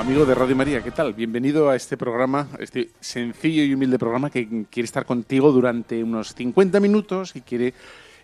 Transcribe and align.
Amigo 0.00 0.24
de 0.24 0.34
Radio 0.34 0.56
María, 0.56 0.82
¿qué 0.82 0.92
tal? 0.92 1.12
Bienvenido 1.12 1.68
a 1.68 1.76
este 1.76 1.98
programa, 1.98 2.48
este 2.58 2.88
sencillo 3.00 3.62
y 3.62 3.74
humilde 3.74 3.98
programa 3.98 4.30
que 4.30 4.64
quiere 4.70 4.86
estar 4.86 5.04
contigo 5.04 5.52
durante 5.52 6.02
unos 6.02 6.34
50 6.34 6.80
minutos 6.80 7.36
y 7.36 7.42
quiere 7.42 7.74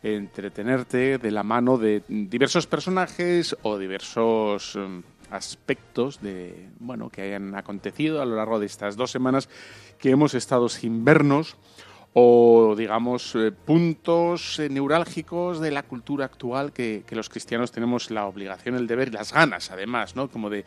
entretenerte 0.02 1.18
de 1.18 1.30
la 1.30 1.42
mano 1.42 1.76
de 1.76 2.02
diversos 2.08 2.66
personajes 2.66 3.54
o 3.60 3.76
diversos 3.76 4.74
em, 4.76 5.02
aspectos 5.30 6.22
de 6.22 6.66
bueno 6.78 7.10
que 7.10 7.20
hayan 7.20 7.54
acontecido 7.54 8.22
a 8.22 8.24
lo 8.24 8.36
largo 8.36 8.58
de 8.58 8.64
estas 8.64 8.96
dos 8.96 9.10
semanas 9.10 9.50
que 9.98 10.08
hemos 10.08 10.32
estado 10.32 10.70
sin 10.70 11.04
vernos 11.04 11.56
o, 12.18 12.74
digamos, 12.74 13.34
eh, 13.34 13.52
puntos 13.52 14.58
eh, 14.58 14.70
neurálgicos 14.70 15.60
de 15.60 15.70
la 15.70 15.82
cultura 15.82 16.24
actual 16.24 16.72
que, 16.72 17.04
que, 17.06 17.14
los 17.14 17.28
cristianos 17.28 17.72
tenemos 17.72 18.10
la 18.10 18.24
obligación, 18.24 18.74
el 18.74 18.86
deber 18.86 19.08
y 19.08 19.10
las 19.10 19.34
ganas, 19.34 19.70
además, 19.70 20.16
¿no? 20.16 20.30
Como 20.30 20.48
de, 20.48 20.64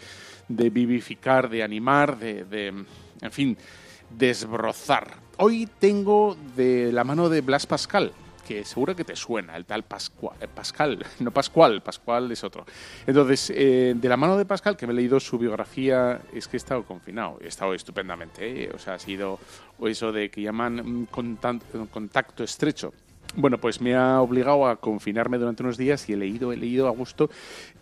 de 0.48 0.70
vivificar, 0.70 1.50
de 1.50 1.64
animar, 1.64 2.20
de, 2.20 2.46
de, 2.46 2.68
en 2.68 3.32
fin, 3.32 3.58
desbrozar. 4.16 5.16
Hoy 5.38 5.68
tengo 5.80 6.38
de 6.56 6.92
la 6.92 7.04
mano 7.04 7.30
de 7.30 7.42
Blas 7.42 7.66
Pascal, 7.66 8.14
que 8.50 8.66
seguro 8.66 8.96
que 8.96 9.04
te 9.04 9.16
suena, 9.16 9.56
el 9.56 9.66
tal 9.66 9.84
Pascual, 9.84 10.36
Pascal, 10.56 11.06
no 11.20 11.30
Pascual, 11.30 11.84
Pascual 11.84 12.32
es 12.32 12.44
otro. 12.44 12.66
Entonces, 13.06 13.54
eh, 13.56 13.94
de 13.96 14.10
la 14.10 14.18
mano 14.18 14.36
de 14.38 14.46
Pascal, 14.46 14.76
que 14.76 14.88
me 14.88 14.94
he 14.94 14.96
leído 14.96 15.20
su 15.20 15.38
biografía, 15.38 16.20
es 16.34 16.48
que 16.48 16.58
he 16.58 16.62
estado 16.64 16.84
confinado, 16.84 17.38
he 17.42 17.48
estado 17.48 17.76
estupendamente, 17.76 18.64
¿eh? 18.64 18.72
o 18.74 18.80
sea, 18.80 18.96
ha 18.96 19.00
sido 19.00 19.38
eso 19.84 20.12
de 20.12 20.32
que 20.32 20.42
llaman 20.42 21.08
contacto 21.12 22.44
estrecho. 22.44 22.92
Bueno, 23.36 23.60
pues 23.60 23.80
me 23.82 23.96
ha 23.96 24.20
obligado 24.20 24.66
a 24.66 24.78
confinarme 24.78 25.38
durante 25.38 25.62
unos 25.62 25.78
días 25.78 26.10
y 26.10 26.14
he 26.14 26.18
leído, 26.18 26.52
he 26.52 26.58
leído 26.58 26.88
a 26.88 26.90
gusto 26.90 27.30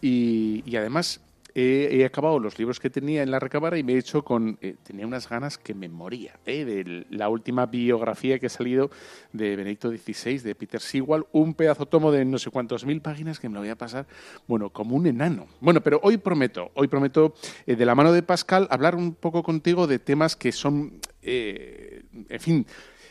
y 0.01 0.75
además 0.75 1.21
he, 1.59 2.05
acabado 2.05 2.39
los 2.39 2.59
libros 2.59 2.79
que 2.79 2.89
tenía 2.89 3.23
en 3.23 3.31
la 3.31 3.39
recámara 3.39 3.77
y 3.77 3.83
me 3.83 3.93
he 3.93 3.97
hecho 3.97 4.23
con... 4.23 4.59
Eh, 4.61 4.75
tenía 4.83 5.07
unas 5.07 5.27
ganas 5.27 5.57
que 5.57 5.73
me 5.73 5.89
moría, 5.89 6.39
¿eh? 6.45 6.65
de 6.65 7.05
la 7.09 7.29
última 7.29 7.65
biografía 7.65 8.37
que 8.37 8.45
ha 8.45 8.49
salido 8.49 8.91
de 9.33 9.55
Benedicto 9.55 9.89
XVI, 9.89 10.37
de 10.39 10.53
Peter 10.53 10.79
Sewell, 10.79 11.25
un 11.31 11.55
pedazo 11.55 11.87
tomo 11.87 12.11
de 12.11 12.25
no 12.25 12.37
sé 12.37 12.51
cuántos 12.51 12.85
mil 12.85 13.01
páginas 13.01 13.39
que 13.39 13.49
me 13.49 13.55
lo 13.55 13.61
voy 13.61 13.69
a 13.69 13.75
pasar, 13.75 14.05
bueno, 14.47 14.69
como 14.69 14.95
un 14.95 15.07
enano. 15.07 15.47
Bueno, 15.59 15.81
pero 15.81 15.99
hoy 16.03 16.17
prometo, 16.17 16.69
hoy 16.75 16.87
prometo, 16.87 17.33
eh, 17.65 17.75
de 17.75 17.85
la 17.85 17.95
mano 17.95 18.11
de 18.11 18.21
Pascal, 18.21 18.67
hablar 18.69 18.95
un 18.95 19.15
poco 19.15 19.41
contigo 19.41 19.87
de 19.87 19.97
temas 19.97 20.35
que 20.35 20.51
son, 20.51 20.99
eh, 21.23 22.03
en 22.29 22.39
fin, 22.39 22.67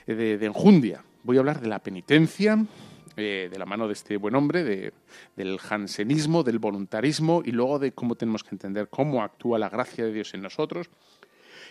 de, 0.07 0.39
de 0.39 0.47
enjundia. 0.47 1.03
Voy 1.25 1.37
a 1.37 1.41
hablar 1.41 1.61
de 1.61 1.67
la 1.67 1.81
penitencia, 1.81 2.65
de 3.17 3.59
la 3.59 3.67
mano 3.67 3.87
de 3.87 3.95
este 3.95 4.17
buen 4.17 4.35
hombre, 4.35 4.63
de, 4.63 4.93
del 5.37 5.59
jansenismo, 5.59 6.43
del 6.43 6.59
voluntarismo 6.59 7.43
y 7.45 7.53
luego 7.53 7.79
de 7.79 7.93
cómo 7.93 8.15
tenemos 8.15 8.45
que 8.45 8.51
entender 8.55 8.89
cómo 8.89 9.23
actúa 9.23 9.59
la 9.59 9.69
gracia 9.69 10.05
de 10.05 10.13
Dios 10.13 10.35
en 10.35 10.43
nosotros. 10.43 10.91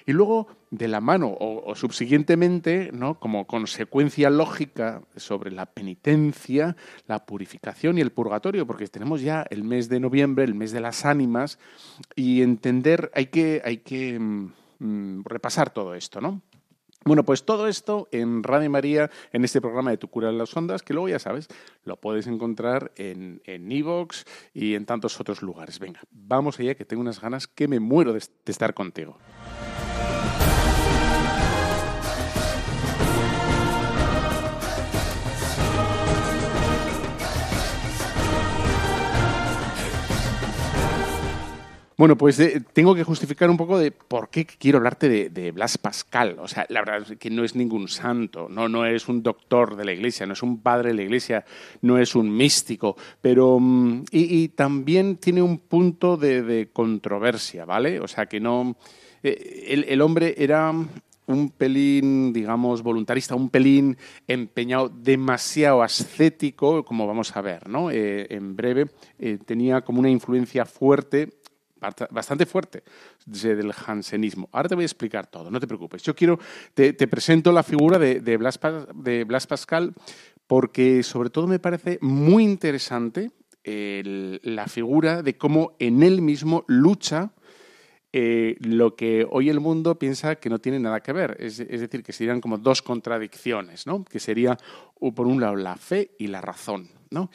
Y 0.08 0.14
luego, 0.14 0.48
de 0.70 0.88
la 0.88 1.02
mano 1.02 1.36
o, 1.40 1.74
subsiguientemente, 1.76 2.92
¿no? 2.94 3.20
como 3.20 3.48
consecuencia 3.48 4.30
lógica 4.30 5.02
sobre 5.16 5.52
la 5.52 5.66
penitencia, 5.66 6.76
la 7.08 7.26
purificación 7.26 7.98
y 7.98 8.02
el 8.02 8.12
purgatorio, 8.12 8.68
porque 8.68 8.88
tenemos 8.88 9.22
ya 9.22 9.46
el 9.50 9.64
mes 9.64 9.90
de 9.90 10.00
noviembre, 10.00 10.46
el 10.46 10.54
mes 10.54 10.72
de 10.72 10.82
las 10.82 11.06
ánimas, 11.06 11.58
y 12.16 12.44
entender, 12.44 13.12
hay 13.16 13.28
que, 13.28 13.64
hay 13.66 13.78
que 13.78 14.20
mm, 14.20 15.24
repasar 15.24 15.72
todo 15.72 15.96
esto, 15.96 16.22
¿no? 16.22 16.42
Bueno, 17.08 17.24
pues 17.24 17.46
todo 17.46 17.68
esto 17.68 18.08
en 18.12 18.42
Radio 18.42 18.68
María, 18.68 19.12
en 19.32 19.46
este 19.46 19.62
programa 19.62 19.92
de 19.92 19.98
Tu 19.98 20.08
cura 20.08 20.30
en 20.30 20.40
las 20.40 20.58
ondas, 20.58 20.82
que 20.82 20.96
luego 20.96 21.08
ya 21.08 21.20
sabes, 21.20 21.48
lo 21.84 21.98
puedes 21.98 22.26
encontrar 22.26 22.94
en 22.96 23.42
Evox 23.46 24.26
en 24.54 24.62
y 24.64 24.74
en 24.74 24.88
tantos 24.88 25.20
otros 25.20 25.44
lugares. 25.44 25.78
Venga, 25.78 26.02
vamos 26.10 26.60
allá, 26.60 26.74
que 26.74 26.84
tengo 26.84 27.02
unas 27.02 27.22
ganas 27.22 27.46
que 27.48 27.68
me 27.68 27.80
muero 27.80 28.12
de 28.12 28.24
estar 28.48 28.74
contigo. 28.74 29.20
Bueno, 41.98 42.18
pues 42.18 42.36
de, 42.36 42.60
tengo 42.74 42.94
que 42.94 43.06
justificar 43.06 43.50
un 43.50 43.56
poco 43.56 43.78
de 43.78 43.92
por 43.92 44.30
qué 44.30 44.46
quiero 44.46 44.80
hablarte 44.80 45.30
de, 45.30 45.52
Blas 45.52 45.78
Pascal. 45.78 46.36
O 46.40 46.48
sea, 46.48 46.66
la 46.68 46.82
verdad 46.82 47.10
es 47.10 47.18
que 47.18 47.30
no 47.30 47.46
es 47.46 47.56
ningún 47.56 47.88
santo, 47.88 48.48
no, 48.50 48.68
no 48.68 48.86
es 48.86 49.08
un 49.08 49.24
doctor 49.24 49.78
de 49.78 49.86
la 49.86 49.94
iglesia, 49.94 50.26
no 50.26 50.34
es 50.34 50.44
un 50.44 50.60
padre 50.60 50.90
de 50.90 50.96
la 50.96 51.04
iglesia, 51.04 51.46
no 51.82 51.98
es 51.98 52.16
un 52.16 52.36
místico, 52.36 52.98
pero. 53.22 53.60
Y, 54.12 54.44
y 54.44 54.50
también 54.50 55.16
tiene 55.18 55.42
un 55.42 55.60
punto 55.60 56.18
de, 56.18 56.70
controversia, 56.74 57.64
¿vale? 57.64 58.02
O 58.02 58.08
sea, 58.08 58.26
que 58.26 58.42
no. 58.42 58.76
Eh, 59.24 59.86
el, 59.88 60.02
hombre 60.02 60.36
era 60.38 60.74
un 61.28 61.50
pelín, 61.52 62.34
digamos, 62.34 62.84
voluntarista, 62.84 63.36
un 63.36 63.50
pelín 63.50 63.98
empeñado, 64.28 64.90
demasiado 64.90 65.82
ascético, 65.82 66.84
como 66.84 67.08
vamos 67.08 67.36
a 67.38 67.42
ver, 67.42 67.70
¿no? 67.70 67.90
Eh, 67.90 68.28
en 68.30 68.56
breve, 68.56 68.88
eh, 69.18 69.38
tenía 69.44 69.82
como 69.82 70.02
una 70.02 70.10
influencia 70.10 70.66
fuerte 70.66 71.30
bastante 72.12 72.46
fuerte 72.46 72.84
del 73.26 73.74
jansenismo. 73.74 74.50
Ahora 74.52 74.70
te 74.70 74.76
voy 74.76 74.84
a 74.84 74.86
explicar 74.86 75.28
todo, 75.28 75.50
no 75.52 75.60
te 75.60 75.68
preocupes. 75.68 76.04
Yo 76.04 76.16
quiero, 76.16 76.40
te, 76.74 76.94
te 76.94 77.08
presento 77.08 77.52
la 77.52 77.64
figura 77.64 78.00
de, 78.00 78.38
Blas, 78.38 78.60
de, 78.96 79.24
Blas, 79.24 79.48
Pascal 79.48 79.94
porque 80.48 81.04
sobre 81.04 81.30
todo 81.30 81.48
me 81.48 81.60
parece 81.60 81.98
muy 82.02 82.44
interesante 82.44 83.32
la 83.64 84.68
figura 84.68 85.24
de 85.24 85.38
cómo 85.38 85.76
en 85.80 86.04
él 86.04 86.22
mismo 86.22 86.64
lucha 86.68 87.32
eh, 88.18 88.56
lo 88.62 88.96
que 88.96 89.28
hoy 89.30 89.50
el 89.50 89.60
mundo 89.60 90.00
piensa 90.00 90.36
que 90.36 90.50
no 90.50 90.60
tiene 90.60 90.80
nada 90.80 91.02
que 91.02 91.12
ver. 91.12 91.36
Es, 91.38 91.58
decir, 91.58 92.02
que 92.02 92.14
serían 92.14 92.40
como 92.40 92.58
dos 92.58 92.82
contradicciones, 92.82 93.86
¿no? 93.86 94.06
Que 94.06 94.22
sería, 94.22 94.58
por 95.14 95.28
un 95.28 95.42
lado, 95.42 95.58
la 95.58 95.76
fe 95.76 96.12
y 96.18 96.28
la 96.28 96.40
razón, 96.40 96.88
¿no? 97.10 97.30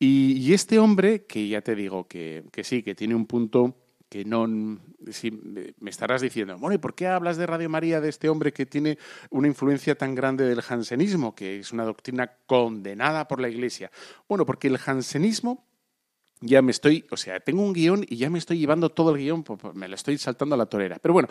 Y, 0.00 0.52
este 0.52 0.80
hombre, 0.80 1.26
que 1.26 1.46
ya 1.46 1.60
te 1.60 1.76
digo 1.76 2.08
que, 2.08 2.42
sí, 2.64 2.82
que 2.82 2.96
tiene 2.96 3.14
un 3.14 3.26
punto 3.26 3.76
que 4.08 4.24
no... 4.24 4.78
Si 5.10 5.30
me 5.30 5.90
estarás 5.90 6.22
diciendo, 6.22 6.56
bueno, 6.58 6.74
¿y 6.74 6.78
por 6.78 6.94
qué 6.94 7.06
hablas 7.06 7.36
de 7.36 7.46
Radio 7.46 7.68
María 7.68 8.00
de 8.00 8.08
este 8.08 8.28
hombre 8.28 8.52
que 8.52 8.66
tiene 8.66 8.98
una 9.30 9.48
influencia 9.48 9.96
tan 9.96 10.14
grande 10.14 10.44
del 10.44 10.62
jansenismo, 10.62 11.34
que 11.34 11.60
es 11.60 11.72
una 11.72 11.84
doctrina 11.84 12.32
condenada 12.46 13.28
por 13.28 13.40
la 13.40 13.48
Iglesia? 13.48 13.90
Bueno, 14.28 14.46
porque 14.46 14.68
el 14.68 14.78
jansenismo 14.78 15.64
ya 16.40 16.60
me 16.62 16.70
estoy, 16.70 17.06
o 17.10 17.16
sea, 17.16 17.40
tengo 17.40 17.62
un 17.62 17.72
guion 17.72 18.04
y 18.08 18.16
ya 18.16 18.30
me 18.30 18.38
estoy 18.38 18.58
llevando 18.58 18.90
todo 18.90 19.14
el 19.14 19.18
guion, 19.18 19.42
pues, 19.42 19.74
me 19.74 19.88
lo 19.88 19.94
estoy 19.94 20.18
saltando 20.18 20.54
a 20.54 20.58
la 20.58 20.66
torera. 20.66 20.98
Pero 21.00 21.14
bueno, 21.14 21.28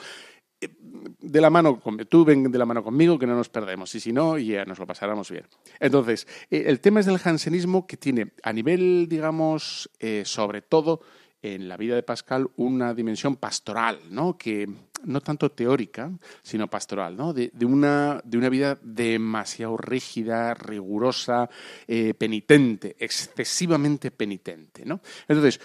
de 0.60 1.42
la 1.42 1.50
mano 1.50 1.81
tú 2.10 2.25
ven 2.25 2.51
de 2.51 2.57
la 2.57 2.66
mano 2.66 2.83
conmigo 2.83 3.19
que 3.19 3.27
no 3.27 3.36
nos 3.36 3.50
perdemos 3.50 3.94
y 3.95 4.00
si 4.00 4.13
no 4.13 4.38
ya 4.38 4.66
nos 4.66 4.80
lo 4.80 4.88
pasáramos 4.88 5.30
bien 5.30 5.45
entonces 5.80 6.27
el 6.50 6.80
tema 6.80 7.01
es 7.01 7.06
del 7.06 7.18
jansenismo 7.18 7.86
que 7.86 7.98
tiene 7.98 8.31
a 8.42 8.54
nivel 8.54 9.07
digamos 9.10 9.89
eh, 10.00 10.24
sobre 10.25 10.62
todo 10.62 11.01
en 11.41 11.67
la 11.67 11.77
vida 11.77 11.95
de 11.95 12.03
Pascal 12.03 12.49
una 12.57 12.93
dimensión 12.93 13.35
pastoral 13.35 13.99
no 14.09 14.37
que 14.37 14.67
no 15.03 15.21
tanto 15.21 15.51
teórica 15.51 16.11
sino 16.41 16.67
pastoral 16.67 17.15
no 17.15 17.33
de, 17.33 17.51
una 17.65 18.21
de 18.23 18.37
una 18.37 18.49
vida 18.49 18.77
demasiado 18.81 19.77
rígida 19.77 20.53
rigurosa 20.53 21.49
eh, 21.87 22.13
penitente 22.13 22.95
excesivamente 22.99 24.11
penitente 24.11 24.85
no 24.85 25.01
entonces 25.27 25.59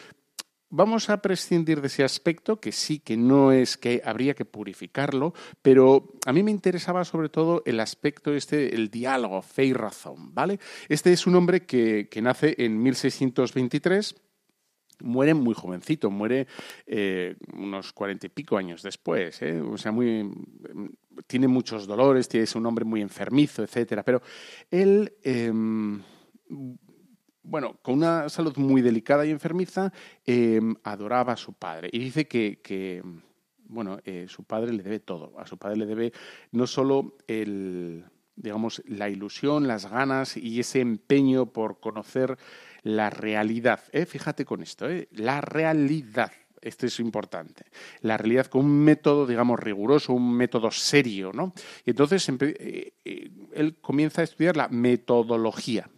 Vamos 0.73 1.11
a 1.11 1.21
prescindir 1.21 1.81
de 1.81 1.89
ese 1.89 2.05
aspecto, 2.05 2.61
que 2.61 2.71
sí 2.71 3.01
que 3.01 3.17
no 3.17 3.51
es 3.51 3.77
que 3.77 4.03
habría 4.05 4.35
que 4.35 4.45
purificarlo, 4.45 5.35
pero 5.63 6.13
a 6.25 6.33
mí 6.33 6.45
me 6.45 6.53
interesaba 6.53 7.05
sobre 7.05 7.29
todo 7.29 7.65
el 7.67 7.81
aspecto 7.81 8.33
este, 8.33 8.73
el 8.73 8.89
diálogo, 8.89 9.43
fe 9.43 9.65
y 9.65 9.73
razón, 9.73 10.33
¿vale? 10.33 10.61
Este 10.89 11.13
es 11.13 11.27
un 11.27 11.35
hombre 11.35 11.67
que, 11.67 12.09
que 12.09 12.23
nace 12.23 12.55
en 12.59 12.81
1623 12.81 14.15
muere 15.03 15.35
muy 15.35 15.55
jovencito, 15.55 16.11
muere 16.11 16.47
eh, 16.87 17.37
unos 17.55 17.93
cuarenta 17.93 18.27
y 18.27 18.31
pico 18.31 18.57
años 18.57 18.83
después, 18.83 19.41
¿eh? 19.43 19.61
o 19.61 19.77
sea, 19.77 19.93
muy, 19.93 20.31
tiene 21.27 21.49
muchos 21.49 21.87
dolores, 21.87 22.29
es 22.35 22.55
un 22.55 22.67
hombre 22.67 22.85
muy 22.85 23.01
enfermizo, 23.01 23.63
etcétera, 23.63 24.03
pero 24.03 24.23
él, 24.71 25.13
em, 25.23 26.03
bueno, 27.43 27.79
con 27.83 27.95
una 27.95 28.29
salud 28.29 28.57
muy 28.57 28.83
delicada 28.83 29.27
y 29.27 29.31
enfermiza, 29.31 29.93
em, 30.25 30.75
adoraba 30.85 31.35
a 31.35 31.37
su 31.37 31.53
padre 31.53 31.89
y 31.93 31.99
dice 31.99 32.27
que, 32.27 33.03
bueno, 33.65 33.99
eh, 34.05 34.27
su 34.29 34.45
padre 34.45 34.73
le 34.73 34.83
debe 34.83 35.01
todo, 35.01 35.39
a 35.39 35.47
su 35.47 35.57
padre 35.59 35.77
le 35.77 35.87
debe 35.87 36.13
no 36.53 36.67
solo 36.67 37.17
el 37.27 38.05
digamos, 38.41 38.83
la 38.87 39.09
ilusión, 39.09 39.69
las 39.69 39.91
ganas 39.91 40.37
y 40.37 40.61
ese 40.61 40.81
empeño 40.81 41.47
por 41.47 41.79
conocer 41.79 42.39
la 42.83 43.11
realidad. 43.11 43.81
¿eh? 43.93 44.07
Fíjate 44.07 44.45
con 44.45 44.63
esto, 44.63 44.89
¿eh? 44.89 45.09
la 45.13 45.41
realidad. 45.41 46.33
Esto 46.61 46.87
es 46.87 47.01
importante. 47.01 47.65
La 48.03 48.19
realidad 48.19 48.47
con 48.47 48.67
un 48.67 48.85
método, 48.85 49.27
digamos, 49.27 49.59
riguroso, 49.59 50.13
un 50.13 50.35
método 50.35 50.71
serio, 50.71 51.33
¿no? 51.33 51.55
Y 51.87 51.91
entonces 51.91 52.29
eh, 52.29 52.93
él 53.55 53.77
comienza 53.81 54.21
a 54.21 54.25
estudiar 54.25 54.59
la 54.59 54.69
metodología, 54.69 55.89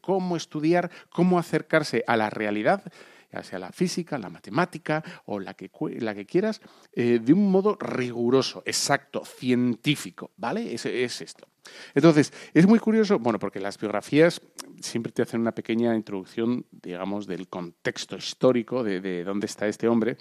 cómo 0.00 0.36
estudiar, 0.36 0.90
cómo 1.10 1.38
acercarse 1.38 2.02
a 2.08 2.16
la 2.16 2.28
realidad 2.28 2.82
ya 3.32 3.42
sea 3.42 3.58
la 3.58 3.72
física, 3.72 4.18
la 4.18 4.30
matemática 4.30 5.02
o 5.26 5.38
la 5.38 5.54
que, 5.54 5.70
la 5.98 6.14
que 6.14 6.26
quieras, 6.26 6.60
de 6.94 7.32
un 7.32 7.50
modo 7.50 7.76
riguroso, 7.80 8.62
exacto, 8.66 9.24
científico, 9.24 10.30
¿vale? 10.36 10.74
Es, 10.74 10.86
es 10.86 11.20
esto. 11.20 11.46
Entonces, 11.94 12.32
es 12.54 12.66
muy 12.66 12.78
curioso, 12.78 13.18
bueno, 13.18 13.38
porque 13.38 13.60
las 13.60 13.78
biografías 13.78 14.40
siempre 14.80 15.12
te 15.12 15.22
hacen 15.22 15.40
una 15.40 15.52
pequeña 15.52 15.94
introducción, 15.94 16.64
digamos, 16.70 17.26
del 17.26 17.48
contexto 17.48 18.16
histórico 18.16 18.82
de, 18.82 19.24
dónde 19.24 19.46
está 19.46 19.66
este 19.66 19.88
hombre. 19.88 20.16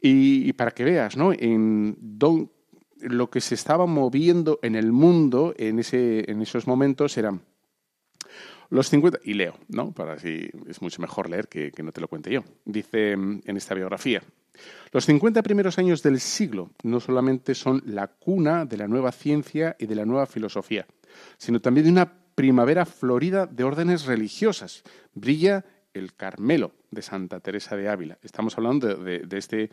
Y, 0.00 0.52
para 0.52 0.72
que 0.72 0.84
veas, 0.84 1.16
¿no? 1.16 1.32
En 1.32 1.96
lo 3.00 3.30
que 3.30 3.40
se 3.40 3.54
estaba 3.54 3.86
moviendo 3.86 4.58
en 4.62 4.74
el 4.76 4.92
mundo 4.92 5.54
en, 5.56 5.78
ese, 5.78 6.30
en 6.30 6.42
esos 6.42 6.66
momentos 6.66 7.16
eran 7.16 7.42
los 8.74 8.90
50, 8.90 9.20
y 9.24 9.34
leo, 9.34 9.58
¿no? 9.68 9.92
Para 9.92 10.14
así 10.14 10.50
es 10.66 10.82
mucho 10.82 11.00
mejor 11.00 11.30
leer 11.30 11.48
que, 11.48 11.70
que 11.70 11.82
no 11.82 11.92
te 11.92 12.00
lo 12.00 12.08
cuente 12.08 12.32
yo. 12.32 12.42
Dice 12.64 13.16
mm, 13.16 13.42
en 13.44 13.56
esta 13.56 13.74
biografía, 13.74 14.22
los 14.92 15.06
50 15.06 15.42
primeros 15.42 15.78
años 15.78 16.02
del 16.02 16.20
siglo 16.20 16.70
no 16.82 17.00
solamente 17.00 17.54
son 17.54 17.82
la 17.86 18.08
cuna 18.08 18.64
de 18.64 18.76
la 18.76 18.88
nueva 18.88 19.12
ciencia 19.12 19.76
y 19.78 19.86
de 19.86 19.94
la 19.94 20.04
nueva 20.04 20.26
filosofía, 20.26 20.86
sino 21.38 21.60
también 21.60 21.86
de 21.86 21.92
una 21.92 22.12
primavera 22.34 22.84
florida 22.84 23.46
de 23.46 23.64
órdenes 23.64 24.06
religiosas. 24.06 24.82
Brilla 25.14 25.64
el 25.92 26.14
Carmelo 26.14 26.72
de 26.90 27.02
Santa 27.02 27.40
Teresa 27.40 27.76
de 27.76 27.88
Ávila. 27.88 28.18
Estamos 28.22 28.58
hablando 28.58 28.94
de, 28.96 29.26
este, 29.30 29.70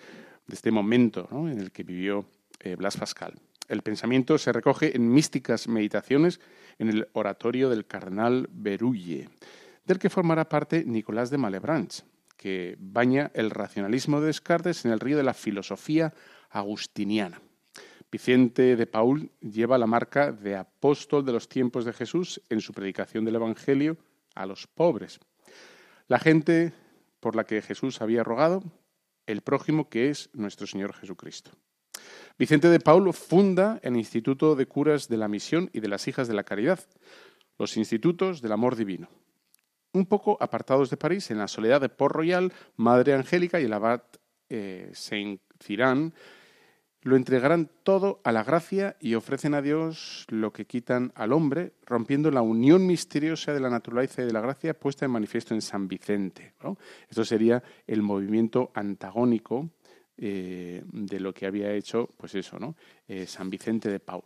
este, 0.47 0.71
momento 0.71 1.27
en 1.31 1.59
el 1.59 1.71
que 1.71 1.83
vivió 1.83 2.25
eh, 2.59 2.75
Blas 2.75 2.97
Pascal. 2.97 3.33
El 3.67 3.81
pensamiento 3.81 4.37
se 4.37 4.51
recoge 4.51 4.95
en 4.95 5.11
místicas 5.11 5.67
meditaciones 5.67 6.39
en 6.79 6.89
el 6.89 7.07
oratorio 7.13 7.69
del 7.69 7.85
cardenal 7.85 8.47
Berulle, 8.51 9.29
del 9.85 9.99
que 9.99 10.09
formará 10.09 10.47
parte 10.47 10.83
Nicolás 10.85 11.29
de 11.29 11.37
Malebranche, 11.37 12.03
que 12.37 12.75
baña 12.79 13.31
el 13.33 13.51
racionalismo 13.51 14.19
de 14.19 14.27
Descartes 14.27 14.85
en 14.85 14.91
el 14.91 14.99
río 14.99 15.17
de 15.17 15.23
la 15.23 15.33
filosofía 15.33 16.13
agustiniana. 16.49 17.41
Vicente 18.11 18.75
de 18.75 18.87
Paul 18.87 19.31
lleva 19.39 19.77
la 19.77 19.87
marca 19.87 20.31
de 20.31 20.57
apóstol 20.57 21.25
de 21.25 21.31
los 21.31 21.47
tiempos 21.47 21.85
de 21.85 21.93
Jesús 21.93 22.41
en 22.49 22.59
su 22.59 22.73
predicación 22.73 23.23
del 23.23 23.35
Evangelio 23.35 23.97
a 24.35 24.45
los 24.45 24.67
pobres. 24.67 25.19
La 26.07 26.19
gente 26.19 26.73
por 27.21 27.35
la 27.35 27.45
que 27.45 27.61
Jesús 27.61 28.01
había 28.01 28.23
rogado, 28.23 28.63
el 29.27 29.41
prójimo 29.41 29.87
que 29.87 30.09
es 30.09 30.29
nuestro 30.33 30.67
Señor 30.67 30.93
Jesucristo. 30.93 31.51
Vicente 32.37 32.69
de 32.69 32.79
Paul 32.79 33.13
funda 33.13 33.79
el 33.83 33.95
Instituto 33.95 34.55
de 34.55 34.65
Curas 34.65 35.07
de 35.07 35.17
la 35.17 35.27
Misión 35.27 35.69
y 35.73 35.79
de 35.79 35.87
las 35.87 36.07
Hijas 36.07 36.27
de 36.27 36.33
la 36.33 36.43
Caridad, 36.43 36.79
los 37.57 37.77
Institutos 37.77 38.41
del 38.41 38.51
Amor 38.51 38.75
Divino 38.75 39.09
un 39.93 40.05
poco 40.05 40.37
apartados 40.39 40.89
de 40.89 40.97
París, 40.97 41.31
en 41.31 41.37
la 41.37 41.47
soledad 41.47 41.81
de 41.81 41.89
Port 41.89 42.15
Royal, 42.15 42.53
Madre 42.77 43.13
Angélica 43.13 43.59
y 43.59 43.65
el 43.65 43.73
abad 43.73 44.03
eh, 44.49 44.89
Saint 44.93 45.41
Cirán 45.61 46.13
lo 47.03 47.15
entregarán 47.15 47.71
todo 47.81 48.21
a 48.23 48.31
la 48.31 48.43
gracia 48.43 48.95
y 48.99 49.15
ofrecen 49.15 49.55
a 49.55 49.63
Dios 49.63 50.27
lo 50.29 50.53
que 50.53 50.65
quitan 50.65 51.11
al 51.15 51.33
hombre, 51.33 51.73
rompiendo 51.87 52.29
la 52.29 52.43
unión 52.43 52.85
misteriosa 52.85 53.53
de 53.53 53.59
la 53.59 53.71
naturaleza 53.71 54.21
y 54.21 54.25
de 54.25 54.33
la 54.33 54.41
gracia 54.41 54.75
puesta 54.75 55.05
en 55.05 55.11
manifiesto 55.11 55.55
en 55.55 55.63
San 55.63 55.87
Vicente. 55.87 56.53
Esto 57.09 57.25
sería 57.25 57.63
el 57.87 58.03
movimiento 58.03 58.71
antagónico 58.75 59.71
eh, 60.23 60.83
de 60.85 61.19
lo 61.19 61.33
que 61.33 61.47
había 61.47 61.73
hecho, 61.73 62.07
pues 62.15 62.35
eso, 62.35 62.59
¿no? 62.59 62.75
Eh, 63.07 63.25
San 63.25 63.49
Vicente 63.49 63.89
de 63.89 63.99
Paul, 63.99 64.21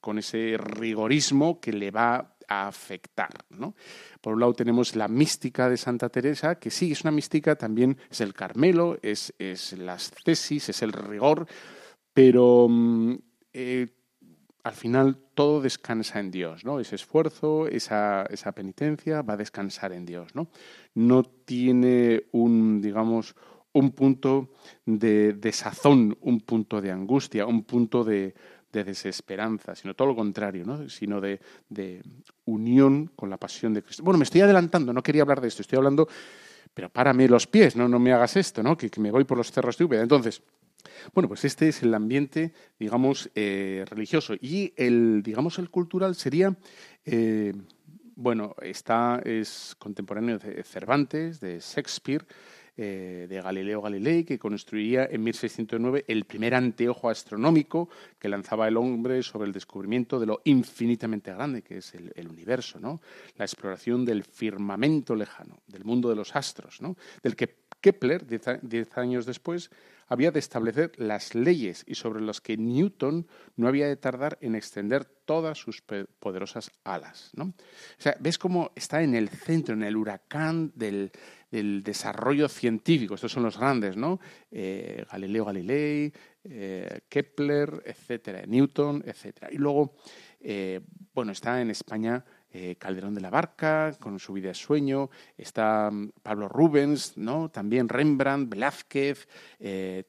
con 0.00 0.18
ese 0.18 0.56
rigorismo 0.56 1.60
que 1.60 1.70
le 1.70 1.90
va 1.90 2.36
a 2.48 2.66
afectar. 2.66 3.28
¿no? 3.50 3.74
Por 4.22 4.32
un 4.32 4.40
lado 4.40 4.54
tenemos 4.54 4.96
la 4.96 5.06
mística 5.06 5.68
de 5.68 5.76
Santa 5.76 6.08
Teresa, 6.08 6.54
que 6.54 6.70
sí, 6.70 6.92
es 6.92 7.02
una 7.02 7.10
mística, 7.10 7.56
también 7.56 7.98
es 8.10 8.22
el 8.22 8.32
Carmelo, 8.32 8.98
es, 9.02 9.34
es 9.38 9.74
las 9.74 10.10
tesis, 10.10 10.70
es 10.70 10.80
el 10.80 10.92
rigor, 10.92 11.46
pero 12.14 12.66
mm, 12.66 13.14
eh, 13.52 13.86
al 14.64 14.72
final 14.72 15.18
todo 15.34 15.60
descansa 15.60 16.20
en 16.20 16.30
Dios, 16.30 16.64
¿no? 16.64 16.80
Ese 16.80 16.94
esfuerzo, 16.96 17.66
esa, 17.66 18.24
esa, 18.30 18.52
penitencia 18.52 19.20
va 19.20 19.34
a 19.34 19.38
descansar 19.38 19.92
en 19.92 20.06
Dios, 20.06 20.34
¿no? 20.34 20.48
No 20.94 21.22
tiene 21.22 22.24
un, 22.32 22.80
digamos, 22.80 23.36
un 23.72 23.92
punto 23.92 24.54
de 24.84 25.34
desazón, 25.34 26.16
un 26.22 26.40
punto 26.40 26.80
de 26.80 26.90
angustia, 26.90 27.46
un 27.46 27.62
punto 27.64 28.04
de, 28.04 28.34
de 28.72 28.84
desesperanza, 28.84 29.74
sino 29.74 29.94
todo 29.94 30.08
lo 30.08 30.16
contrario, 30.16 30.64
¿no? 30.64 30.88
sino 30.88 31.20
de, 31.20 31.40
unión 32.44 33.10
con 33.16 33.30
la 33.30 33.36
pasión 33.36 33.74
de 33.74 33.82
Cristo. 33.82 34.02
Bueno, 34.02 34.18
me 34.18 34.24
estoy 34.24 34.40
adelantando, 34.40 34.92
no 34.92 35.02
quería 35.02 35.22
hablar 35.22 35.40
de 35.40 35.48
esto, 35.48 35.62
estoy 35.62 35.76
hablando, 35.78 36.08
pero 36.72 36.88
párame 36.88 37.28
los 37.28 37.46
pies, 37.46 37.76
no, 37.76 37.88
no 37.88 37.98
me 37.98 38.12
hagas 38.12 38.36
esto, 38.36 38.62
¿no? 38.62 38.76
que, 38.76 38.90
me 38.98 39.10
voy 39.10 39.24
por 39.24 39.38
los 39.38 39.50
cerros 39.50 39.76
de 39.76 39.84
Úbeda. 39.84 40.02
Entonces, 40.02 40.42
bueno, 41.12 41.28
pues 41.28 41.44
este 41.44 41.68
es 41.68 41.82
el 41.82 41.94
ambiente, 41.94 42.52
digamos, 42.78 43.30
eh, 43.34 43.84
religioso. 43.88 44.34
Y 44.40 44.72
el, 44.76 45.22
digamos, 45.22 45.58
el 45.58 45.70
cultural 45.70 46.14
sería, 46.14 46.56
eh, 47.04 47.52
bueno, 48.14 48.54
está, 48.62 49.20
es 49.24 49.74
contemporáneo 49.78 50.38
de 50.38 50.62
Cervantes, 50.62 51.40
de 51.40 51.58
Shakespeare, 51.60 52.24
eh, 52.82 53.26
de 53.28 53.42
Galileo 53.42 53.82
Galilei, 53.82 54.24
que 54.24 54.38
construiría 54.38 55.04
en 55.04 55.22
1609 55.22 56.06
el 56.08 56.24
primer 56.24 56.54
anteojo 56.54 57.10
astronómico 57.10 57.90
que 58.18 58.30
lanzaba 58.30 58.68
el 58.68 58.78
hombre 58.78 59.22
sobre 59.22 59.46
el 59.46 59.52
descubrimiento 59.52 60.18
de 60.18 60.24
lo 60.24 60.40
infinitamente 60.44 61.30
grande 61.30 61.60
que 61.60 61.76
es 61.76 61.92
el, 61.94 62.26
universo, 62.26 62.80
¿no? 62.80 63.02
la 63.36 63.44
exploración 63.44 64.06
del 64.06 64.24
firmamento 64.24 65.14
lejano, 65.14 65.58
del 65.66 65.84
mundo 65.84 66.08
de 66.08 66.16
los 66.16 66.34
astros, 66.34 66.80
¿no? 66.80 66.96
del 67.22 67.36
que 67.36 67.54
Kepler, 67.82 68.26
diez 68.26 68.96
años 68.96 69.26
después, 69.26 69.70
había 70.10 70.32
de 70.32 70.40
establecer 70.40 70.92
las 70.96 71.34
leyes 71.34 71.84
y 71.86 71.94
sobre 71.94 72.20
las 72.20 72.40
que 72.40 72.56
Newton 72.56 73.26
no 73.56 73.68
había 73.68 73.86
de 73.86 73.96
tardar 73.96 74.38
en 74.40 74.56
extender 74.56 75.04
todas 75.04 75.56
sus 75.56 75.82
poderosas 76.18 76.72
alas. 76.82 77.30
¿no? 77.34 77.44
O 77.44 77.54
sea, 78.02 78.16
ves 78.18 78.36
cómo 78.36 78.72
está 78.74 79.02
en 79.02 79.14
el 79.14 79.28
centro, 79.28 79.74
en 79.74 79.84
el 79.84 79.96
huracán 79.96 80.72
del, 80.74 81.12
del 81.50 81.84
desarrollo 81.84 82.48
científico. 82.48 83.14
Estos 83.14 83.30
son 83.30 83.44
los 83.44 83.56
grandes, 83.56 83.96
¿no? 83.96 84.18
Eh, 84.50 85.04
Galileo 85.10 85.44
Galilei, 85.44 86.12
eh, 86.42 87.00
Kepler, 87.08 87.82
etcétera, 87.86 88.42
Newton, 88.46 89.04
etcétera. 89.06 89.48
Y 89.52 89.58
luego, 89.58 89.94
eh, 90.40 90.80
bueno, 91.14 91.30
está 91.30 91.60
en 91.62 91.70
España 91.70 92.24
Calderón 92.78 93.14
de 93.14 93.20
la 93.20 93.30
Barca, 93.30 93.92
con 94.00 94.18
su 94.18 94.32
vida 94.32 94.48
de 94.48 94.54
sueño, 94.54 95.10
está 95.36 95.90
mm, 95.90 96.12
Pablo 96.22 96.48
Rubens, 96.48 97.16
¿no? 97.16 97.48
también 97.50 97.88
Rembrandt, 97.88 98.50
Velázquez, 98.50 99.28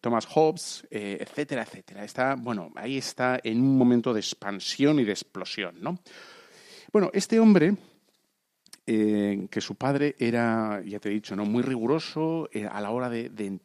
Thomas 0.01 0.25
Hobbes, 0.25 0.87
etcétera, 0.89 1.63
etcétera. 1.63 2.03
Está, 2.03 2.35
bueno, 2.35 2.71
ahí 2.75 2.97
está 2.97 3.39
en 3.43 3.61
un 3.61 3.77
momento 3.77 4.13
de 4.13 4.19
expansión 4.19 4.99
y 4.99 5.03
de 5.03 5.11
explosión. 5.11 5.75
¿no? 5.81 5.99
Bueno, 6.91 7.09
este 7.13 7.39
hombre 7.39 7.75
eh, 8.93 9.47
que 9.49 9.61
su 9.61 9.75
padre 9.75 10.17
era, 10.19 10.83
ya 10.85 10.99
te 10.99 11.07
he 11.07 11.13
dicho, 11.13 11.33
¿no? 11.33 11.45
muy 11.45 11.63
riguroso 11.63 12.49
eh, 12.51 12.67
a 12.69 12.81
la 12.81 12.91
hora 12.91 13.09
de, 13.09 13.61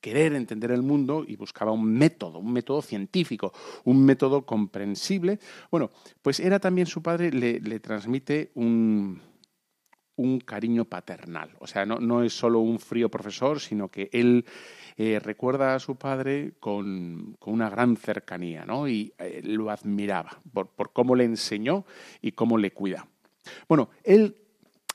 querer 0.00 0.34
entender 0.34 0.70
el 0.70 0.82
mundo 0.82 1.24
y 1.26 1.34
buscaba 1.34 1.72
un 1.72 1.92
método, 1.92 2.38
un 2.38 2.52
método 2.52 2.80
científico, 2.80 3.52
un 3.82 4.04
método 4.04 4.46
comprensible. 4.46 5.40
Bueno, 5.68 5.90
pues 6.22 6.38
era 6.38 6.60
también 6.60 6.86
su 6.86 7.02
padre, 7.02 7.32
le, 7.32 7.80
transmite 7.80 8.52
un, 8.54 9.20
un 10.14 10.38
cariño 10.38 10.84
paternal. 10.84 11.50
O 11.58 11.66
sea, 11.66 11.84
no, 11.84 12.22
es 12.22 12.32
solo 12.32 12.60
un 12.60 12.78
frío 12.78 13.08
profesor, 13.08 13.58
sino 13.58 13.88
que 13.88 14.10
él 14.12 14.44
eh, 14.96 15.18
recuerda 15.18 15.74
a 15.74 15.80
su 15.80 15.96
padre 15.96 16.52
con, 16.60 17.36
una 17.46 17.68
gran 17.68 17.96
cercanía, 17.96 18.64
¿no? 18.64 18.86
Y 18.86 19.12
lo 19.42 19.70
admiraba 19.70 20.40
por, 20.52 20.68
por, 20.68 20.92
cómo 20.92 21.16
le 21.16 21.24
enseñó 21.24 21.84
y 22.20 22.30
cómo 22.30 22.58
le 22.58 22.70
cuida. 22.70 23.08
Bueno, 23.68 23.90
él 24.04 24.36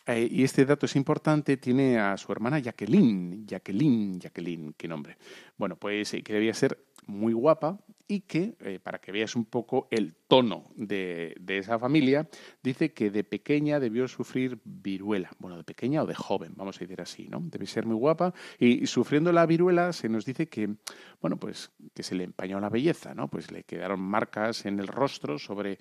eh, 0.08 0.28
y 0.32 0.44
este 0.44 0.66
dato 0.66 0.86
es 0.86 0.96
importante, 0.96 1.58
tiene 1.58 2.00
a 2.00 2.18
su 2.18 2.32
hermana 2.32 2.60
Jacqueline, 2.60 3.46
Jacqueline, 3.46 4.20
Jacqueline, 4.20 4.74
qué 4.78 4.88
nombre. 4.88 5.18
Bueno, 5.58 5.76
pues 5.76 6.12
que 6.12 6.34
debía 6.34 6.54
ser 6.54 6.80
muy 7.08 7.34
guapa 7.34 7.80
y 8.08 8.22
que, 8.22 8.56
eh, 8.62 8.80
para 8.82 9.00
que 9.00 9.12
veas 9.12 9.36
un 9.36 9.46
poco 9.46 9.88
el 9.92 10.16
tono 10.28 10.72
de, 10.76 11.36
esa 11.48 11.78
familia, 11.78 12.30
dice 12.64 12.94
que 12.94 13.10
de 13.10 13.24
pequeña 13.24 13.80
debió 13.80 14.08
sufrir 14.08 14.60
viruela. 14.64 15.30
Bueno, 15.40 15.58
de 15.58 15.64
pequeña 15.64 16.04
o 16.04 16.06
de 16.06 16.16
joven, 16.16 16.54
vamos 16.56 16.78
a 16.78 16.80
decir 16.80 17.02
así, 17.02 17.28
¿no? 17.28 17.42
Debe 17.42 17.66
ser 17.66 17.86
muy 17.86 17.98
guapa. 17.98 18.34
Y, 18.60 18.88
sufriendo 18.88 19.32
la 19.34 19.46
viruela 19.46 19.92
se 19.92 20.08
nos 20.08 20.26
dice 20.26 20.48
que, 20.48 20.76
bueno, 21.22 21.38
pues 21.38 21.72
que 21.94 22.04
se 22.04 22.16
le 22.16 22.24
empañó 22.24 22.60
la 22.60 22.70
belleza, 22.70 23.14
¿no? 23.14 23.28
Pues 23.28 23.52
le 23.52 23.64
quedaron 23.64 24.00
marcas 24.00 24.66
en 24.66 24.80
el 24.80 24.88
rostro 24.88 25.38
sobre, 25.38 25.80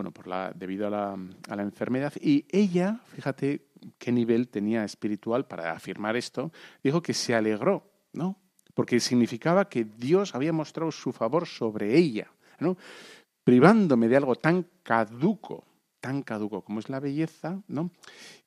bueno, 0.00 0.12
por 0.12 0.28
la, 0.28 0.50
debido 0.54 0.86
a 0.86 0.90
la, 0.90 1.18
a 1.48 1.56
la 1.56 1.62
enfermedad. 1.62 2.14
Y 2.22 2.46
ella, 2.48 3.00
fíjate 3.14 3.66
qué 3.98 4.10
nivel 4.10 4.48
tenía 4.48 4.82
espiritual 4.82 5.46
para 5.46 5.72
afirmar 5.72 6.16
esto, 6.16 6.52
dijo 6.82 7.02
que 7.02 7.12
se 7.12 7.34
alegró, 7.34 7.84
¿no? 8.14 8.38
porque 8.72 8.98
significaba 8.98 9.68
que 9.68 9.84
Dios 9.84 10.34
había 10.34 10.54
mostrado 10.54 10.90
su 10.90 11.12
favor 11.12 11.46
sobre 11.46 11.98
ella, 11.98 12.30
¿no? 12.60 12.78
privándome 13.44 14.08
de 14.08 14.16
algo 14.16 14.36
tan 14.36 14.66
caduco, 14.82 15.66
tan 16.00 16.22
caduco 16.22 16.62
como 16.62 16.80
es 16.80 16.88
la 16.88 16.98
belleza, 16.98 17.60
¿no? 17.68 17.90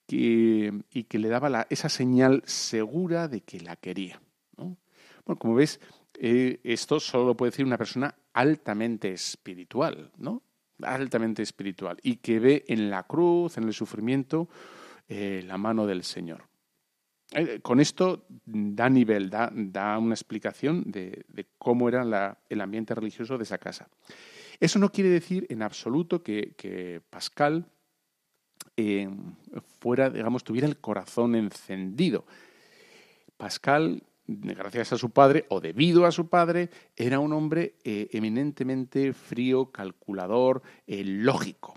y 0.07 1.03
que 1.03 1.19
le 1.19 1.29
daba 1.29 1.67
esa 1.69 1.89
señal 1.89 2.41
segura 2.47 3.27
de 3.27 3.41
que 3.41 3.59
la 3.59 3.75
quería. 3.75 4.19
¿no? 4.57 4.75
Bueno, 5.23 5.37
como 5.37 5.53
ves, 5.53 5.79
eh, 6.15 6.59
esto 6.63 6.99
solo 6.99 7.25
lo 7.25 7.37
puede 7.37 7.51
decir 7.51 7.65
una 7.65 7.77
persona 7.77 8.15
altamente 8.33 9.11
espiritual, 9.11 10.11
¿no? 10.17 10.41
Altamente 10.81 11.43
espiritual, 11.43 11.97
y 12.01 12.17
que 12.17 12.39
ve 12.39 12.65
en 12.67 12.89
la 12.89 13.03
cruz, 13.03 13.57
en 13.57 13.65
el 13.65 13.73
sufrimiento, 13.73 14.49
eh, 15.07 15.43
la 15.45 15.57
mano 15.57 15.85
del 15.85 16.03
Señor. 16.03 16.47
Eh, 17.31 17.59
con 17.61 17.79
esto 17.79 18.25
da 18.45 18.89
nivel, 18.89 19.29
da, 19.29 19.51
da 19.53 19.97
una 19.97 20.13
explicación 20.13 20.83
de, 20.85 21.25
cómo 21.57 21.89
era 21.89 22.37
el 22.49 22.61
ambiente 22.61 22.93
religioso 22.93 23.37
de 23.37 23.43
esa 23.43 23.57
casa. 23.57 23.89
Eso 24.59 24.79
no 24.79 24.91
quiere 24.91 25.09
decir 25.09 25.45
en 25.49 25.61
absoluto 25.61 26.23
que, 26.23 27.01
Pascal 27.09 27.65
eh, 28.77 29.09
fuera, 29.79 30.09
digamos, 30.09 30.43
tuviera 30.43 30.67
el 30.67 30.77
corazón 30.77 31.35
encendido. 31.35 32.25
Pascal, 33.35 34.03
gracias 34.27 34.93
a 34.93 34.97
su 34.97 35.09
padre, 35.09 35.45
o 35.49 35.59
debido 35.59 36.05
a 36.05 36.11
su 36.11 36.29
padre, 36.29 36.69
era 36.95 37.19
un 37.19 37.33
hombre 37.33 37.75
eh, 37.83 38.09
eminentemente 38.11 39.13
frío, 39.13 39.71
calculador, 39.71 40.61
lógico, 40.87 41.73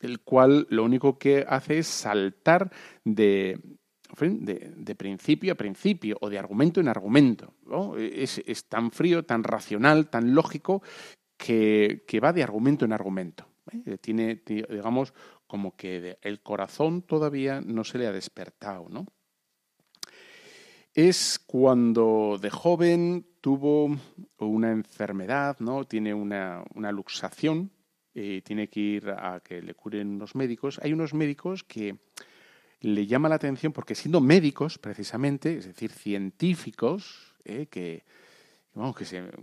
el 0.00 0.20
cual 0.20 0.66
lo 0.70 0.84
único 0.84 1.18
que 1.18 1.44
hace 1.48 1.78
es 1.78 1.86
saltar 1.86 2.70
de, 3.04 3.60
principio 4.96 5.52
a 5.52 5.56
principio 5.56 6.16
o 6.20 6.30
de 6.30 6.38
argumento 6.38 6.80
en 6.80 6.88
argumento. 6.88 7.54
Es, 7.96 8.68
tan 8.68 8.90
frío, 8.90 9.24
tan 9.24 9.42
racional, 9.42 10.08
tan 10.10 10.34
lógico 10.34 10.82
que, 11.36 12.04
va 12.22 12.32
de 12.32 12.42
argumento 12.42 12.84
en 12.84 12.92
argumento. 12.92 13.48
¿eh? 13.72 13.98
Tiene, 14.00 14.42
digamos, 14.46 15.12
como 15.46 15.76
que 15.76 16.18
el 16.22 16.40
corazón 16.40 17.02
todavía 17.02 17.60
no 17.60 17.84
se 17.84 17.98
le 17.98 18.06
ha 18.06 18.12
despertado, 18.12 18.88
¿no? 18.88 19.06
Es 20.94 21.40
cuando 21.44 22.38
de 22.40 22.50
joven 22.50 23.26
tuvo 23.40 23.98
una 24.38 24.70
enfermedad, 24.70 25.56
¿no? 25.58 25.84
Tiene 25.84 26.14
una, 26.14 26.64
luxación, 26.92 27.72
y 28.14 28.42
tiene 28.42 28.68
que 28.68 28.78
ir 28.78 29.10
a 29.10 29.40
que 29.40 29.60
le 29.60 29.74
curen 29.74 30.14
unos 30.14 30.36
médicos. 30.36 30.78
Hay 30.84 30.92
unos 30.92 31.12
médicos 31.12 31.64
que 31.64 31.96
le 32.78 33.06
llama 33.08 33.28
la 33.28 33.34
atención 33.34 33.72
porque 33.72 33.96
siendo 33.96 34.20
médicos, 34.20 34.78
precisamente, 34.78 35.58
es 35.58 35.66
decir, 35.66 35.90
científicos, 35.90 37.34
eh, 37.44 37.66
que, 37.68 38.04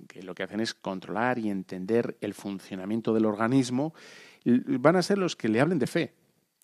que, 0.07 0.23
lo 0.23 0.33
que 0.33 0.43
hacen 0.43 0.61
es 0.61 0.73
controlar 0.73 1.37
y 1.37 1.49
entender 1.49 2.17
el 2.21 2.33
funcionamiento 2.33 3.13
del 3.13 3.25
organismo, 3.25 3.93
van 4.45 4.95
a 4.95 5.01
ser 5.01 5.17
los 5.17 5.35
que 5.35 5.49
le 5.49 5.59
hablen 5.59 5.79
de 5.79 5.87
fe. 5.87 6.13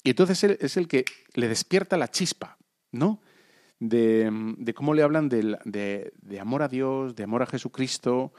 Y 0.02 0.12
entonces 0.12 0.42
es 0.46 0.78
el 0.78 0.88
que 0.88 1.04
le 1.34 1.50
despierta 1.50 1.98
la 1.98 2.08
chispa, 2.08 2.58
¿no? 2.94 3.20
De, 3.80 4.74
cómo 4.76 4.94
le 4.94 5.04
hablan 5.04 5.30
de, 5.30 5.58
de, 5.66 6.40
amor 6.40 6.64
a 6.64 6.68
Dios, 6.68 7.16
de 7.16 7.24
amor 7.24 7.44
a 7.44 7.48
Jesucristo. 7.48 8.34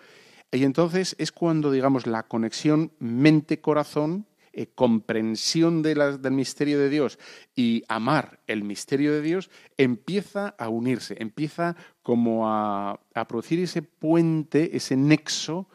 Y 0.50 0.64
entonces 0.64 1.14
es 1.18 1.30
cuando, 1.32 1.70
digamos, 1.70 2.06
la 2.06 2.24
conexión 2.24 2.92
mente-corazón 2.98 4.26
eh, 4.58 4.66
comprensión 4.74 5.82
del 5.82 6.32
misterio 6.32 6.80
de 6.80 6.88
Dios 6.88 7.20
y 7.54 7.84
amar 7.86 8.40
el 8.48 8.64
misterio 8.64 9.12
de 9.12 9.22
Dios, 9.22 9.50
empieza 9.76 10.48
a 10.58 10.68
unirse, 10.68 11.14
empieza 11.20 11.76
como 12.02 12.48
a, 12.48 12.98
producir 13.28 13.60
ese 13.60 13.82
puente, 13.82 14.76
ese 14.76 14.96
nexo, 14.96 15.68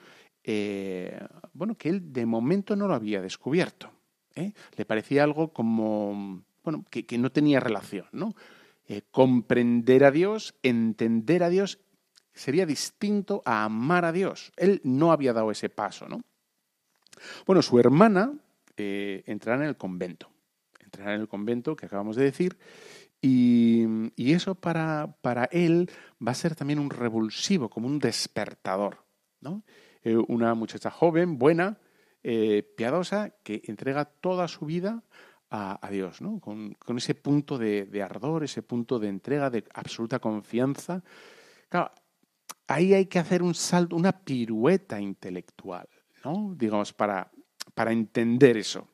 eh, 0.44 1.18
bueno, 1.54 1.76
que 1.78 1.88
él 1.88 2.12
de 2.12 2.26
momento 2.26 2.76
no 2.76 2.90
lo 2.90 2.94
había 2.94 3.22
descubierto. 3.22 3.90
¿eh? 4.36 4.52
Le 4.76 4.84
parecía 4.84 5.24
algo 5.24 5.54
como, 5.54 6.44
bueno, 6.62 6.84
que, 6.90 7.18
no 7.18 7.32
tenía 7.32 7.62
relación, 7.62 8.08
¿no? 8.12 8.36
Comprender 9.02 10.04
a 10.04 10.12
Dios, 10.12 10.56
entender 10.64 11.44
a 11.44 11.50
Dios, 11.50 11.80
sería 12.34 12.66
distinto 12.66 13.42
a 13.46 13.64
amar 13.64 14.06
a 14.06 14.12
Dios. 14.12 14.52
Él 14.58 14.82
no 14.84 15.12
había 15.12 15.34
dado 15.34 15.52
ese 15.52 15.70
paso, 15.70 16.08
¿no? 16.08 16.22
Bueno, 17.46 17.62
su 17.62 17.80
hermana, 17.80 18.34
eh, 18.78 19.24
entrará 19.28 19.64
en 19.64 19.70
el 19.70 19.78
convento. 19.78 20.30
Entrará 20.80 21.16
en 21.16 21.22
el 21.22 21.28
convento 21.28 21.76
que 21.76 21.86
acabamos 21.86 22.16
de 22.16 22.24
decir. 22.24 22.58
Y, 23.22 23.86
eso 24.18 24.56
para, 24.56 25.16
para, 25.22 25.46
él 25.46 25.90
va 26.26 26.32
a 26.32 26.36
ser 26.36 26.56
también 26.56 26.80
un 26.80 26.90
revulsivo, 26.90 27.70
como 27.70 27.88
un 27.88 28.00
despertador. 28.00 29.06
¿no? 29.40 29.64
Eh, 30.04 30.18
una 30.28 30.54
muchacha 30.56 30.92
joven, 30.92 31.38
buena, 31.38 31.78
eh, 32.24 32.64
piadosa, 32.76 33.30
que 33.44 33.62
entrega 33.66 34.06
toda 34.06 34.48
su 34.48 34.66
vida 34.66 35.04
a, 35.56 35.90
Dios, 35.92 36.20
¿no? 36.20 36.40
con, 36.40 36.76
ese 36.98 37.14
punto 37.14 37.60
de, 37.60 38.02
ardor, 38.02 38.44
ese 38.44 38.64
punto 38.64 38.98
de 38.98 39.08
entrega, 39.08 39.52
de 39.52 39.64
absoluta 39.76 40.18
confianza. 40.18 41.04
Claro, 41.70 41.92
ahí 42.68 42.96
hay 42.96 43.06
que 43.06 43.20
hacer 43.20 43.44
un 43.44 43.54
salto, 43.54 43.96
una 43.96 44.12
pirueta 44.12 45.00
intelectual, 45.00 45.88
¿no? 46.26 46.56
digamos, 46.58 46.92
para, 46.92 47.32
para 47.76 47.92
entender 47.92 48.58
eso. 48.58 48.88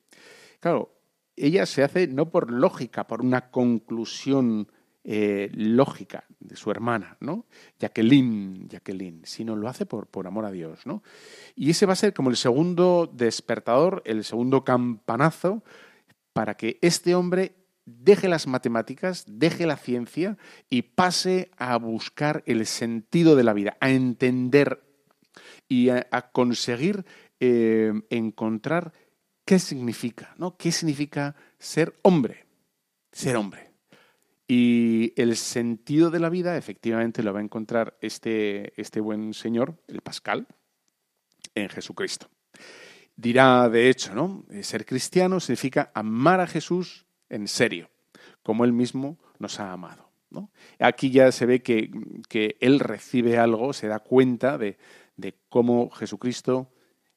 Claro, 0.59 0.93
ella 1.37 1.65
se 1.65 1.81
hace 1.81 2.07
no 2.07 2.29
por 2.29 2.51
lógica, 2.51 3.07
por 3.07 3.21
una 3.21 3.51
conclusión 3.51 4.69
eh, 5.05 5.49
lógica 5.53 6.25
de 6.41 6.57
su 6.57 6.71
hermana, 6.71 7.15
¿no? 7.21 7.45
Jacqueline, 7.79 8.67
Jacqueline, 8.67 9.21
sino 9.23 9.55
lo 9.55 9.69
hace 9.69 9.85
por, 9.85 10.07
por 10.07 10.27
amor 10.27 10.43
a 10.43 10.51
Dios, 10.51 10.85
¿no? 10.85 11.03
Y 11.55 11.69
ese 11.69 11.85
va 11.85 11.93
a 11.93 11.95
ser 11.95 12.13
como 12.13 12.29
el 12.29 12.35
segundo 12.35 13.09
despertador, 13.11 14.01
el 14.03 14.25
segundo 14.25 14.65
campanazo 14.65 15.63
para 16.33 16.55
que 16.55 16.79
este 16.81 17.15
hombre 17.15 17.55
deje 17.85 18.27
las 18.27 18.47
matemáticas, 18.47 19.25
deje 19.27 19.65
la 19.65 19.77
ciencia 19.77 20.37
y 20.69 20.83
pase 20.83 21.51
a 21.57 21.77
buscar 21.77 22.43
el 22.45 22.65
sentido 22.65 23.35
de 23.35 23.43
la 23.43 23.53
vida, 23.53 23.77
a 23.79 23.89
entender 23.89 24.83
y 25.67 25.89
a 25.89 26.29
conseguir 26.31 27.05
eh, 27.39 27.93
encontrar 28.09 28.91
qué 29.45 29.59
significa, 29.59 30.35
¿no? 30.37 30.57
¿Qué 30.57 30.71
significa 30.71 31.35
ser 31.57 31.97
hombre? 32.01 32.45
Ser 33.11 33.35
hombre. 33.37 33.71
Y 34.47 35.13
el 35.15 35.35
sentido 35.37 36.11
de 36.11 36.19
la 36.19 36.29
vida, 36.29 36.57
efectivamente, 36.57 37.23
lo 37.23 37.33
va 37.33 37.39
a 37.39 37.43
encontrar 37.43 37.97
este, 38.01 38.79
este 38.79 38.99
buen 38.99 39.33
señor, 39.33 39.81
el 39.87 40.01
Pascal, 40.01 40.47
en 41.55 41.69
Jesucristo. 41.69 42.29
Dirá, 43.19 43.67
de 43.67 43.89
hecho, 43.89 44.15
¿no? 44.15 44.45
Ser 44.61 44.85
cristiano 44.85 45.41
significa 45.41 45.91
amar 45.93 46.39
a 46.39 46.47
Jesús 46.47 47.05
en 47.27 47.49
serio, 47.49 47.89
como 48.43 48.63
él 48.63 48.71
mismo 48.71 49.17
nos 49.39 49.59
ha 49.59 49.73
amado. 49.73 50.09
¿no? 50.29 50.51
Aquí 50.79 51.11
ya 51.11 51.29
se 51.33 51.45
ve 51.45 51.61
que, 51.61 51.91
que, 52.29 52.55
él 52.61 52.79
recibe 52.79 53.37
algo, 53.37 53.73
se 53.73 53.87
da 53.87 53.99
cuenta 53.99 54.57
de, 54.57 54.77
de 55.17 55.35
cómo 55.49 55.89
Jesucristo 55.89 56.71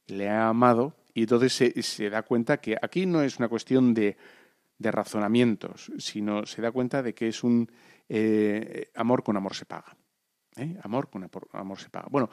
le 0.09 0.29
ha 0.29 0.49
amado 0.49 0.97
y 1.15 1.23
entonces 1.23 1.87
se, 1.87 2.11
da 2.11 2.23
cuenta 2.23 2.57
que 2.57 2.77
aquí 2.83 3.07
no 3.07 3.23
es 3.23 3.39
una 3.39 3.49
cuestión 3.49 3.95
de, 3.95 4.17
razonamientos, 4.81 5.93
sino 5.99 6.45
se 6.47 6.61
da 6.61 6.73
cuenta 6.73 7.01
de 7.05 7.15
que 7.15 7.29
es 7.29 7.45
un 7.45 7.71
eh, 8.09 8.91
amor 8.97 9.23
con 9.23 9.37
amor 9.37 9.55
se 9.55 9.67
paga. 9.67 9.97
¿eh? 10.57 10.77
Amor 10.83 11.09
con 11.09 11.31
amor 11.53 11.79
se 11.79 11.89
paga. 11.89 12.09
Bueno, 12.11 12.29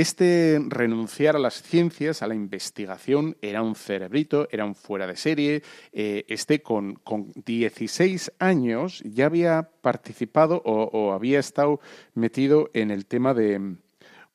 este 0.00 0.60
renunciar 0.68 1.34
a 1.34 1.40
las 1.40 1.60
ciencias, 1.60 2.22
a 2.22 2.28
la 2.28 2.36
investigación, 2.36 3.36
era 3.42 3.62
un 3.62 3.74
cerebrito, 3.74 4.46
era 4.52 4.64
un 4.64 4.76
fuera 4.76 5.08
de 5.08 5.16
serie. 5.16 5.62
Eh, 5.92 6.24
este 6.28 6.62
con, 6.62 6.94
con, 6.94 7.32
16 7.44 8.32
años 8.38 9.02
ya 9.04 9.26
había 9.26 9.70
participado 9.80 10.62
o, 10.64 11.12
había 11.12 11.40
estado 11.40 11.80
metido 12.14 12.70
en 12.74 12.92
el 12.92 13.06
tema 13.06 13.34
de, 13.34 13.76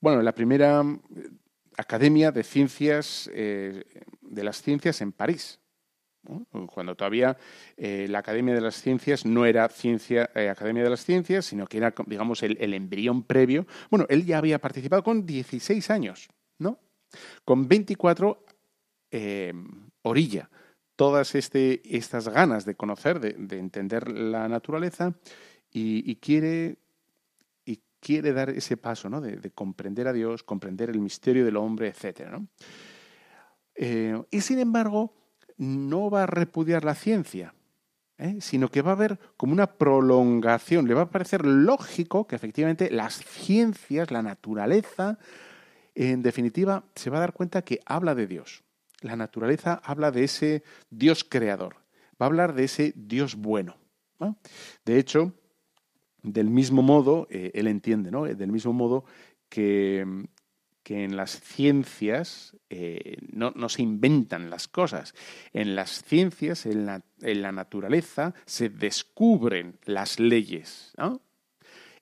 bueno, 0.02 0.22
la 0.22 0.36
primera 0.36 0.84
Academia 1.78 2.34
de 2.34 2.44
Ciencias, 2.44 3.30
eh, 3.34 3.86
de 4.22 4.44
las 4.44 4.62
Ciencias 4.62 5.00
en 5.00 5.14
París. 5.14 5.60
Cuando 6.68 6.96
todavía 6.96 7.38
eh, 7.76 8.08
la 8.10 8.20
Academia 8.20 8.54
de 8.56 8.62
las 8.62 8.82
Ciencias 8.82 9.26
no 9.26 9.46
era 9.46 9.68
ciencia, 9.70 10.30
eh, 10.36 10.50
Academia 10.50 10.84
de 10.84 10.90
las 10.90 11.04
Ciencias, 11.04 11.46
sino 11.46 11.68
que 11.68 11.78
era, 11.78 11.94
digamos, 12.06 12.44
el, 12.44 12.74
embrión 12.74 13.24
previo. 13.24 13.68
Bueno, 13.90 14.06
él 14.10 14.26
ya 14.26 14.38
había 14.38 14.60
participado 14.60 15.04
con 15.04 15.26
16 15.26 15.90
años, 15.90 16.30
¿no? 16.60 16.80
Con 17.44 17.68
24 17.68 18.46
eh, 19.12 19.54
orilla 20.04 20.50
todas 20.96 21.36
este, 21.36 21.82
estas 21.96 22.30
ganas 22.30 22.66
de 22.66 22.76
conocer, 22.76 23.20
de, 23.20 23.58
entender 23.58 24.10
la 24.10 24.48
naturaleza 24.48 25.14
y, 25.72 26.10
y 26.10 26.16
quiere 26.18 26.78
dar 28.34 28.50
ese 28.50 28.78
paso, 28.78 29.10
¿no? 29.10 29.20
De, 29.20 29.52
comprender 29.52 30.08
a 30.08 30.14
Dios, 30.14 30.44
comprender 30.44 30.90
el 30.90 31.00
misterio 31.00 31.46
del 31.46 31.58
hombre, 31.58 31.88
etc. 31.88 32.38
y 34.30 34.42
sin 34.42 34.60
embargo, 34.60 35.14
no 35.58 36.10
va 36.10 36.24
a 36.24 36.28
repudiar 36.28 36.84
la 36.84 36.96
ciencia, 36.96 37.54
¿eh? 38.18 38.38
sino 38.42 38.70
que 38.70 38.82
va 38.82 38.92
a 38.92 38.96
haber 38.96 39.20
como 39.38 39.54
una 39.54 39.68
prolongación. 39.68 40.88
Le 40.88 40.94
va 40.94 41.04
a 41.04 41.10
parecer 41.10 41.46
lógico 41.46 42.28
que 42.28 42.36
efectivamente 42.36 42.90
las 42.92 43.24
ciencias, 43.26 44.12
la 44.12 44.22
naturaleza, 44.22 45.20
en 45.96 46.22
definitiva, 46.22 46.84
se 46.96 47.10
va 47.10 47.18
a 47.18 47.22
dar 47.22 47.34
cuenta 47.34 47.64
que 47.64 47.80
habla 47.86 48.16
de 48.16 48.28
Dios. 48.28 48.64
La 49.02 49.16
naturaleza 49.16 49.82
habla 49.84 50.12
de 50.12 50.24
ese 50.24 50.64
Dios 50.90 51.24
creador, 51.24 51.76
va 52.22 52.26
a 52.26 52.30
hablar 52.30 52.54
de 52.54 52.64
ese 52.64 52.94
Dios 52.96 53.36
bueno. 53.36 53.76
De 54.86 54.98
hecho, 54.98 55.34
del 56.22 56.50
mismo 56.50 56.82
modo, 56.82 57.28
eh, 57.30 57.52
él 57.54 57.68
entiende, 57.68 58.12
¿no? 58.12 58.24
Del 58.24 58.52
mismo 58.52 58.72
modo 58.72 59.04
que, 59.50 60.26
que 60.84 61.04
en 61.04 61.16
las 61.16 61.40
ciencias 61.40 62.56
eh, 62.70 63.18
no, 63.32 63.70
se 63.70 63.82
inventan 63.82 64.50
las 64.50 64.68
cosas. 64.68 65.16
En 65.54 65.76
las 65.76 66.04
ciencias, 66.04 66.66
en 66.66 66.86
la, 66.86 67.52
naturaleza, 67.52 68.34
se 68.46 68.70
descubren 68.70 69.78
las 69.86 70.20
leyes. 70.20 70.94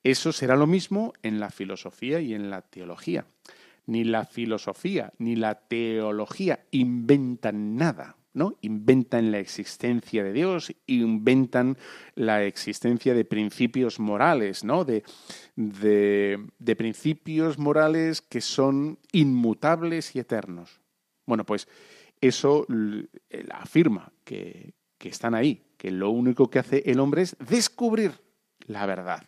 Eso 0.03 0.31
será 0.31 0.55
lo 0.55 0.67
mismo 0.67 1.13
en 1.21 1.39
la 1.39 1.51
filosofía 1.51 2.19
y 2.19 2.33
en 2.33 2.49
la 2.49 2.61
teología. 2.61 3.25
Ni 3.85 4.03
la 4.03 4.25
filosofía 4.25 5.13
ni 5.19 5.35
la 5.35 5.55
teología 5.55 6.65
inventan 6.71 7.75
nada. 7.75 8.15
¿No? 8.33 8.57
Inventan 8.61 9.31
la 9.31 9.39
existencia 9.39 10.23
de 10.23 10.33
Dios, 10.33 10.73
inventan 10.87 11.77
la 12.15 12.43
existencia 12.43 13.13
de 13.13 13.25
principios 13.25 13.99
morales, 13.99 14.63
¿no? 14.63 14.85
De, 14.85 15.03
de, 15.55 16.75
principios 16.75 17.57
morales 17.57 18.21
que 18.21 18.41
son 18.41 18.99
inmutables 19.11 20.15
y 20.15 20.19
eternos. 20.19 20.79
Bueno, 21.25 21.45
pues 21.45 21.67
eso 22.21 22.65
afirma 23.51 24.11
que, 24.23 24.73
que 24.97 25.09
están 25.09 25.35
ahí, 25.35 25.63
que 25.77 25.91
lo 25.91 26.11
único 26.11 26.49
que 26.49 26.59
hace 26.59 26.83
el 26.85 26.99
hombre 26.99 27.23
es 27.23 27.35
descubrir 27.39 28.11
la 28.67 28.85
verdad. 28.85 29.27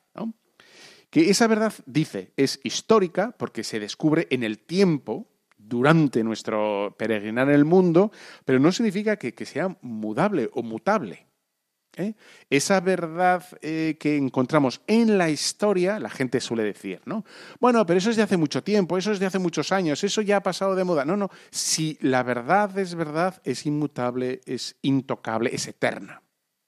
Que 1.09 1.29
esa 1.29 1.45
verdad, 1.45 1.73
dice, 1.85 2.31
es 2.37 2.59
histórica 2.63 3.35
porque 3.37 3.63
se 3.63 3.79
descubre 3.79 4.27
en 4.31 4.43
el 4.43 4.57
tiempo, 4.57 5.27
durante 5.67 6.23
nuestro 6.23 6.95
peregrinar 6.97 7.49
en 7.49 7.55
el 7.55 7.65
mundo, 7.65 8.11
pero 8.45 8.59
no 8.59 8.71
significa 8.71 9.17
que, 9.17 9.45
sea 9.45 9.75
mudable 9.81 10.49
o 10.53 10.63
mutable. 10.63 11.27
¿eh? 11.95 12.13
Esa 12.49 12.79
verdad 12.79 13.43
eh, 13.61 13.97
que 13.99 14.17
encontramos 14.17 14.81
en 14.87 15.17
la 15.17 15.29
historia, 15.29 15.99
la 15.99 16.09
gente 16.09 16.39
suele 16.39 16.63
decir, 16.63 17.01
¿no? 17.05 17.23
Bueno, 17.59 17.85
pero 17.85 17.97
eso 17.97 18.09
es 18.09 18.15
de 18.15 18.23
hace 18.23 18.37
mucho 18.37 18.63
tiempo, 18.63 18.97
eso 18.97 19.11
es 19.11 19.19
de 19.19 19.25
hace 19.25 19.39
muchos 19.39 19.71
años, 19.71 20.03
eso 20.03 20.21
ya 20.21 20.37
ha 20.37 20.43
pasado 20.43 20.75
de 20.75 20.83
moda. 20.83 21.05
No, 21.05 21.17
no, 21.17 21.29
si 21.51 21.97
la 22.01 22.23
verdad 22.23 22.77
es 22.77 22.95
verdad, 22.95 23.41
es 23.43 23.65
inmutable, 23.65 24.41
es 24.45 24.77
intocable, 24.81 25.49
es 25.53 25.67
eterna. 25.67 26.23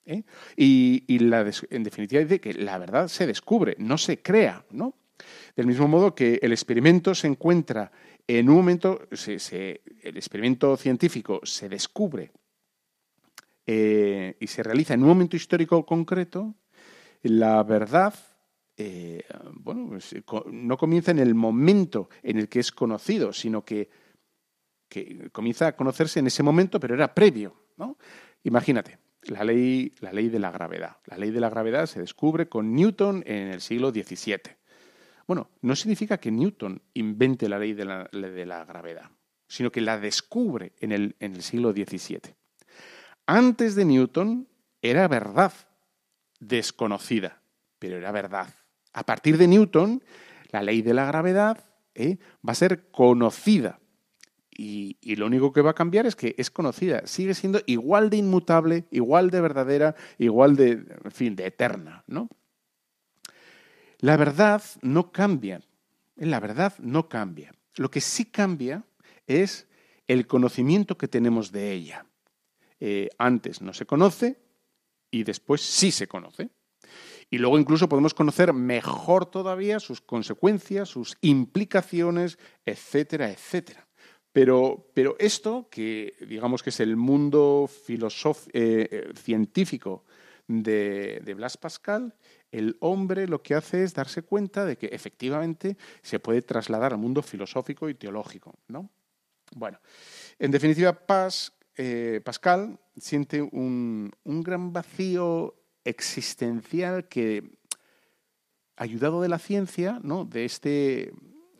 ¿eh? 0.06 0.24
Y, 0.56 1.04
en 1.08 1.84
definitiva 1.84 2.22
dice 2.22 2.40
que 2.40 2.54
la 2.54 2.78
verdad 2.78 3.08
se 3.08 3.28
descubre, 3.28 3.76
no 3.80 3.98
se 3.98 4.22
crea, 4.22 4.66
¿no? 4.72 4.94
Del 5.56 5.68
mismo 5.68 5.88
modo 5.88 6.14
que 6.14 6.40
el 6.42 6.52
experimento 6.52 7.16
se 7.16 7.28
encuentra 7.28 7.92
en 8.28 8.50
un 8.50 8.56
momento, 8.56 9.08
el 9.10 10.18
experimento 10.18 10.76
científico 10.78 11.42
se 11.44 11.70
descubre 11.70 12.32
eh, 13.66 14.36
y 14.40 14.48
se 14.48 14.64
realiza 14.64 14.94
en 14.94 15.04
un 15.04 15.10
momento 15.10 15.36
histórico 15.36 15.86
concreto, 15.86 16.56
la 17.24 17.62
verdad 17.64 18.14
eh, 18.78 19.24
bueno, 19.54 19.88
pues, 19.90 20.16
no 20.48 20.78
comienza 20.78 21.12
en 21.12 21.20
el 21.20 21.34
momento 21.34 22.10
en 22.22 22.40
el 22.40 22.50
que 22.50 22.60
es 22.60 22.72
conocido, 22.72 23.32
sino 23.32 23.64
que, 23.64 23.90
que, 24.90 25.30
comienza 25.32 25.68
a 25.68 25.76
conocerse 25.76 26.20
en 26.20 26.28
ese 26.28 26.44
momento, 26.44 26.80
pero 26.80 26.94
era 26.94 27.14
previo. 27.14 27.56
¿no? 27.78 27.98
Imagínate, 28.44 29.00
la 29.24 29.44
ley, 29.44 29.94
la 30.02 30.12
ley 30.12 30.30
de 30.30 30.40
la 30.40 30.52
gravedad. 30.52 30.98
La 31.06 31.18
ley 31.18 31.32
de 31.32 31.40
la 31.40 31.50
gravedad 31.50 31.86
se 31.86 32.00
descubre 32.00 32.50
con 32.50 32.76
Newton 32.76 33.24
en 33.26 33.48
el 33.48 33.62
siglo 33.62 33.92
XVII. 33.92 34.58
Bueno, 35.28 35.50
no 35.62 35.76
significa 35.76 36.20
que 36.20 36.32
Newton 36.32 36.82
invente 36.94 37.50
la 37.50 37.58
ley 37.58 37.74
de 37.74 37.86
la, 37.86 38.66
gravedad, 38.66 39.10
sino 39.48 39.72
que 39.72 39.82
la 39.82 40.00
descubre 40.00 40.74
en 40.80 40.92
el, 40.92 41.42
siglo 41.42 41.72
XVII. 41.72 42.36
Antes 43.26 43.76
de 43.76 43.86
Newton 43.86 44.48
era 44.82 45.08
verdad 45.08 45.54
desconocida, 46.40 47.42
pero 47.80 47.98
era 47.98 48.12
verdad. 48.12 48.54
A 48.94 49.04
partir 49.04 49.38
de 49.38 49.48
Newton, 49.48 50.04
la 50.52 50.62
ley 50.62 50.84
de 50.84 50.94
la 50.94 51.06
gravedad 51.06 51.64
¿eh? 51.96 52.20
va 52.48 52.52
a 52.52 52.56
ser 52.56 52.92
conocida. 52.92 53.80
Y, 54.58 54.98
y, 55.02 55.18
lo 55.18 55.26
único 55.26 55.52
que 55.52 55.62
va 55.62 55.72
a 55.72 55.76
cambiar 55.76 56.06
es 56.06 56.16
que 56.16 56.34
es 56.38 56.50
conocida, 56.50 57.06
sigue 57.08 57.34
siendo 57.34 57.60
igual 57.66 58.10
de 58.10 58.18
inmutable, 58.18 58.86
igual 58.90 59.30
de 59.30 59.42
verdadera, 59.42 59.96
igual 60.18 60.56
de, 60.56 60.86
en 61.04 61.12
fin, 61.12 61.36
de 61.36 61.48
eterna, 61.48 62.06
¿no? 62.08 62.30
La 64.06 64.18
verdad 64.18 64.62
no 64.84 65.12
cambia. 65.12 65.62
La 66.16 66.40
verdad 66.40 66.76
no 66.78 67.10
cambia. 67.10 67.56
Lo 67.76 67.90
que 67.90 68.02
sí 68.02 68.26
cambia 68.26 68.84
es 69.26 69.68
el 70.08 70.28
conocimiento 70.28 70.96
que 70.96 71.08
tenemos 71.08 71.52
de 71.52 71.72
ella. 71.72 72.06
Eh, 72.80 73.10
antes 73.18 73.64
no 73.64 73.74
se 73.74 73.88
conoce 73.88 74.38
y 75.10 75.24
después 75.24 75.62
sí 75.62 75.90
se 75.90 76.08
conoce. 76.08 76.52
Y 77.32 77.40
luego 77.40 77.58
incluso 77.58 77.90
podemos 77.90 78.14
conocer 78.14 78.54
mejor 78.54 79.26
todavía 79.26 79.80
sus 79.80 80.02
consecuencias, 80.02 80.88
sus 80.88 81.18
implicaciones, 81.22 82.38
etcétera, 82.64 83.32
etcétera. 83.32 83.88
Pero, 84.32 84.92
pero 84.94 85.16
esto, 85.18 85.68
que 85.72 86.14
digamos 86.30 86.62
que 86.62 86.70
es 86.70 86.80
el 86.80 86.96
mundo 86.96 87.68
eh, 87.88 87.98
eh, 88.54 89.14
científico 89.16 90.04
de, 90.48 91.24
de 91.26 91.34
Blas 91.34 91.58
Pascal, 91.58 92.14
el 92.58 92.78
hombre 92.80 93.28
lo 93.28 93.44
que 93.44 93.54
hace 93.54 93.84
es 93.84 93.94
darse 93.94 94.22
cuenta 94.22 94.64
de 94.64 94.78
que 94.78 94.88
efectivamente 94.88 95.78
se 96.02 96.20
puede 96.20 96.42
trasladar 96.42 96.94
al 96.94 97.00
mundo 97.00 97.22
filosófico 97.22 97.90
y 97.90 97.96
teológico. 97.96 98.58
¿no? 98.70 98.90
Bueno, 99.54 99.80
en 100.40 100.52
definitiva, 100.52 100.98
eh, 101.76 102.22
Pascal 102.24 102.80
siente 102.96 103.42
un, 103.42 104.12
gran 104.24 104.72
vacío 104.72 105.56
existencial 105.84 107.10
que, 107.10 107.58
ayudado 108.78 109.22
de 109.22 109.30
la 109.30 109.40
ciencia, 109.40 110.00
¿no? 110.02 110.24
de 110.24 110.46
este, 110.46 111.14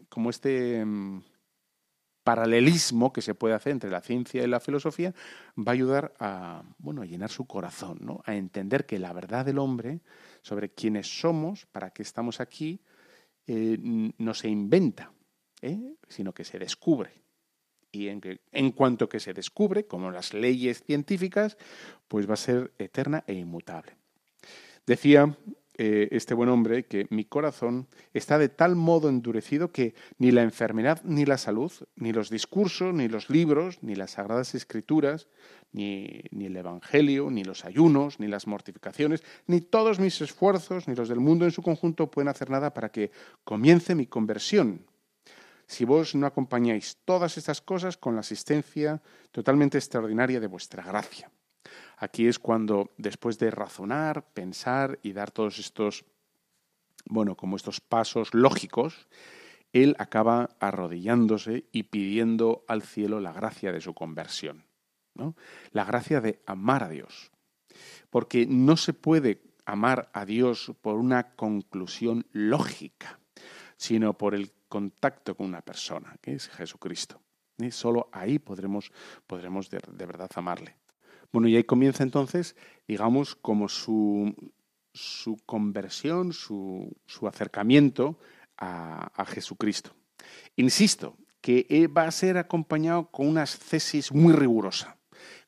como 0.08 0.30
este 0.30 0.84
mm, 0.86 1.24
paralelismo 2.26 3.14
que 3.14 3.22
se 3.22 3.36
puede 3.36 3.54
hacer 3.54 3.72
entre 3.72 3.92
la 3.92 4.02
ciencia 4.02 4.44
y 4.44 4.48
la 4.48 4.60
filosofía, 4.60 5.14
va 5.56 5.72
a 5.72 5.76
ayudar 5.76 6.14
a, 6.20 6.64
bueno, 6.80 7.04
a 7.04 7.06
llenar 7.06 7.30
su 7.30 7.46
corazón, 7.46 8.00
¿no? 8.02 8.22
a 8.26 8.36
entender 8.36 8.88
que 8.88 8.98
la 8.98 9.14
verdad 9.14 9.46
del 9.46 9.60
hombre 9.60 10.02
sobre 10.42 10.72
quiénes 10.72 11.20
somos, 11.20 11.68
para 11.68 11.92
qué 11.92 12.02
estamos 12.02 12.42
aquí, 12.42 12.82
eh, 13.46 13.78
no 13.80 14.34
se 14.34 14.50
inventa, 14.50 15.12
¿eh? 15.62 15.94
sino 16.10 16.34
que 16.34 16.44
se 16.44 16.58
descubre. 16.58 17.12
Y 17.92 18.08
en, 18.08 18.20
en 18.52 18.72
cuanto 18.72 19.08
que 19.08 19.20
se 19.20 19.34
descubre, 19.34 19.86
como 19.86 20.10
las 20.10 20.34
leyes 20.34 20.84
científicas, 20.84 21.58
pues 22.08 22.28
va 22.28 22.34
a 22.34 22.38
ser 22.38 22.74
eterna 22.80 23.24
e 23.28 23.34
inmutable. 23.34 23.96
Decía 24.88 25.38
eh, 25.78 26.08
este 26.12 26.34
buen 26.34 26.48
hombre 26.48 26.86
que 26.86 27.06
mi 27.10 27.26
corazón 27.26 27.88
está 28.14 28.38
de 28.38 28.48
tal 28.48 28.78
modo 28.78 29.10
endurecido 29.10 29.74
que 29.74 29.94
ni 30.18 30.32
la 30.32 30.42
enfermedad 30.42 31.02
ni 31.04 31.26
la 31.26 31.38
salud, 31.38 31.72
ni 31.96 32.14
los 32.14 32.30
discursos, 32.30 32.94
ni 32.94 33.10
los 33.10 33.30
libros, 33.30 33.80
ni 33.82 33.96
las 33.96 34.12
sagradas 34.12 34.56
escrituras, 34.56 35.28
ni, 35.74 36.22
ni 36.32 36.46
el 36.46 36.56
Evangelio, 36.56 37.30
ni 37.30 37.44
los 37.44 37.66
ayunos, 37.66 38.22
ni 38.22 38.28
las 38.28 38.48
mortificaciones, 38.48 39.22
ni 39.48 39.60
todos 39.60 40.00
mis 40.00 40.22
esfuerzos, 40.22 40.88
ni 40.88 40.96
los 40.96 41.10
del 41.10 41.20
mundo 41.20 41.44
en 41.44 41.52
su 41.52 41.62
conjunto 41.62 42.10
pueden 42.10 42.30
hacer 42.30 42.50
nada 42.50 42.74
para 42.74 42.90
que 42.90 43.12
comience 43.44 43.96
mi 43.96 44.08
conversión. 44.08 44.86
Si 45.68 45.84
vos 45.84 46.16
no 46.16 46.26
acompañáis 46.26 47.00
todas 47.04 47.38
estas 47.38 47.60
cosas 47.60 47.98
con 47.98 48.14
la 48.16 48.22
asistencia 48.22 49.02
totalmente 49.32 49.78
extraordinaria 49.78 50.40
de 50.40 50.48
vuestra 50.48 50.84
gracia. 50.84 51.30
Aquí 51.98 52.28
es 52.28 52.40
cuando, 52.40 52.92
después 52.98 53.40
de 53.40 53.52
razonar, 53.52 54.26
pensar 54.34 55.00
y 55.04 55.14
dar 55.14 55.32
todos 55.32 55.60
estos, 55.60 56.06
bueno, 57.06 57.36
como 57.36 57.56
estos 57.56 57.80
pasos 57.82 58.34
lógicos, 58.34 59.08
él 59.74 59.96
acaba 60.00 60.52
arrodillándose 60.60 61.66
y 61.72 61.84
pidiendo 61.84 62.64
al 62.68 62.82
cielo 62.82 63.20
la 63.20 63.34
gracia 63.34 63.72
de 63.72 63.82
su 63.82 63.94
conversión. 63.94 64.66
¿no? 65.16 65.36
La 65.72 65.84
gracia 65.86 66.22
de 66.22 66.42
amar 66.46 66.84
a 66.84 66.90
Dios. 66.90 67.32
Porque 68.10 68.46
no 68.46 68.78
se 68.78 68.94
puede 68.94 69.42
amar 69.66 70.10
a 70.14 70.26
Dios 70.26 70.72
por 70.82 70.96
una 70.96 71.36
conclusión 71.36 72.26
lógica, 72.32 73.20
sino 73.78 74.18
por 74.18 74.36
el 74.36 74.52
contacto 74.70 75.36
con 75.36 75.48
una 75.48 75.62
persona, 75.62 76.16
que 76.22 76.34
es 76.36 76.48
Jesucristo. 76.50 77.22
Y 77.58 77.72
solo 77.72 78.10
ahí 78.12 78.40
podremos, 78.40 78.92
podremos 79.28 79.70
de, 79.70 80.06
verdad 80.06 80.30
amarle. 80.36 80.76
Bueno, 81.36 81.50
y 81.50 81.58
ahí 81.58 81.66
comienza 81.66 82.02
entonces, 82.02 82.56
digamos, 82.88 83.36
como 83.36 83.68
su, 83.68 84.34
su 84.94 85.36
conversión, 85.46 86.32
su, 86.32 86.96
su 87.08 87.28
acercamiento 87.28 88.18
a, 88.58 89.12
a, 89.22 89.26
Jesucristo. 89.26 89.94
Insisto, 90.56 91.18
que 91.42 91.90
va 91.94 92.04
a 92.04 92.12
ser 92.12 92.38
acompañado 92.38 93.12
con 93.12 93.28
una 93.28 93.42
ascesis 93.42 94.14
muy 94.14 94.32
rigurosa, 94.32 94.96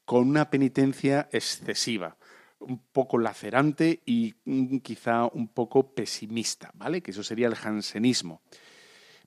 con 0.04 0.28
una 0.28 0.50
penitencia 0.50 1.30
excesiva, 1.32 2.18
un 2.60 2.80
poco 2.92 3.18
lacerante 3.18 4.02
y 4.06 4.34
quizá 4.82 5.28
un 5.28 5.48
poco 5.48 5.94
pesimista, 5.94 6.70
¿vale? 6.74 7.02
Que 7.02 7.12
eso 7.12 7.24
sería 7.24 7.48
el 7.48 7.56
jansenismo. 7.56 8.42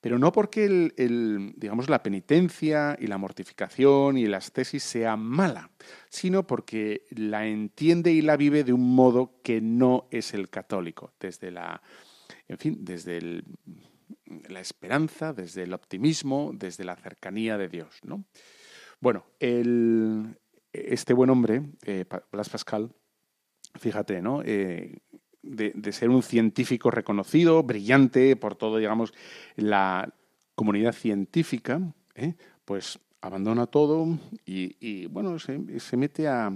Pero 0.01 0.19
no 0.19 0.33
porque 0.33 0.65
el, 0.65 1.53
digamos, 1.57 1.91
la 1.91 2.03
penitencia 2.03 2.97
y 2.99 3.07
la 3.07 3.19
mortificación 3.19 4.17
y 4.17 4.27
la 4.27 4.39
ascesis 4.39 4.83
sea 4.83 5.17
mala, 5.17 5.71
sino 6.09 6.47
porque 6.47 7.07
la 7.11 7.47
entiende 7.47 8.13
y 8.13 8.23
la 8.23 8.37
vive 8.37 8.65
de 8.65 8.73
un 8.73 8.95
modo 8.95 9.41
que 9.43 9.61
no 9.61 10.09
es 10.11 10.33
el 10.33 10.49
católico, 10.49 11.13
desde 11.21 11.51
la, 11.51 11.83
en 12.49 12.59
fin, 12.59 12.79
desde 12.81 13.43
la 14.49 14.61
esperanza, 14.61 15.33
desde 15.33 15.65
el 15.65 15.75
optimismo, 15.75 16.53
desde 16.55 16.85
la 16.85 16.97
cercanía 16.97 17.59
de 17.59 17.69
Dios, 17.69 17.99
¿no? 18.03 18.25
Bueno, 19.01 19.25
este 20.73 21.15
buen 21.15 21.31
hombre, 21.31 21.63
eh, 21.85 22.05
Blas 22.31 22.49
Pascal, 22.49 22.93
fíjate, 23.79 24.21
¿no? 24.23 24.43
Eh, 24.45 24.99
de, 25.43 25.93
ser 25.93 26.11
un 26.11 26.23
científico 26.23 26.91
reconocido, 26.91 27.63
brillante 27.63 28.37
por 28.37 28.55
todo, 28.57 28.79
digamos, 28.79 29.13
la 29.57 30.13
comunidad 30.55 30.93
científica, 30.93 31.81
¿eh? 32.15 32.35
pues 32.65 32.99
abandona 33.21 33.67
todo 33.67 34.07
y, 34.45 35.07
bueno, 35.07 35.39
se, 35.39 35.97
mete 35.97 36.29
a 36.29 36.53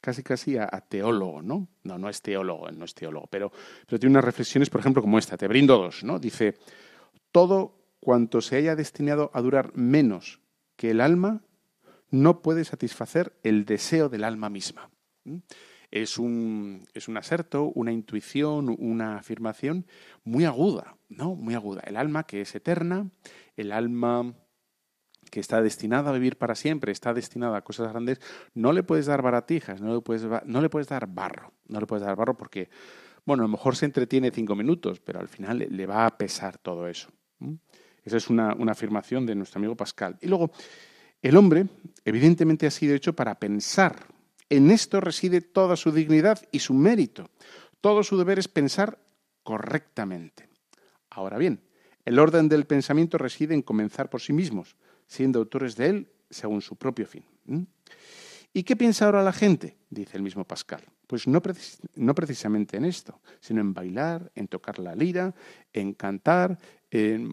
casi 0.00 0.22
casi 0.22 0.56
a, 0.58 0.68
teólogo, 0.88 1.42
¿no? 1.42 1.68
No, 1.84 1.98
no 1.98 2.08
es 2.08 2.22
teólogo, 2.22 2.70
no 2.70 2.84
es 2.84 2.94
teólogo, 2.94 3.26
pero, 3.28 3.52
pero 3.86 3.98
tiene 3.98 4.14
unas 4.14 4.24
reflexiones, 4.24 4.68
por 4.68 4.80
ejemplo, 4.80 5.02
como 5.02 5.18
esta, 5.18 5.36
te 5.36 5.48
brindo 5.48 5.78
dos, 5.78 6.02
¿no? 6.02 6.18
Dice, 6.18 6.56
todo 7.30 7.78
cuanto 8.00 8.40
se 8.40 8.56
haya 8.56 8.74
destinado 8.74 9.30
a 9.32 9.40
durar 9.40 9.76
menos 9.76 10.40
que 10.76 10.90
el 10.90 11.00
alma, 11.00 11.42
no 12.10 12.42
puede 12.42 12.64
satisfacer 12.64 13.38
el 13.42 13.64
deseo 13.64 14.08
del 14.08 14.24
alma 14.24 14.50
misma 14.50 14.90
es 15.92 16.18
un, 16.18 16.88
es 16.94 17.06
un 17.06 17.18
aserto, 17.18 17.70
una 17.74 17.92
intuición, 17.92 18.74
una 18.78 19.18
afirmación 19.18 19.86
muy 20.24 20.46
aguda, 20.46 20.96
¿no? 21.10 21.36
Muy 21.36 21.54
aguda. 21.54 21.82
El 21.84 21.98
alma 21.98 22.24
que 22.24 22.40
es 22.40 22.54
eterna, 22.54 23.10
el 23.56 23.70
alma 23.72 24.34
que 25.30 25.38
está 25.38 25.62
destinada 25.62 26.10
a 26.10 26.14
vivir 26.14 26.38
para 26.38 26.54
siempre, 26.54 26.92
está 26.92 27.12
destinada 27.12 27.58
a 27.58 27.64
cosas 27.64 27.92
grandes, 27.92 28.20
no 28.54 28.72
le 28.72 28.82
puedes 28.82 29.06
dar 29.06 29.22
baratijas, 29.22 29.80
no 29.80 29.94
le 29.94 30.00
puedes, 30.00 30.26
no 30.46 30.60
le 30.62 30.68
puedes 30.70 30.88
dar 30.88 31.06
barro, 31.06 31.52
no 31.68 31.78
le 31.78 31.86
puedes 31.86 32.04
dar 32.04 32.16
barro 32.16 32.36
porque, 32.36 32.70
bueno, 33.26 33.42
a 33.42 33.46
lo 33.46 33.52
mejor 33.52 33.76
se 33.76 33.84
entretiene 33.84 34.30
cinco 34.30 34.56
minutos, 34.56 34.98
pero 35.00 35.20
al 35.20 35.28
final 35.28 35.66
le, 35.70 35.86
va 35.86 36.06
a 36.06 36.16
pesar 36.16 36.56
todo 36.56 36.88
eso. 36.88 37.10
Esa 38.02 38.16
es 38.16 38.30
una, 38.30 38.54
una 38.54 38.72
afirmación 38.72 39.26
de 39.26 39.34
nuestro 39.34 39.58
amigo 39.58 39.76
Pascal. 39.76 40.16
Y 40.22 40.26
luego, 40.26 40.50
el 41.20 41.36
hombre 41.36 41.66
evidentemente 42.04 42.66
ha 42.66 42.70
sido 42.70 42.94
hecho 42.94 43.14
para 43.14 43.38
pensar, 43.38 44.06
en 44.52 44.70
esto 44.70 45.00
reside 45.00 45.40
toda 45.40 45.76
su 45.76 45.92
dignidad 45.92 46.38
y 46.52 46.58
su 46.58 46.74
mérito. 46.74 47.30
Todo 47.80 48.02
su 48.02 48.18
deber 48.18 48.38
es 48.38 48.48
pensar 48.48 48.98
correctamente. 49.42 50.46
Ahora 51.08 51.38
bien, 51.38 51.62
el 52.04 52.18
orden 52.18 52.50
del 52.50 52.66
pensamiento 52.66 53.16
reside 53.16 53.54
en 53.54 53.62
comenzar 53.62 54.10
por 54.10 54.20
sí 54.20 54.34
mismos, 54.34 54.76
siendo 55.06 55.38
autores 55.38 55.74
de 55.76 55.86
él 55.86 56.12
según 56.28 56.60
su 56.60 56.76
propio 56.76 57.06
fin. 57.06 57.24
¿Y 58.52 58.62
qué 58.62 58.76
piensa 58.76 59.06
ahora 59.06 59.22
la 59.22 59.32
gente? 59.32 59.78
Dice 59.88 60.18
el 60.18 60.22
mismo 60.22 60.44
Pascal. 60.44 60.82
Pues 61.06 61.26
no, 61.26 61.40
no, 61.94 62.14
precisamente 62.14 62.76
en 62.76 62.84
esto, 62.84 63.20
sino 63.40 63.62
en 63.62 63.72
bailar, 63.72 64.30
en 64.34 64.48
tocar 64.48 64.78
la 64.78 64.94
lira, 64.94 65.34
en 65.72 65.94
cantar, 65.94 66.58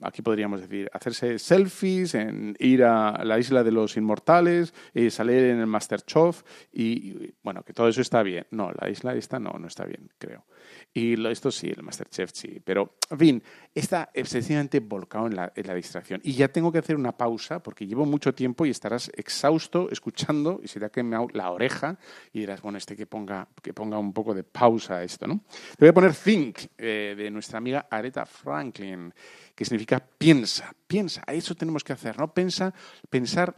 aquí 0.01 0.21
podríamos 0.21 0.61
decir, 0.61 0.89
hacerse 0.93 1.37
selfies, 1.37 2.15
en 2.15 2.55
ir 2.59 2.83
a 2.83 3.23
la 3.23 3.39
isla 3.39 3.63
de 3.63 3.71
los 3.71 3.97
inmortales, 3.97 4.73
y 4.93 5.09
salir 5.09 5.43
en 5.43 5.59
el 5.59 5.67
Masterchef 5.67 6.43
y, 6.71 7.33
bueno, 7.43 7.63
que 7.63 7.73
todo 7.73 7.89
eso 7.89 8.01
está 8.01 8.23
bien. 8.23 8.47
No, 8.51 8.71
la 8.79 8.89
isla 8.89 9.15
esta 9.15 9.39
no, 9.39 9.51
no 9.59 9.67
está 9.67 9.85
bien, 9.85 10.09
creo. 10.17 10.45
Y 10.93 11.27
esto 11.27 11.51
sí, 11.51 11.67
el 11.75 11.83
Masterchef 11.83 12.31
sí. 12.33 12.61
Pero, 12.63 12.95
en 13.09 13.19
fin, 13.19 13.43
está 13.75 14.09
excesivamente 14.13 14.79
volcado 14.79 15.27
en 15.27 15.35
la, 15.35 15.51
distracción. 15.75 16.19
Y 16.23 16.33
ya 16.33 16.47
tengo 16.47 16.71
que 16.71 16.79
hacer 16.79 16.95
una 16.95 17.15
pausa 17.15 17.61
porque 17.61 17.85
llevo 17.85 18.05
mucho 18.05 18.33
tiempo 18.33 18.65
y 18.65 18.69
estarás 18.69 19.11
exhausto 19.15 19.89
escuchando 19.91 20.59
y 20.63 20.67
se 20.67 20.79
te 20.79 20.85
ha 20.85 20.89
quemado 20.89 21.27
la 21.33 21.51
oreja 21.51 21.97
y 22.33 22.39
dirás, 22.39 22.61
bueno, 22.61 22.77
este 22.77 22.95
que 22.95 23.05
ponga, 23.05 23.47
que 23.61 23.73
ponga 23.73 23.99
un 23.99 24.13
poco 24.13 24.33
de 24.33 24.43
pausa 24.43 24.97
a 24.97 25.03
esto, 25.03 25.27
¿no? 25.27 25.41
Te 25.77 25.85
voy 25.85 25.89
a 25.89 25.93
poner 25.93 26.13
Think 26.13 26.59
eh, 26.77 27.13
de 27.17 27.29
nuestra 27.29 27.57
amiga 27.59 27.87
Aretha 27.89 28.25
Franklin 28.25 29.13
que 29.59 29.65
significa 29.65 29.99
piensa, 29.99 30.73
piensa, 30.87 31.21
a 31.27 31.33
eso 31.33 31.53
tenemos 31.53 31.83
que 31.83 31.91
hacer, 31.91 32.17
¿no? 32.17 32.33
Pensa, 32.33 32.73
pensar 33.09 33.53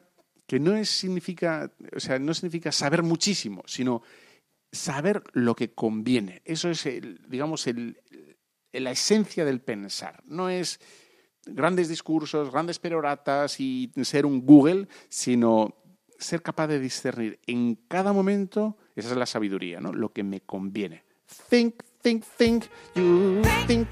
que 0.47 0.59
no 0.59 0.75
es, 0.75 0.89
significa, 0.89 1.71
o 1.95 1.99
sea, 1.99 2.17
no 2.17 2.33
significa 2.33 2.71
saber 2.71 3.03
muchísimo, 3.03 3.61
sino 3.67 4.01
saber 4.71 5.21
lo 5.33 5.55
que 5.55 5.75
conviene. 5.75 6.41
Eso 6.43 6.71
es, 6.71 6.89
digamos, 7.27 7.67
la 8.71 8.91
esencia 8.91 9.45
del 9.45 9.61
pensar. 9.61 10.23
No 10.25 10.49
es 10.49 10.79
grandes 11.45 11.87
discursos, 11.87 12.51
grandes 12.51 12.79
peroratas 12.79 13.59
y 13.59 13.91
ser 14.01 14.25
un 14.25 14.43
Google, 14.43 14.87
sino 15.07 15.75
ser 16.17 16.41
capaz 16.41 16.65
de 16.65 16.79
discernir 16.79 17.39
en 17.45 17.75
cada 17.87 18.11
momento, 18.11 18.75
esa 18.95 19.11
es 19.11 19.17
la 19.17 19.27
sabiduría, 19.27 19.79
¿no? 19.79 19.93
Lo 19.93 20.11
que 20.11 20.23
me 20.23 20.41
conviene. 20.41 21.03
Think, 21.47 21.83
think, 22.01 22.23
think, 22.39 22.63
you 22.95 23.43
think. 23.67 23.87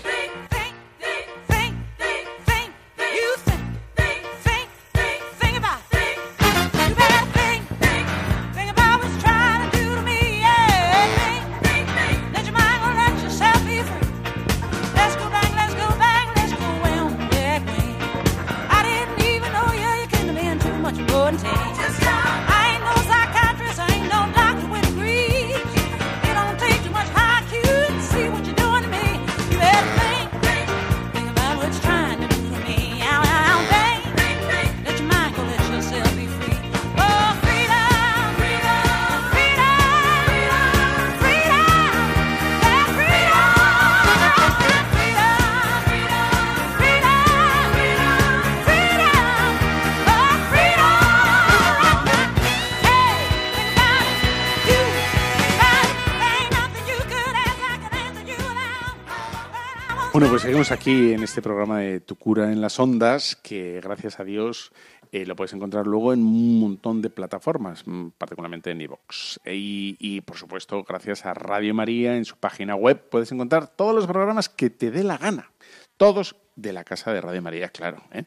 Seguimos 60.60 60.78
aquí 60.78 61.13
en 61.13 61.24
este 61.24 61.41
programa 61.41 61.80
de 61.80 62.02
Tu 62.02 62.17
cura 62.17 62.52
en 62.52 62.60
las 62.60 62.82
ondas, 62.82 63.38
que 63.38 63.80
gracias 63.82 64.19
a 64.19 64.26
Dios 64.26 64.74
eh, 65.13 65.26
lo 65.26 65.38
puedes 65.38 65.54
encontrar 65.54 65.88
luego 65.88 66.12
en 66.12 66.19
un 66.19 66.60
montón 66.60 67.02
de 67.02 67.10
plataformas, 67.10 67.88
mm, 67.88 68.10
particularmente 68.17 68.69
en 68.72 68.82
iVoox. 68.82 69.38
Y, 69.45 69.95
y, 70.00 70.19
por 70.19 70.36
supuesto, 70.36 70.84
gracias 70.84 71.26
a 71.26 71.34
Radio 71.34 71.74
María 71.74 72.17
en 72.17 72.26
su 72.26 72.36
página 72.36 72.76
web 72.76 73.02
puedes 73.10 73.32
encontrar 73.32 73.69
todos 73.69 73.95
los 73.95 74.06
programas 74.06 74.50
que 74.50 74.69
te 74.69 74.91
dé 74.91 75.06
la 75.06 75.17
gana. 75.17 75.50
Todos 75.95 76.36
de 76.62 76.74
la 76.74 76.84
Casa 76.84 77.13
de 77.13 77.22
Radio 77.22 77.41
María, 77.41 77.69
claro. 77.69 78.04
¿eh? 78.12 78.24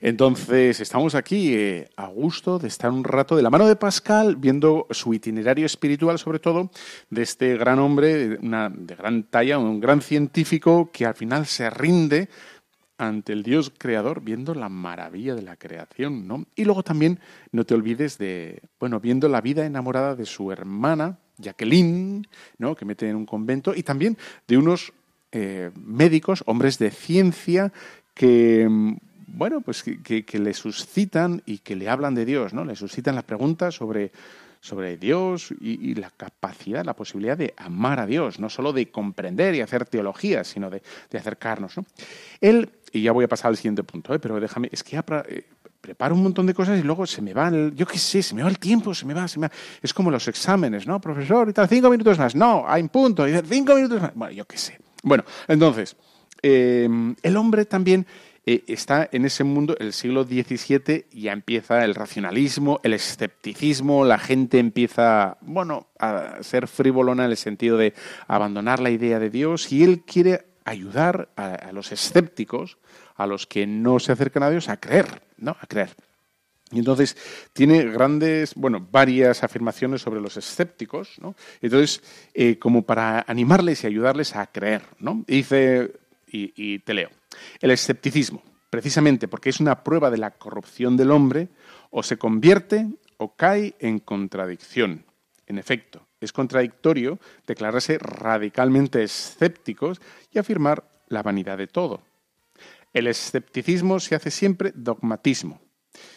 Entonces, 0.00 0.80
estamos 0.80 1.14
aquí 1.14 1.54
eh, 1.54 1.88
a 1.96 2.06
gusto 2.06 2.58
de 2.58 2.68
estar 2.68 2.90
un 2.90 3.04
rato 3.04 3.36
de 3.36 3.42
la 3.42 3.50
mano 3.50 3.66
de 3.66 3.76
Pascal, 3.76 4.36
viendo 4.36 4.86
su 4.90 5.14
itinerario 5.14 5.66
espiritual, 5.66 6.18
sobre 6.18 6.38
todo, 6.38 6.70
de 7.08 7.22
este 7.22 7.56
gran 7.56 7.78
hombre, 7.78 8.38
una, 8.42 8.68
de 8.68 8.94
gran 8.94 9.24
talla, 9.24 9.58
un 9.58 9.80
gran 9.80 10.02
científico 10.02 10.90
que 10.92 11.06
al 11.06 11.14
final 11.14 11.46
se 11.46 11.70
rinde 11.70 12.28
ante 12.98 13.32
el 13.32 13.42
Dios 13.42 13.72
creador, 13.76 14.20
viendo 14.20 14.54
la 14.54 14.68
maravilla 14.68 15.34
de 15.34 15.42
la 15.42 15.56
creación, 15.56 16.28
¿no? 16.28 16.44
Y 16.54 16.66
luego 16.66 16.82
también 16.82 17.18
no 17.50 17.64
te 17.64 17.74
olvides 17.74 18.18
de, 18.18 18.60
bueno, 18.78 19.00
viendo 19.00 19.26
la 19.28 19.40
vida 19.40 19.64
enamorada 19.64 20.14
de 20.14 20.26
su 20.26 20.52
hermana, 20.52 21.18
Jacqueline, 21.38 22.26
¿no? 22.58 22.74
Que 22.74 22.84
mete 22.84 23.08
en 23.08 23.16
un 23.16 23.24
convento, 23.24 23.74
y 23.74 23.82
también 23.82 24.18
de 24.46 24.58
unos 24.58 24.92
eh, 25.32 25.70
médicos, 25.74 26.42
hombres 26.46 26.78
de 26.78 26.90
ciencia, 26.90 27.72
que, 28.14 28.68
bueno, 29.26 29.60
pues 29.60 29.82
que, 29.82 30.24
que, 30.24 30.38
le 30.38 30.54
suscitan 30.54 31.42
y 31.46 31.58
que 31.58 31.76
le 31.76 31.88
hablan 31.88 32.14
de 32.14 32.24
Dios, 32.24 32.52
¿no? 32.52 32.64
Le 32.64 32.76
suscitan 32.76 33.14
las 33.14 33.24
preguntas 33.24 33.74
sobre 33.74 34.12
sobre 34.60 34.98
Dios 34.98 35.52
y, 35.60 35.94
la 35.94 36.10
capacidad, 36.10 36.84
la 36.84 36.94
posibilidad 36.94 37.36
de 37.36 37.54
amar 37.56 37.98
a 37.98 38.06
Dios, 38.06 38.38
no 38.38 38.50
solo 38.50 38.72
de 38.72 38.90
comprender 38.90 39.54
y 39.54 39.62
hacer 39.62 39.86
teología, 39.86 40.44
sino 40.44 40.70
de, 40.70 40.82
acercarnos. 41.16 41.78
¿no? 41.78 41.86
Él, 42.40 42.70
y 42.92 43.02
ya 43.02 43.12
voy 43.12 43.24
a 43.24 43.28
pasar 43.28 43.48
al 43.48 43.56
siguiente 43.56 43.82
punto, 43.82 44.14
¿eh? 44.14 44.18
pero 44.18 44.38
déjame, 44.38 44.68
es 44.70 44.84
que 44.84 44.92
ya 44.92 45.04
eh, 45.28 45.44
preparo 45.80 46.14
un 46.14 46.22
montón 46.22 46.46
de 46.46 46.52
cosas 46.52 46.78
y 46.78 46.82
luego 46.82 47.06
se 47.06 47.22
me 47.22 47.32
va, 47.32 47.48
el, 47.48 47.74
yo 47.74 47.86
qué 47.86 47.98
sé, 47.98 48.22
se 48.22 48.34
me 48.34 48.42
va 48.42 48.50
el 48.50 48.58
tiempo, 48.58 48.94
se 48.94 49.06
me 49.06 49.14
va, 49.14 49.26
se 49.26 49.38
me 49.38 49.48
va. 49.48 49.54
Es 49.80 49.94
como 49.94 50.10
los 50.10 50.28
exámenes, 50.28 50.86
¿no? 50.86 51.00
Profesor, 51.00 51.48
y 51.48 51.54
tal, 51.54 51.66
cinco 51.66 51.88
minutos 51.88 52.18
más. 52.18 52.34
No, 52.34 52.64
hay 52.68 52.82
un 52.82 52.90
punto, 52.90 53.26
y 53.26 53.32
cinco 53.48 53.74
minutos 53.74 54.02
más. 54.02 54.14
Bueno, 54.14 54.34
yo 54.34 54.44
qué 54.44 54.58
sé. 54.58 54.78
Bueno, 55.02 55.24
entonces, 55.48 55.96
eh, 56.42 56.88
el 57.22 57.36
hombre 57.36 57.64
también 57.64 58.06
eh, 58.46 58.64
está 58.68 59.08
en 59.12 59.26
ese 59.26 59.44
mundo, 59.44 59.76
el 59.78 59.92
siglo 59.92 60.24
XVII 60.24 61.06
ya 61.12 61.32
empieza 61.32 61.84
el 61.84 61.94
racionalismo, 61.94 62.80
el 62.82 62.94
escepticismo, 62.94 64.04
la 64.04 64.18
gente 64.18 64.58
empieza, 64.58 65.36
bueno, 65.42 65.88
a 65.98 66.42
ser 66.42 66.66
frivolona 66.66 67.26
en 67.26 67.30
el 67.32 67.36
sentido 67.36 67.76
de 67.76 67.92
abandonar 68.26 68.80
la 68.80 68.90
idea 68.90 69.18
de 69.18 69.30
Dios 69.30 69.70
y 69.70 69.84
él 69.84 70.02
quiere 70.06 70.46
ayudar 70.64 71.28
a, 71.36 71.70
los 71.72 71.92
escépticos, 71.92 72.78
a 73.16 73.26
los 73.26 73.46
que 73.46 73.66
no 73.66 73.98
se 73.98 74.12
acercan 74.12 74.42
a 74.42 74.50
Dios, 74.50 74.68
a 74.68 74.78
creer, 74.78 75.22
¿no? 75.36 75.56
A 75.60 75.66
creer. 75.66 75.90
Y 76.72 76.78
entonces 76.78 77.16
tiene 77.52 77.84
grandes, 77.84 78.54
bueno, 78.54 78.86
varias 78.90 79.42
afirmaciones 79.42 80.02
sobre 80.02 80.20
los 80.20 80.36
escépticos, 80.36 81.18
¿no? 81.20 81.34
Entonces, 81.60 82.02
eh, 82.32 82.58
como 82.58 82.82
para 82.82 83.24
animarles 83.26 83.82
y 83.82 83.88
ayudarles 83.88 84.36
a 84.36 84.46
creer, 84.46 84.82
¿no? 84.98 85.24
dice, 85.26 85.92
y 86.32 86.78
te 86.78 86.94
leo. 86.94 87.10
El 87.60 87.72
escepticismo, 87.72 88.42
precisamente 88.70 89.26
porque 89.26 89.50
es 89.50 89.58
una 89.58 89.82
prueba 89.82 90.10
de 90.10 90.18
la 90.18 90.30
corrupción 90.30 90.96
del 90.96 91.10
hombre, 91.10 91.48
o 91.90 92.02
se 92.02 92.16
convierte 92.16 92.86
o 93.16 93.34
cae 93.34 93.74
en 93.80 93.98
contradicción. 93.98 95.04
En 95.46 95.58
efecto, 95.58 96.06
es 96.20 96.32
contradictorio 96.32 97.18
declararse 97.46 97.98
radicalmente 97.98 99.02
escépticos 99.02 100.00
y 100.30 100.38
afirmar 100.38 100.84
la 101.08 101.22
vanidad 101.22 101.58
de 101.58 101.66
todo. 101.66 102.02
El 102.92 103.06
escepticismo 103.06 104.00
se 104.00 104.14
hace 104.14 104.30
siempre 104.30 104.72
dogmatismo. 104.74 105.60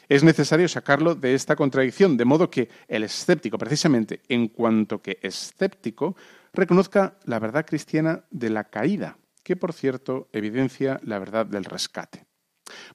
Es 0.09 0.23
necesario 0.23 0.67
sacarlo 0.67 1.15
de 1.15 1.33
esta 1.33 1.55
contradicción, 1.55 2.17
de 2.17 2.25
modo 2.25 2.49
que 2.49 2.69
el 2.87 3.03
escéptico, 3.03 3.57
precisamente 3.57 4.21
en 4.29 4.47
cuanto 4.47 5.01
que 5.01 5.19
escéptico, 5.21 6.15
reconozca 6.53 7.17
la 7.25 7.39
verdad 7.39 7.65
cristiana 7.65 8.23
de 8.29 8.49
la 8.49 8.65
caída, 8.65 9.17
que 9.43 9.55
por 9.55 9.73
cierto 9.73 10.29
evidencia 10.31 10.99
la 11.03 11.19
verdad 11.19 11.45
del 11.45 11.65
rescate. 11.65 12.25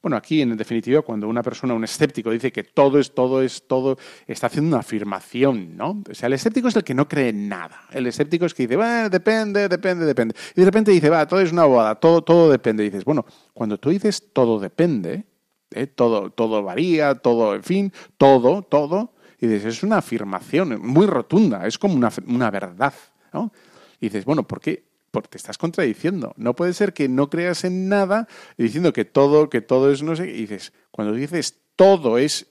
Bueno, 0.03 0.17
aquí 0.17 0.41
en 0.41 0.57
definitiva, 0.57 1.03
cuando 1.03 1.29
una 1.29 1.43
persona, 1.43 1.75
un 1.75 1.85
escéptico, 1.85 2.31
dice 2.31 2.53
que 2.53 2.65
todo 2.65 2.99
es, 2.99 3.15
todo 3.15 3.43
es, 3.43 3.67
todo, 3.67 3.99
está 4.27 4.47
haciendo 4.47 4.69
una 4.69 4.81
afirmación, 4.81 5.77
¿no? 5.77 6.03
O 6.11 6.15
sea, 6.15 6.27
el 6.27 6.33
escéptico 6.33 6.69
es 6.69 6.77
el 6.77 6.85
que 6.85 6.95
no 6.95 7.09
cree 7.09 7.29
en 7.29 7.49
nada. 7.49 7.83
El 7.93 8.07
escéptico 8.07 8.47
es 8.47 8.55
que 8.55 8.65
dice, 8.65 8.77
bueno, 8.77 9.09
depende, 9.11 9.69
depende, 9.69 10.07
depende. 10.07 10.35
Y 10.55 10.61
de 10.61 10.65
repente 10.65 10.91
dice, 10.91 11.11
va, 11.11 11.27
todo 11.27 11.41
es 11.41 11.53
una 11.53 11.65
boda, 11.65 11.95
todo, 11.97 12.23
todo 12.23 12.51
depende. 12.51 12.85
Y 12.85 12.91
dices, 12.91 13.05
bueno, 13.05 13.27
cuando 13.53 13.79
tú 13.79 13.91
dices 13.91 14.33
todo 14.33 14.59
depende, 14.59 15.27
¿eh? 15.71 15.87
todo, 15.87 16.31
todo 16.31 16.63
varía, 16.63 17.15
todo, 17.17 17.55
en 17.55 17.63
fin, 17.63 17.93
todo, 18.17 18.63
todo, 18.63 19.13
y 19.41 19.47
dices, 19.47 19.77
es 19.77 19.83
una 19.83 19.99
afirmación 19.99 20.81
muy 20.81 21.07
rotunda, 21.07 21.67
es 21.67 21.79
como 21.79 21.95
una, 21.95 22.11
una 22.27 22.51
verdad, 22.51 22.95
¿no? 23.33 23.53
Y 24.01 24.07
dices, 24.07 24.25
bueno, 24.25 24.47
¿por 24.47 24.61
qué? 24.61 24.89
porque 25.11 25.31
te 25.31 25.37
estás 25.39 25.59
contradiciendo. 25.59 26.35
No 26.37 26.55
puede 26.55 26.73
ser 26.73 26.93
que 26.93 27.09
no 27.09 27.31
creas 27.31 27.65
en 27.65 27.89
nada 27.89 28.29
diciendo 28.57 28.93
que 28.93 29.05
todo, 29.05 29.49
que 29.49 29.61
todo 29.61 29.91
es 29.91 30.03
no 30.03 30.17
sé. 30.17 30.29
Y 30.29 30.43
dices, 30.43 30.73
cuando 30.91 31.15
dices 31.15 31.61
todo 31.77 32.19
es, 32.19 32.47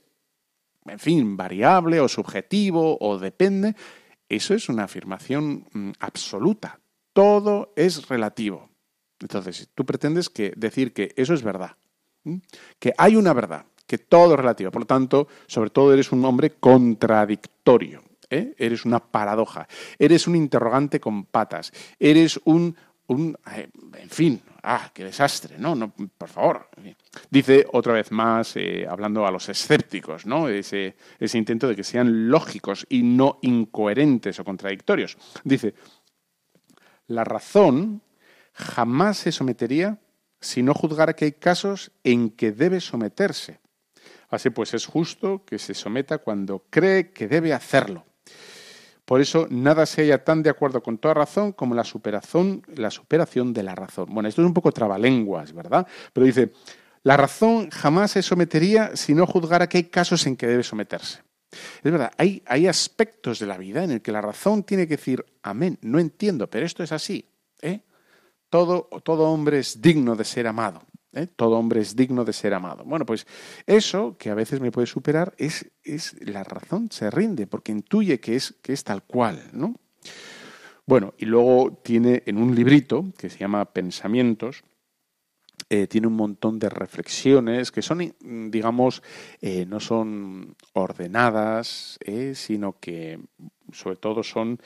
en 0.85 0.99
fin, 0.99 1.37
variable 1.37 1.99
o 1.99 2.07
subjetivo 2.07 2.97
o 2.99 3.19
depende, 3.19 3.75
eso 4.29 4.53
es 4.53 4.69
una 4.69 4.85
afirmación 4.85 5.67
mm, 5.71 5.91
absoluta. 5.99 6.79
Todo 7.13 7.73
es 7.75 8.07
relativo. 8.07 8.69
Entonces, 9.19 9.69
tú 9.73 9.85
pretendes 9.85 10.29
que 10.29 10.53
decir 10.55 10.93
que 10.93 11.13
eso 11.15 11.33
es 11.33 11.43
verdad, 11.43 11.75
que 12.79 12.93
hay 12.97 13.15
una 13.15 13.33
verdad, 13.33 13.65
que 13.85 13.97
todo 13.97 14.33
es 14.33 14.39
relativo. 14.39 14.71
Por 14.71 14.81
lo 14.83 14.87
tanto, 14.87 15.27
sobre 15.47 15.69
todo 15.69 15.93
eres 15.93 16.11
un 16.11 16.23
hombre 16.25 16.55
contradictorio. 16.59 18.03
¿eh? 18.29 18.53
Eres 18.57 18.85
una 18.85 18.99
paradoja, 18.99 19.67
eres 19.97 20.27
un 20.27 20.35
interrogante 20.35 20.99
con 20.99 21.25
patas, 21.25 21.71
eres 21.99 22.39
un, 22.45 22.75
un 23.07 23.37
eh, 23.55 23.69
en 23.97 24.09
fin, 24.09 24.41
ah, 24.63 24.91
qué 24.93 25.05
desastre, 25.05 25.57
¿no? 25.57 25.75
no 25.75 25.93
por 26.17 26.29
favor. 26.29 26.69
Dice 27.29 27.65
otra 27.71 27.93
vez 27.93 28.11
más, 28.11 28.55
eh, 28.57 28.85
hablando 28.87 29.25
a 29.25 29.31
los 29.31 29.47
escépticos, 29.49 30.25
¿no? 30.25 30.49
Ese, 30.49 30.95
ese 31.19 31.37
intento 31.37 31.67
de 31.67 31.75
que 31.75 31.83
sean 31.83 32.29
lógicos 32.29 32.85
y 32.89 33.03
no 33.03 33.39
incoherentes 33.41 34.39
o 34.39 34.43
contradictorios. 34.43 35.17
Dice, 35.43 35.73
la 37.07 37.23
razón 37.23 38.01
jamás 38.53 39.17
se 39.17 39.31
sometería 39.31 39.99
si 40.47 40.63
no 40.63 40.73
juzgara 40.73 41.13
que 41.13 41.25
hay 41.25 41.33
casos 41.33 41.91
en 42.03 42.29
que 42.29 42.53
debe 42.53 42.79
someterse. 42.79 43.59
Así 44.29 44.49
pues, 44.49 44.73
es 44.73 44.85
justo 44.85 45.43
que 45.45 45.59
se 45.59 45.73
someta 45.73 46.19
cuando 46.19 46.63
cree 46.69 47.11
que 47.11 47.27
debe 47.27 47.53
hacerlo. 47.53 48.05
Por 49.03 49.21
eso 49.21 49.47
nada 49.49 49.85
se 49.85 50.01
halla 50.01 50.23
tan 50.23 50.43
de 50.43 50.49
acuerdo 50.49 50.81
con 50.81 50.97
toda 50.97 51.13
razón 51.13 51.53
como 51.53 51.75
la 51.75 51.83
superación, 51.83 52.61
la 52.75 52.91
superación 52.91 53.53
de 53.53 53.63
la 53.63 53.75
razón. 53.75 54.07
Bueno, 54.09 54.27
esto 54.27 54.41
es 54.41 54.47
un 54.47 54.53
poco 54.53 54.71
trabalenguas, 54.71 55.53
¿verdad? 55.53 55.87
Pero 56.11 56.25
dice, 56.25 56.51
la 57.03 57.15
razón 57.15 57.69
jamás 57.69 58.11
se 58.11 58.21
sometería 58.21 58.95
si 58.95 59.13
no 59.13 59.25
juzgara 59.25 59.67
que 59.67 59.77
hay 59.77 59.83
casos 59.85 60.25
en 60.27 60.35
que 60.35 60.47
debe 60.47 60.63
someterse. 60.63 61.21
Es 61.51 61.91
verdad, 61.91 62.11
hay, 62.17 62.43
hay 62.45 62.67
aspectos 62.67 63.39
de 63.39 63.47
la 63.47 63.57
vida 63.57 63.83
en 63.83 63.91
el 63.91 64.01
que 64.01 64.11
la 64.11 64.21
razón 64.21 64.63
tiene 64.63 64.87
que 64.87 64.97
decir, 64.97 65.25
amén, 65.41 65.77
no 65.81 65.99
entiendo, 65.99 66.49
pero 66.49 66.65
esto 66.65 66.83
es 66.83 66.91
así. 66.91 67.29
¿eh? 67.61 67.81
Todo, 68.49 68.89
todo 69.03 69.29
hombre 69.29 69.59
es 69.59 69.81
digno 69.81 70.15
de 70.15 70.23
ser 70.23 70.47
amado. 70.47 70.81
¿eh? 71.13 71.27
Todo 71.27 71.57
hombre 71.57 71.81
es 71.81 71.95
digno 71.95 72.23
de 72.23 72.33
ser 72.33 72.53
amado. 72.53 72.83
Bueno, 72.85 73.05
pues 73.05 73.27
eso, 73.65 74.15
que 74.17 74.29
a 74.29 74.35
veces 74.35 74.59
me 74.59 74.71
puede 74.71 74.87
superar, 74.87 75.33
es, 75.37 75.69
es 75.83 76.15
la 76.21 76.43
razón, 76.43 76.89
se 76.91 77.09
rinde, 77.09 77.47
porque 77.47 77.71
intuye 77.71 78.19
que 78.19 78.35
es, 78.35 78.55
que 78.61 78.73
es 78.73 78.83
tal 78.83 79.03
cual, 79.03 79.49
¿no? 79.53 79.75
Bueno, 80.85 81.13
y 81.17 81.25
luego 81.25 81.81
tiene 81.83 82.23
en 82.25 82.37
un 82.37 82.55
librito 82.55 83.11
que 83.17 83.29
se 83.29 83.39
llama 83.39 83.65
Pensamientos, 83.65 84.63
eh, 85.69 85.87
tiene 85.87 86.07
un 86.07 86.15
montón 86.15 86.59
de 86.59 86.69
reflexiones 86.69 87.71
que 87.73 87.81
son, 87.81 88.15
digamos, 88.49 89.03
eh, 89.41 89.65
no 89.65 89.81
son 89.81 90.55
ordenadas, 90.71 91.99
sino 92.35 92.79
que 92.79 93.19
sobre 93.73 93.97
todo 93.97 94.23
son 94.23 94.61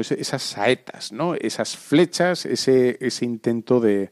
esas 0.00 0.42
saetas, 0.42 1.12
¿no? 1.12 1.34
esas 1.34 1.76
flechas, 1.76 2.46
ese, 2.46 2.98
ese 3.00 3.24
intento 3.24 3.80
de, 3.80 4.10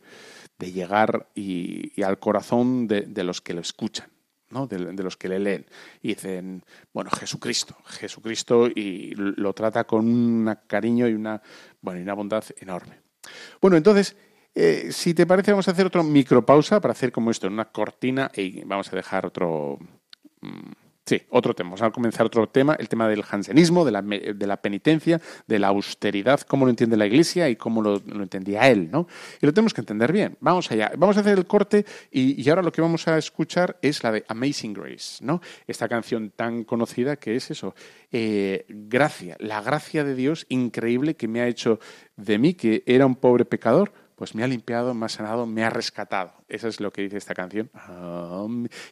de 0.63 0.73
llegar 0.73 1.29
y, 1.35 2.01
al 2.03 2.21
corazón 2.21 2.87
de, 2.87 3.25
los 3.25 3.41
que 3.41 3.53
lo 3.53 3.61
escuchan. 3.61 4.09
¿no? 4.51 4.67
De, 4.67 4.79
los 4.79 5.17
que 5.17 5.29
le 5.29 5.41
leen. 5.41 5.67
Y 6.03 6.09
dicen, 6.09 6.63
bueno, 6.93 7.11
Jesucristo, 7.11 7.77
Jesucristo, 7.87 8.69
y 8.69 9.15
lo 9.17 9.55
trata 9.55 9.85
con 9.85 10.07
un 10.07 10.57
cariño 10.67 11.09
y 11.09 11.15
una, 11.15 11.43
bueno, 11.81 11.99
y 11.99 12.03
una 12.03 12.15
bondad 12.15 12.45
enorme. 12.61 13.01
Bueno, 13.61 13.77
entonces, 13.77 14.15
eh, 14.55 14.91
si 14.93 15.15
te 15.15 15.27
parece, 15.27 15.53
vamos 15.53 15.67
a 15.69 15.71
hacer 15.71 15.87
otra 15.87 16.03
micropausa 16.03 16.81
para 16.81 16.93
hacer 16.93 17.11
como 17.11 17.31
esto, 17.31 17.49
una 17.49 17.73
cortina, 17.73 18.31
y 18.35 18.63
vamos 18.65 18.93
a 18.93 18.97
dejar 18.97 19.27
otro... 19.27 19.79
Mm, 20.43 20.82
Sí, 21.05 21.21
otro 21.31 21.53
tema. 21.53 21.71
Vamos 21.71 21.83
a 21.83 21.91
comenzar 21.91 22.27
otro 22.27 22.49
tema, 22.49 22.77
el 22.79 22.89
tema 22.89 23.09
del 23.09 23.25
jansenismo, 23.25 23.85
de 23.85 23.91
la, 23.91 24.03
de 24.03 24.47
la 24.47 24.57
penitencia, 24.59 25.21
de 25.49 25.59
la 25.59 25.69
austeridad, 25.69 26.41
cómo 26.43 26.65
lo 26.65 26.71
entiende 26.71 26.97
la 26.97 27.07
Iglesia 27.07 27.49
y 27.49 27.57
cómo 27.57 27.83
lo, 27.83 27.97
entendía 27.97 28.71
él, 28.71 28.89
¿no? 28.89 29.09
Y 29.41 29.47
lo 29.47 29.53
tenemos 29.53 29.75
que 29.75 29.81
entender 29.81 30.13
bien. 30.13 30.37
Vamos 30.39 30.71
allá. 30.71 30.93
Vamos 30.97 31.17
a 31.17 31.21
hacer 31.21 31.37
el 31.37 31.47
corte 31.47 31.85
y, 32.13 32.49
ahora 32.49 32.63
lo 32.63 32.71
que 32.71 32.81
vamos 32.81 33.09
a 33.09 33.19
escuchar 33.19 33.79
es 33.83 34.05
la 34.05 34.13
de 34.13 34.25
Amazing 34.29 34.75
Grace, 34.75 35.25
¿no? 35.25 35.41
Esta 35.67 35.89
canción 35.89 36.31
tan 36.31 36.63
conocida 36.63 37.17
que 37.17 37.35
es 37.35 37.51
eso, 37.51 37.75
eh, 38.13 38.65
gracia, 38.69 39.37
la 39.41 39.61
gracia 39.61 40.05
de 40.05 40.15
Dios 40.15 40.47
increíble 40.51 41.17
que 41.17 41.27
me 41.27 41.41
ha 41.41 41.49
hecho 41.49 41.81
de 42.17 42.39
mí, 42.39 42.55
que 42.55 42.85
era 42.87 43.07
un 43.07 43.17
pobre 43.17 43.45
pecador, 43.45 43.93
pues 44.23 44.37
me 44.37 44.45
ha 44.45 44.47
limpiado, 44.47 44.95
me 44.95 45.07
ha 45.07 45.09
sanado, 45.09 45.47
me 45.47 45.65
ha 45.65 45.71
rescatado. 45.71 46.31
Eso 46.49 46.69
es 46.69 46.79
lo 46.79 46.93
que 46.93 47.03
dice 47.03 47.17
esta 47.17 47.35
canción, 47.35 47.69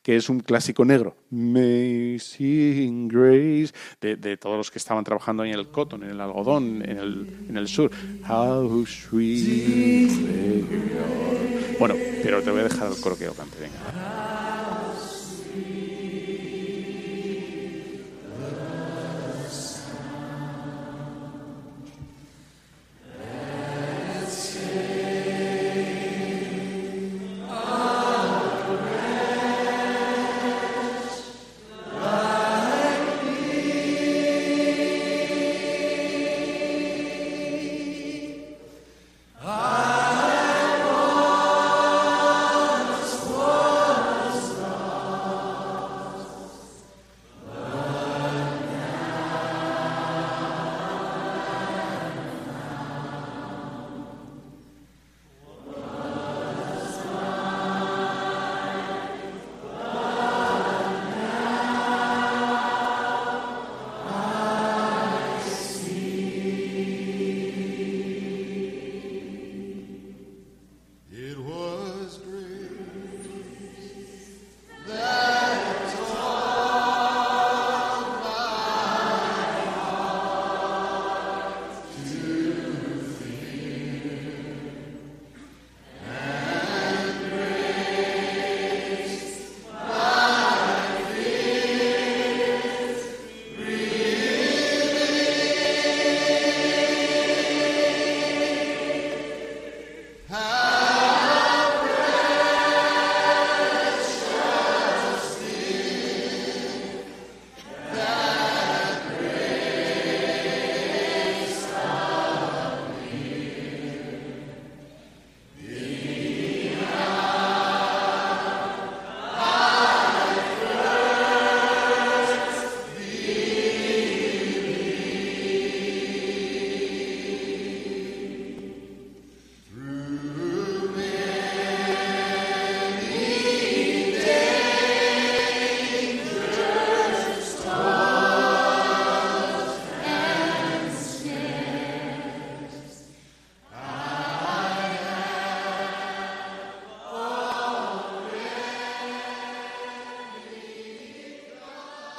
que 0.03 0.17
es 0.17 0.29
un 0.29 0.41
clásico 0.41 0.85
negro. 0.85 1.15
Amazing 1.31 3.07
Grace, 3.07 3.73
de, 4.01 4.37
todos 4.37 4.57
los 4.57 4.73
que 4.73 4.79
estaban 4.79 5.05
trabajando 5.05 5.45
en 5.45 5.53
el 5.53 5.69
cotton, 5.69 6.03
en 6.03 6.11
el 6.11 6.21
algodón, 6.21 6.83
en 6.85 7.57
el, 7.57 7.69
sur. 7.69 7.93
How 8.29 8.85
sweet 8.85 10.11
Bueno, 11.79 11.95
pero 12.25 12.43
te 12.43 12.51
voy 12.51 12.63
a 12.63 12.65
dejar 12.65 12.91
el 12.91 13.01
coro 13.01 13.17
que 13.17 13.27
cante, 13.27 13.57
venga. 13.61 14.30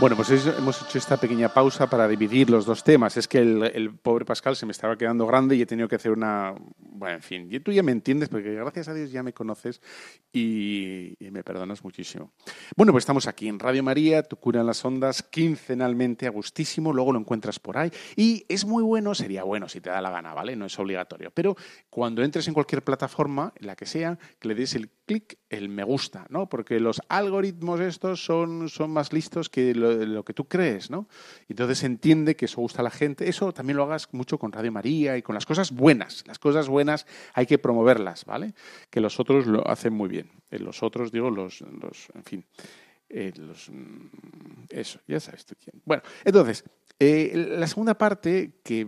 Bueno, 0.01 0.15
pues 0.15 0.31
hemos 0.31 0.81
hecho 0.81 0.97
esta 0.97 1.17
pequeña 1.17 1.49
pausa 1.49 1.87
para 1.87 2.07
dividir 2.07 2.49
los 2.49 2.65
dos 2.65 2.83
temas. 2.83 3.17
Es 3.17 3.27
que 3.27 3.37
el, 3.37 3.91
pobre 4.01 4.25
Pascal 4.25 4.55
se 4.55 4.65
me 4.65 4.71
estaba 4.71 4.97
quedando 4.97 5.27
grande 5.27 5.55
y 5.55 5.61
he 5.61 5.67
tenido 5.67 5.87
que 5.87 5.95
hacer 5.95 6.11
una... 6.11 6.55
Bueno, 6.79 7.17
en 7.17 7.21
fin, 7.21 7.63
tú 7.63 7.71
ya 7.71 7.83
me 7.83 7.91
entiendes 7.91 8.27
porque 8.27 8.51
gracias 8.51 8.87
a 8.87 8.95
Dios 8.95 9.11
ya 9.11 9.21
me 9.21 9.31
conoces 9.31 9.79
y, 10.33 11.15
me 11.19 11.43
perdonas 11.43 11.83
muchísimo. 11.83 12.31
Bueno, 12.75 12.91
pues 12.93 13.03
estamos 13.03 13.27
aquí 13.27 13.47
en 13.47 13.59
Radio 13.59 13.83
María, 13.83 14.23
Tu 14.23 14.37
cura 14.37 14.61
en 14.61 14.65
las 14.65 14.83
ondas, 14.83 15.21
quincenalmente, 15.21 16.25
a 16.25 16.31
gustísimo, 16.31 16.93
luego 16.93 17.13
lo 17.13 17.19
encuentras 17.19 17.59
por 17.59 17.77
ahí. 17.77 17.91
Y 18.15 18.43
es 18.49 18.65
muy 18.65 18.81
bueno, 18.81 19.13
sería 19.13 19.43
bueno 19.43 19.69
si 19.69 19.81
te 19.81 19.91
da 19.91 20.01
la 20.01 20.09
gana, 20.09 20.33
¿vale? 20.33 20.55
No 20.55 20.65
es 20.65 20.79
obligatorio. 20.79 21.29
Pero 21.29 21.55
cuando 21.91 22.23
entres 22.23 22.47
en 22.47 22.55
cualquier 22.55 22.83
plataforma, 22.83 23.53
la 23.59 23.75
que 23.75 23.85
sea, 23.85 24.17
que 24.39 24.47
le 24.47 24.55
des 24.55 24.73
el 24.73 24.89
el 25.49 25.69
me 25.69 25.83
gusta, 25.83 26.25
¿no? 26.29 26.47
Porque 26.47 26.79
los 26.79 27.01
algoritmos 27.09 27.79
estos 27.79 28.23
son, 28.23 28.69
son 28.69 28.91
más 28.91 29.13
listos 29.13 29.49
que 29.49 29.73
lo, 29.75 30.23
que 30.23 30.33
tú 30.33 30.45
crees, 30.47 30.89
¿no? 30.89 31.07
Entonces 31.49 31.83
entiende 31.83 32.35
que 32.35 32.45
eso 32.45 32.61
gusta 32.61 32.81
a 32.81 32.83
la 32.83 32.91
gente. 32.91 33.27
Eso 33.27 33.51
también 33.53 33.77
lo 33.77 33.83
hagas 33.83 34.13
mucho 34.13 34.37
con 34.37 34.51
Radio 34.51 34.71
María 34.71 35.17
y 35.17 35.21
con 35.21 35.35
las 35.35 35.45
cosas 35.45 35.71
buenas. 35.71 36.23
Las 36.27 36.39
cosas 36.39 36.67
buenas 36.67 37.05
hay 37.33 37.45
que 37.45 37.57
promoverlas, 37.57 38.25
¿vale? 38.25 38.53
Que 38.89 39.01
los 39.01 39.19
otros 39.19 39.45
lo 39.47 39.67
hacen 39.67 39.93
muy 39.93 40.09
bien. 40.09 40.31
Eh, 40.49 40.59
los 40.59 40.83
otros, 40.83 41.11
digo, 41.11 41.29
los, 41.29 41.61
los 41.61 42.07
en 42.13 42.23
fin, 42.23 42.45
eh, 43.09 43.33
los, 43.35 43.69
mm, 43.69 44.65
eso, 44.69 44.99
ya 45.07 45.19
sabes 45.19 45.45
tú 45.45 45.55
quién. 45.61 45.81
Bueno, 45.85 46.03
entonces, 46.23 46.63
eh, 46.99 47.31
la 47.57 47.67
segunda 47.67 47.97
parte 47.97 48.59
que 48.63 48.85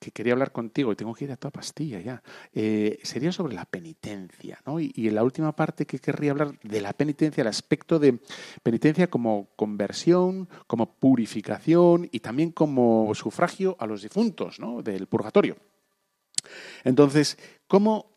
que 0.00 0.10
quería 0.10 0.32
hablar 0.32 0.50
contigo, 0.50 0.90
y 0.90 0.96
tengo 0.96 1.14
que 1.14 1.26
ir 1.26 1.32
a 1.32 1.36
toda 1.36 1.52
pastilla 1.52 2.00
ya, 2.00 2.22
eh, 2.54 2.98
sería 3.02 3.30
sobre 3.30 3.54
la 3.54 3.66
penitencia. 3.66 4.58
¿no? 4.66 4.80
Y, 4.80 4.92
en 4.96 5.14
la 5.14 5.22
última 5.22 5.54
parte 5.54 5.86
que 5.86 5.98
querría 5.98 6.32
hablar 6.32 6.58
de 6.60 6.80
la 6.80 6.94
penitencia, 6.94 7.42
el 7.42 7.48
aspecto 7.48 7.98
de 7.98 8.18
penitencia 8.62 9.08
como 9.08 9.50
conversión, 9.56 10.48
como 10.66 10.94
purificación 10.94 12.08
y 12.10 12.20
también 12.20 12.50
como 12.50 13.14
sufragio 13.14 13.76
a 13.78 13.86
los 13.86 14.02
difuntos 14.02 14.58
¿no? 14.58 14.82
del 14.82 15.06
purgatorio. 15.06 15.56
Entonces, 16.82 17.36
¿cómo 17.68 18.10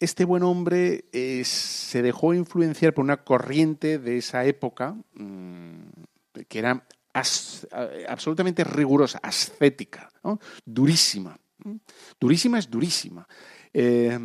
este 0.00 0.24
buen 0.24 0.42
hombre 0.42 1.04
eh, 1.12 1.42
se 1.44 2.02
dejó 2.02 2.34
influenciar 2.34 2.94
por 2.94 3.04
una 3.04 3.24
corriente 3.24 3.98
de 3.98 4.18
esa 4.18 4.44
época 4.44 4.96
mm, 5.14 5.82
que 6.48 6.58
era 6.58 6.84
absolutamente 8.08 8.64
rigurosa, 8.64 9.18
ascética, 9.22 10.10
durísima. 10.64 11.38
Durísima 12.20 12.58
es 12.58 12.70
durísima. 12.70 13.26
Eh, 13.72 14.18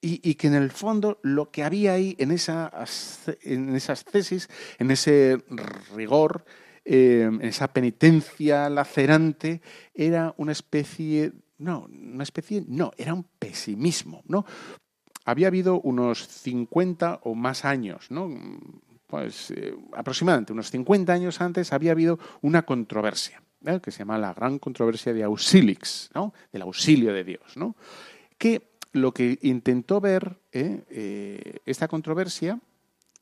y, 0.00 0.34
que 0.34 0.46
en 0.46 0.54
el 0.54 0.70
fondo 0.70 1.18
lo 1.22 1.50
que 1.50 1.64
había 1.64 1.94
ahí 1.94 2.14
en, 2.18 2.30
esa, 2.30 2.70
en 3.42 3.74
esas 3.74 4.04
tesis, 4.04 4.48
en 4.78 4.92
ese 4.92 5.42
rigor, 5.96 6.44
eh, 6.84 7.22
en 7.24 7.42
esa 7.42 7.68
penitencia 7.68 8.70
lacerante, 8.70 9.60
era 9.94 10.34
una 10.36 10.52
especie, 10.52 11.32
no, 11.58 11.88
una 11.90 12.22
especie, 12.22 12.64
no, 12.68 12.92
era 12.96 13.12
un 13.12 13.24
pesimismo, 13.38 14.22
¿no? 14.26 14.46
Había 15.24 15.48
habido 15.48 15.80
unos 15.80 16.26
50 16.26 17.20
o 17.24 17.34
más 17.34 17.64
años, 17.64 18.10
¿no? 18.10 18.30
Pues 19.08 19.50
eh, 19.50 19.74
aproximadamente 19.94 20.52
unos 20.52 20.70
50 20.70 21.12
años 21.12 21.40
antes 21.40 21.72
había 21.72 21.92
habido 21.92 22.20
una 22.42 22.62
controversia, 22.62 23.42
¿eh? 23.64 23.80
que 23.82 23.90
se 23.90 24.00
llama 24.00 24.18
la 24.18 24.34
gran 24.34 24.58
controversia 24.60 25.12
de 25.12 25.24
Auxilix, 25.24 26.10
¿no? 26.14 26.32
del 26.52 26.62
auxilio 26.62 27.12
de 27.12 27.24
Dios, 27.24 27.56
¿no? 27.56 27.74
que 28.36 28.70
lo 28.92 29.12
que 29.12 29.38
intentó 29.42 30.00
ver 30.00 30.38
¿eh? 30.52 31.60
esta 31.66 31.88
controversia 31.88 32.60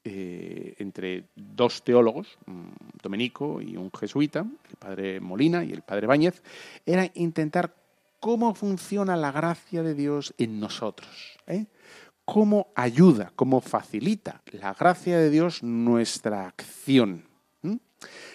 entre 0.05 1.24
dos 1.34 1.82
teólogos, 1.82 2.39
un 2.47 2.72
dominico 3.03 3.61
y 3.61 3.76
un 3.76 3.91
jesuita, 3.91 4.47
el 4.70 4.76
padre 4.76 5.18
Molina 5.18 5.64
y 5.64 5.72
el 5.72 5.82
padre 5.82 6.07
Báñez, 6.07 6.45
era 6.84 7.11
intentar 7.14 7.74
cómo 8.20 8.55
funciona 8.55 9.16
la 9.16 9.32
gracia 9.32 9.82
de 9.82 9.95
Dios 9.95 10.34
en 10.39 10.59
nosotros. 10.61 11.39
¿eh? 11.47 11.66
Cómo 12.27 12.72
ayuda, 12.74 13.33
cómo 13.37 13.62
facilita 13.62 14.43
la 14.51 14.74
gracia 14.74 15.16
de 15.16 15.31
Dios 15.31 15.62
nuestra 15.62 16.49
acción. 16.49 17.24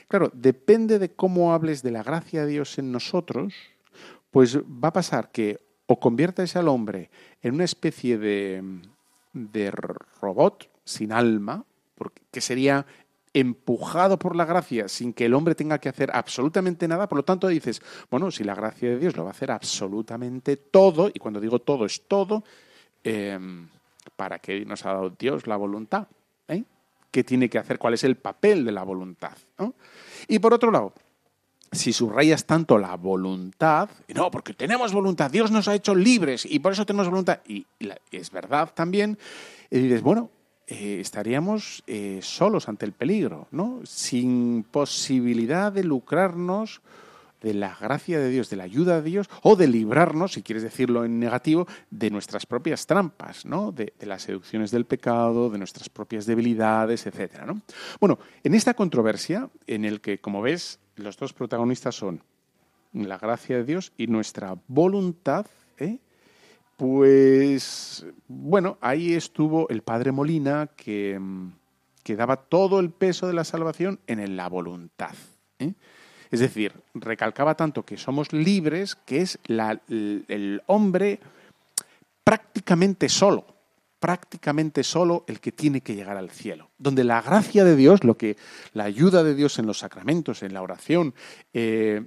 Claro, 0.07 0.31
depende 0.33 0.97
de 0.97 1.11
cómo 1.11 1.53
hables 1.53 1.83
de 1.83 1.91
la 1.91 2.01
gracia 2.01 2.45
de 2.45 2.51
Dios 2.51 2.79
en 2.79 2.91
nosotros, 2.91 3.53
pues 4.31 4.57
va 4.57 4.87
a 4.87 4.93
pasar 4.93 5.31
que 5.31 5.59
o 5.87 5.99
conviertes 5.99 6.55
al 6.55 6.69
hombre 6.69 7.09
en 7.41 7.53
una 7.53 7.65
especie 7.65 8.17
de, 8.17 8.63
robot 10.21 10.69
sin 10.85 11.11
alma, 11.11 11.65
que 12.31 12.41
sería 12.41 12.85
empujado 13.33 14.17
por 14.17 14.35
la 14.35 14.45
gracia 14.45 14.87
sin 14.87 15.13
que 15.13 15.25
el 15.25 15.33
hombre 15.33 15.53
tenga 15.53 15.79
que 15.79 15.89
hacer 15.89 16.11
absolutamente 16.13 16.87
nada, 16.87 17.07
por 17.09 17.17
lo 17.17 17.23
tanto 17.23 17.47
dices, 17.47 17.81
bueno, 18.09 18.31
si 18.31 18.45
la 18.45 18.55
gracia 18.55 18.89
de 18.89 18.99
Dios 18.99 19.17
lo 19.17 19.23
va 19.23 19.29
a 19.29 19.33
hacer 19.33 19.51
absolutamente 19.51 20.55
todo, 20.55 21.09
y 21.13 21.19
cuando 21.19 21.41
digo 21.41 21.59
todo 21.59 21.85
es 21.85 22.07
todo, 22.07 22.43
eh, 23.03 23.37
¿para 24.21 24.37
qué 24.37 24.63
nos 24.67 24.85
ha 24.85 24.93
dado 24.93 25.09
Dios 25.17 25.47
la 25.47 25.55
voluntad? 25.55 26.05
¿Eh? 26.47 26.63
¿Qué 27.09 27.23
tiene 27.23 27.49
que 27.49 27.57
hacer? 27.57 27.79
¿Cuál 27.79 27.95
es 27.95 28.03
el 28.03 28.17
papel 28.17 28.63
de 28.63 28.71
la 28.71 28.83
voluntad? 28.83 29.35
Y 30.27 30.37
por 30.37 30.53
otro 30.53 30.69
lado, 30.69 30.93
si 31.71 31.91
subrayas 31.91 32.45
tanto 32.45 32.77
la 32.77 32.95
voluntad, 32.97 33.89
no, 34.13 34.29
porque 34.29 34.53
tenemos 34.53 34.93
voluntad, 34.93 35.31
Dios 35.31 35.49
nos 35.49 35.67
ha 35.67 35.73
hecho 35.73 35.95
libres 35.95 36.45
y 36.45 36.59
por 36.59 36.73
eso 36.73 36.85
tenemos 36.85 37.09
voluntad, 37.09 37.39
y, 37.47 37.65
es 38.11 38.29
verdad 38.29 38.71
también, 38.75 39.17
y 39.71 39.79
dices, 39.79 40.03
bueno, 40.03 40.29
eh, 40.67 40.99
estaríamos 41.01 41.81
eh, 41.87 42.19
solos 42.21 42.69
ante 42.69 42.85
el 42.85 42.91
peligro, 42.91 43.47
¿no? 43.49 43.79
Sin 43.85 44.63
posibilidad 44.69 45.71
de 45.71 45.83
lucrarnos 45.83 46.81
de 47.41 47.53
la 47.53 47.75
gracia 47.79 48.19
de 48.19 48.29
Dios, 48.29 48.49
de 48.49 48.55
la 48.55 48.63
ayuda 48.63 49.01
de 49.01 49.09
Dios, 49.09 49.29
o 49.41 49.55
de 49.55 49.67
librarnos, 49.67 50.33
si 50.33 50.43
quieres 50.43 50.63
decirlo 50.63 51.03
en 51.03 51.19
negativo, 51.19 51.67
de 51.89 52.11
nuestras 52.11 52.45
propias 52.45 52.85
trampas, 52.85 53.45
¿no? 53.45 53.71
De, 53.71 53.93
las 54.01 54.23
seducciones 54.23 54.71
del 54.71 54.85
pecado, 54.85 55.49
de 55.49 55.57
nuestras 55.57 55.89
propias 55.89 56.25
debilidades, 56.25 57.05
etcétera, 57.07 57.45
¿no? 57.45 57.61
Bueno, 57.99 58.19
en 58.43 58.53
esta 58.53 58.73
controversia, 58.73 59.49
en 59.67 59.85
el 59.85 60.01
que, 60.01 60.19
como 60.19 60.41
ves, 60.41 60.79
los 60.95 61.17
dos 61.17 61.33
protagonistas 61.33 61.95
son 61.95 62.23
la 62.93 63.17
gracia 63.17 63.57
de 63.57 63.63
Dios 63.63 63.93
y 63.97 64.07
nuestra 64.07 64.55
voluntad, 64.67 65.45
¿eh? 65.77 65.97
pues 66.77 68.05
bueno, 68.27 68.77
ahí 68.81 69.13
estuvo 69.13 69.69
el 69.69 69.81
padre 69.81 70.11
Molina 70.11 70.69
que, 70.75 71.19
que, 72.03 72.15
daba 72.15 72.37
todo 72.37 72.79
el 72.79 72.89
peso 72.89 73.27
de 73.27 73.33
la 73.33 73.43
salvación 73.43 73.99
en 74.07 74.35
la 74.35 74.49
voluntad. 74.49 75.15
¿eh? 75.59 75.73
Es 76.31 76.39
decir, 76.39 76.73
recalcaba 76.93 77.55
tanto 77.55 77.83
que 77.83 77.97
somos 77.97 78.31
libres 78.31 78.95
que 78.95 79.21
es 79.21 79.37
el 79.47 80.61
hombre 80.65 81.19
prácticamente 82.23 83.09
solo, 83.09 83.45
prácticamente 83.99 84.83
solo 84.83 85.25
el 85.27 85.39
que 85.39 85.51
tiene 85.51 85.81
que 85.81 85.93
llegar 85.93 86.17
al 86.17 86.31
cielo. 86.31 86.69
Donde 86.77 87.03
la 87.03 87.21
gracia 87.21 87.63
de 87.63 87.75
Dios, 87.75 88.03
lo 88.03 88.17
que 88.17 88.37
la 88.73 88.85
ayuda 88.85 89.23
de 89.23 89.35
Dios 89.35 89.59
en 89.59 89.67
los 89.67 89.79
sacramentos, 89.79 90.41
en 90.41 90.53
la 90.53 90.61
oración, 90.61 91.13
eh, 91.53 92.01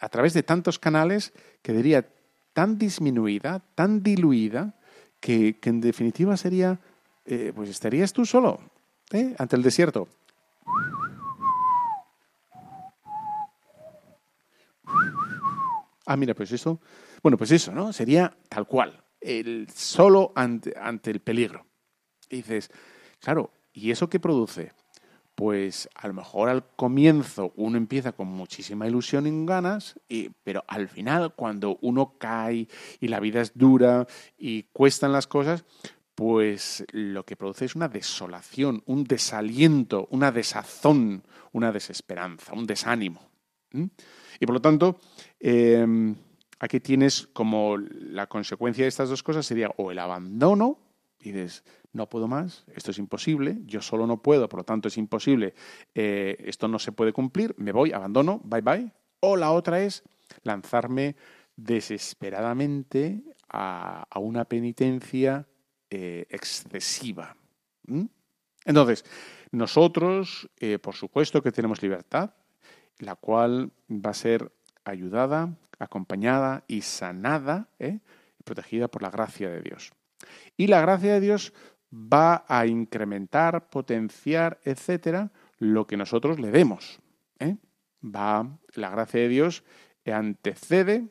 a 0.00 0.08
través 0.08 0.32
de 0.32 0.42
tantos 0.42 0.78
canales, 0.78 1.32
quedaría 1.62 2.08
tan 2.52 2.78
disminuida, 2.78 3.62
tan 3.74 4.02
diluida, 4.02 4.74
que, 5.20 5.58
en 5.62 5.80
definitiva 5.80 6.36
sería, 6.36 6.80
eh, 7.26 7.52
pues 7.54 7.68
estarías 7.68 8.12
tú 8.12 8.24
solo 8.24 8.58
¿eh? 9.12 9.34
ante 9.38 9.56
el 9.56 9.62
desierto. 9.62 10.08
Ah, 16.12 16.16
mira, 16.16 16.34
pues 16.34 16.50
eso, 16.50 16.80
bueno, 17.22 17.38
pues 17.38 17.52
eso, 17.52 17.70
¿no? 17.70 17.92
Sería 17.92 18.36
tal 18.48 18.66
cual 18.66 19.00
el 19.20 19.68
solo 19.72 20.32
ante, 20.34 20.74
el 21.08 21.20
peligro. 21.20 21.64
Y 22.28 22.38
dices, 22.38 22.68
claro, 23.20 23.52
¿y 23.72 23.92
eso 23.92 24.10
qué 24.10 24.18
produce? 24.18 24.72
Pues 25.36 25.88
a 25.94 26.08
lo 26.08 26.14
mejor 26.14 26.48
al 26.48 26.66
comienzo 26.74 27.52
uno 27.54 27.76
empieza 27.76 28.10
con 28.10 28.26
muchísima 28.26 28.88
ilusión 28.88 29.28
y 29.28 29.46
ganas, 29.46 30.00
y, 30.08 30.30
pero 30.42 30.64
al 30.66 30.88
final 30.88 31.32
cuando 31.36 31.78
uno 31.80 32.18
cae 32.18 32.66
y 32.98 33.06
la 33.06 33.20
vida 33.20 33.40
es 33.40 33.52
dura 33.54 34.08
y 34.36 34.64
cuestan 34.72 35.12
las 35.12 35.28
cosas, 35.28 35.64
pues 36.16 36.84
lo 36.90 37.24
que 37.24 37.36
produce 37.36 37.66
es 37.66 37.76
una 37.76 37.88
desolación, 37.88 38.82
un 38.86 39.04
desaliento, 39.04 40.08
una 40.10 40.32
desazón, 40.32 41.22
una 41.52 41.70
desesperanza, 41.70 42.52
un 42.52 42.66
desánimo. 42.66 43.30
Y 44.38 44.46
por 44.46 44.54
lo 44.54 44.60
tanto, 44.60 45.00
em, 45.38 46.14
aquí 46.58 46.80
tienes 46.80 47.26
como 47.32 47.76
la 47.76 48.26
consecuencia 48.26 48.84
de 48.84 48.88
estas 48.88 49.08
dos 49.08 49.22
cosas 49.22 49.46
sería 49.46 49.70
o 49.76 49.90
el 49.90 49.98
abandono, 49.98 50.78
y 51.22 51.32
dices, 51.32 51.64
no 51.92 52.08
puedo 52.08 52.28
más, 52.28 52.64
esto 52.74 52.92
es 52.92 52.98
imposible, 52.98 53.58
yo 53.66 53.82
solo 53.82 54.06
no 54.06 54.22
puedo, 54.22 54.48
por 54.48 54.60
lo 54.60 54.64
tanto 54.64 54.88
es 54.88 54.96
imposible, 54.96 55.54
eh, 55.94 56.36
esto 56.40 56.68
no 56.68 56.78
se 56.78 56.92
puede 56.92 57.12
cumplir, 57.12 57.54
me 57.58 57.72
voy, 57.72 57.92
abandono, 57.92 58.40
bye 58.44 58.62
bye. 58.62 58.92
O 59.20 59.36
la 59.36 59.52
otra 59.52 59.82
es 59.82 60.02
lanzarme 60.44 61.16
desesperadamente 61.56 63.22
a, 63.48 64.06
una 64.16 64.44
penitencia 64.44 65.46
eh, 65.90 66.26
excesiva. 66.30 67.36
Entonces, 68.64 69.04
nosotros, 69.50 70.48
eh, 70.58 70.78
por 70.78 70.94
supuesto 70.94 71.42
que 71.42 71.52
tenemos 71.52 71.82
libertad, 71.82 72.32
la 73.00 73.16
cual 73.16 73.72
va 73.90 74.10
a 74.10 74.14
ser 74.14 74.52
ayudada, 74.84 75.56
acompañada 75.78 76.64
y 76.68 76.82
sanada, 76.82 77.68
¿eh? 77.78 77.98
protegida 78.44 78.88
por 78.88 79.02
la 79.02 79.10
gracia 79.10 79.50
de 79.50 79.62
Dios. 79.62 79.92
Y 80.56 80.68
la 80.68 80.80
gracia 80.80 81.14
de 81.14 81.20
Dios 81.20 81.52
va 81.92 82.44
a 82.46 82.66
incrementar, 82.66 83.68
potenciar, 83.70 84.60
etcétera, 84.64 85.30
lo 85.58 85.86
que 85.86 85.96
nosotros 85.96 86.38
le 86.38 86.50
demos. 86.50 87.00
¿eh? 87.38 87.56
Va, 88.04 88.46
la 88.74 88.90
gracia 88.90 89.20
de 89.20 89.28
Dios 89.28 89.64
antecede 90.06 91.08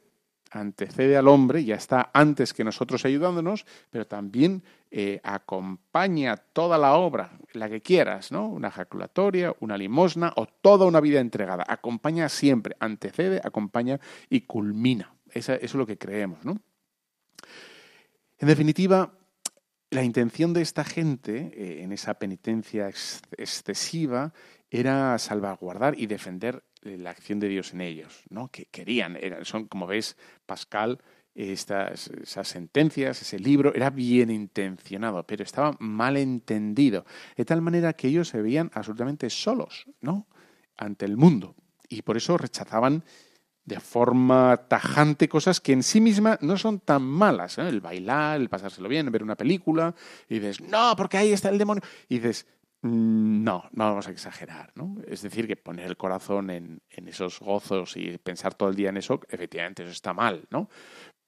antecede 0.52 1.18
al 1.18 1.28
hombre, 1.28 1.64
ya 1.64 1.76
está 1.76 2.10
antes 2.14 2.54
que 2.54 2.64
nosotros 2.64 3.06
ayudándonos, 3.06 3.66
pero 3.90 4.08
también 4.08 4.64
eh, 4.92 5.20
acompaña 5.24 6.36
toda 6.38 6.78
la 6.78 6.96
obra, 6.96 7.38
la 7.54 7.70
que 7.70 7.82
quieras, 7.82 8.32
¿no? 8.32 8.48
Una 8.48 8.70
ejaculatoria, 8.70 9.56
una 9.60 9.78
limosna 9.78 10.34
o 10.36 10.48
toda 10.48 10.88
una 10.88 11.00
vida 11.00 11.20
entregada. 11.20 11.64
Acompaña 11.68 12.28
siempre, 12.28 12.76
antecede, 12.80 13.40
acompaña 13.44 14.00
y 14.30 14.42
culmina. 14.42 15.14
eso 15.32 15.54
es 15.54 15.76
lo 15.76 15.86
que 15.86 15.98
creemos, 15.98 16.44
¿no? 16.44 16.60
En 18.40 18.48
definitiva, 18.48 19.14
la 19.92 20.04
intención 20.04 20.54
de 20.54 20.62
esta 20.62 20.84
gente 20.84 21.52
eh, 21.54 21.84
en 21.84 21.92
esa 21.92 22.16
penitencia 22.16 22.90
excesiva 23.38 24.34
era 24.72 25.18
salvaguardar 25.18 26.00
y 26.00 26.08
defender 26.08 26.64
eh, 26.84 26.98
la 26.98 27.12
acción 27.12 27.40
de 27.40 27.50
Dios 27.50 27.74
en 27.74 27.82
ellos, 27.82 28.24
¿no? 28.30 28.50
Que 28.50 28.66
querían, 28.66 29.18
son 29.44 29.68
como 29.68 29.88
ves, 29.88 30.16
Pascal, 30.46 31.00
estas, 31.40 32.08
esas 32.22 32.48
sentencias, 32.48 33.22
ese 33.22 33.40
libro, 33.40 33.74
era 33.74 33.90
bien 33.90 34.30
intencionado, 34.30 35.24
pero 35.26 35.44
estaba 35.44 35.76
mal 35.80 36.18
entendido, 36.18 37.06
de 37.38 37.46
tal 37.46 37.62
manera 37.62 37.94
que 37.94 38.10
ellos 38.10 38.28
se 38.28 38.42
veían 38.42 38.70
absolutamente 38.74 39.30
solos, 39.30 39.86
¿no? 40.02 40.28
Ante 40.76 41.06
el 41.06 41.16
mundo. 41.16 41.56
Y 41.88 42.02
por 42.02 42.18
eso 42.18 42.38
rechazaban 42.38 43.04
de 43.64 43.80
forma 43.80 44.66
tajante 44.68 45.30
cosas 45.30 45.62
que 45.62 45.74
en 45.74 45.84
sí 45.84 46.02
mismas 46.02 46.42
no 46.42 46.58
son 46.58 46.80
tan 46.80 47.04
malas. 47.04 47.58
¿eh? 47.58 47.70
El 47.70 47.82
bailar, 47.82 48.42
el 48.42 48.50
pasárselo 48.50 48.90
bien, 48.90 49.12
ver 49.12 49.24
una 49.24 49.36
película, 49.36 49.96
y 50.28 50.40
dices, 50.40 50.60
no, 50.62 50.94
porque 50.98 51.18
ahí 51.18 51.32
está 51.32 51.50
el 51.50 51.58
demonio. 51.58 51.84
Y 52.08 52.16
dices, 52.16 52.48
Mm, 52.82 53.44
no, 53.44 53.66
no 53.74 53.86
vamos 53.90 54.08
a 54.08 54.12
exagerar, 54.12 54.72
¿no? 54.76 54.96
Es 55.06 55.22
decir, 55.22 55.48
que 55.48 55.58
poner 55.58 55.88
el 55.88 55.98
corazón 55.98 56.50
en, 56.50 56.82
esos 56.90 57.40
gozos 57.40 57.98
y 57.98 58.18
pensar 58.20 58.54
todo 58.54 58.70
el 58.70 58.76
día 58.76 58.90
en 58.90 58.98
eso, 58.98 59.20
efectivamente, 59.30 59.84
eso 59.84 59.92
está 59.92 60.14
mal, 60.14 60.46
¿no? 60.50 60.70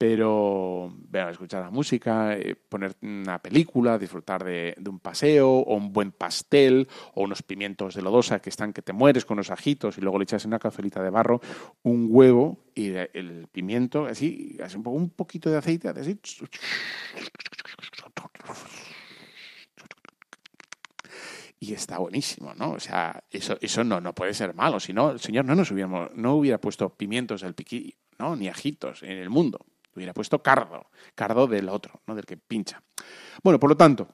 Pero 0.02 0.92
ver, 1.12 1.30
escuchar 1.30 1.62
la 1.62 1.70
música, 1.70 2.36
eh, 2.36 2.56
poner 2.56 2.96
una 3.04 3.38
película, 3.38 4.00
disfrutar 4.00 4.44
de, 4.44 4.76
un 4.90 5.00
paseo, 5.00 5.48
o 5.48 5.76
un 5.76 5.94
buen 5.94 6.12
pastel, 6.12 6.88
o 7.14 7.22
unos 7.22 7.44
pimientos 7.44 7.94
de 7.94 8.02
lodosa 8.02 8.40
que 8.40 8.50
están 8.50 8.74
que 8.74 8.82
te 8.82 8.94
mueres 8.94 9.26
con 9.26 9.36
unos 9.36 9.52
ajitos 9.52 10.00
y 10.00 10.02
luego 10.02 10.18
le 10.18 10.24
echas 10.24 10.44
en 10.44 10.50
una 10.50 10.58
cazuelita 10.58 11.04
de 11.04 11.12
barro 11.12 11.40
un 11.84 12.08
huevo 12.10 12.66
y 12.74 12.94
el 12.96 13.48
pimiento, 13.52 14.08
así, 14.08 14.58
un, 14.86 15.12
poquito 15.12 15.52
de 15.52 15.58
aceite, 15.58 15.90
así 15.90 16.20
y 21.60 21.74
está 21.74 22.00
buenísimo, 22.00 22.56
¿no? 22.56 22.72
O 22.72 22.80
sea, 22.80 23.24
eso, 23.30 23.56
eso 23.62 23.84
no, 23.84 24.02
no 24.02 24.16
puede 24.16 24.34
ser 24.34 24.56
malo, 24.56 24.80
si 24.80 24.94
no, 24.94 25.12
el 25.12 25.20
Señor 25.20 25.46
no 25.46 25.54
nos 25.54 25.70
hubiéramos, 25.70 26.10
no 26.16 26.34
hubiera 26.38 26.60
puesto 26.60 26.90
pimientos 26.90 27.42
del 27.42 27.54
piquillo, 27.54 27.94
¿no? 28.18 28.36
Ni 28.36 28.48
ajitos 28.48 29.04
en 29.04 29.20
el 29.20 29.30
mundo. 29.30 29.64
Hubiera 29.96 30.14
puesto 30.14 30.42
cardo, 30.42 30.88
cardo 31.16 31.48
del 31.48 31.70
otro, 31.70 32.02
¿no? 32.08 32.16
Del 32.16 32.26
que 32.26 32.38
pincha. 32.38 32.82
Bueno, 33.44 33.60
por 33.60 33.70
lo 33.70 33.78
tanto, 33.78 34.08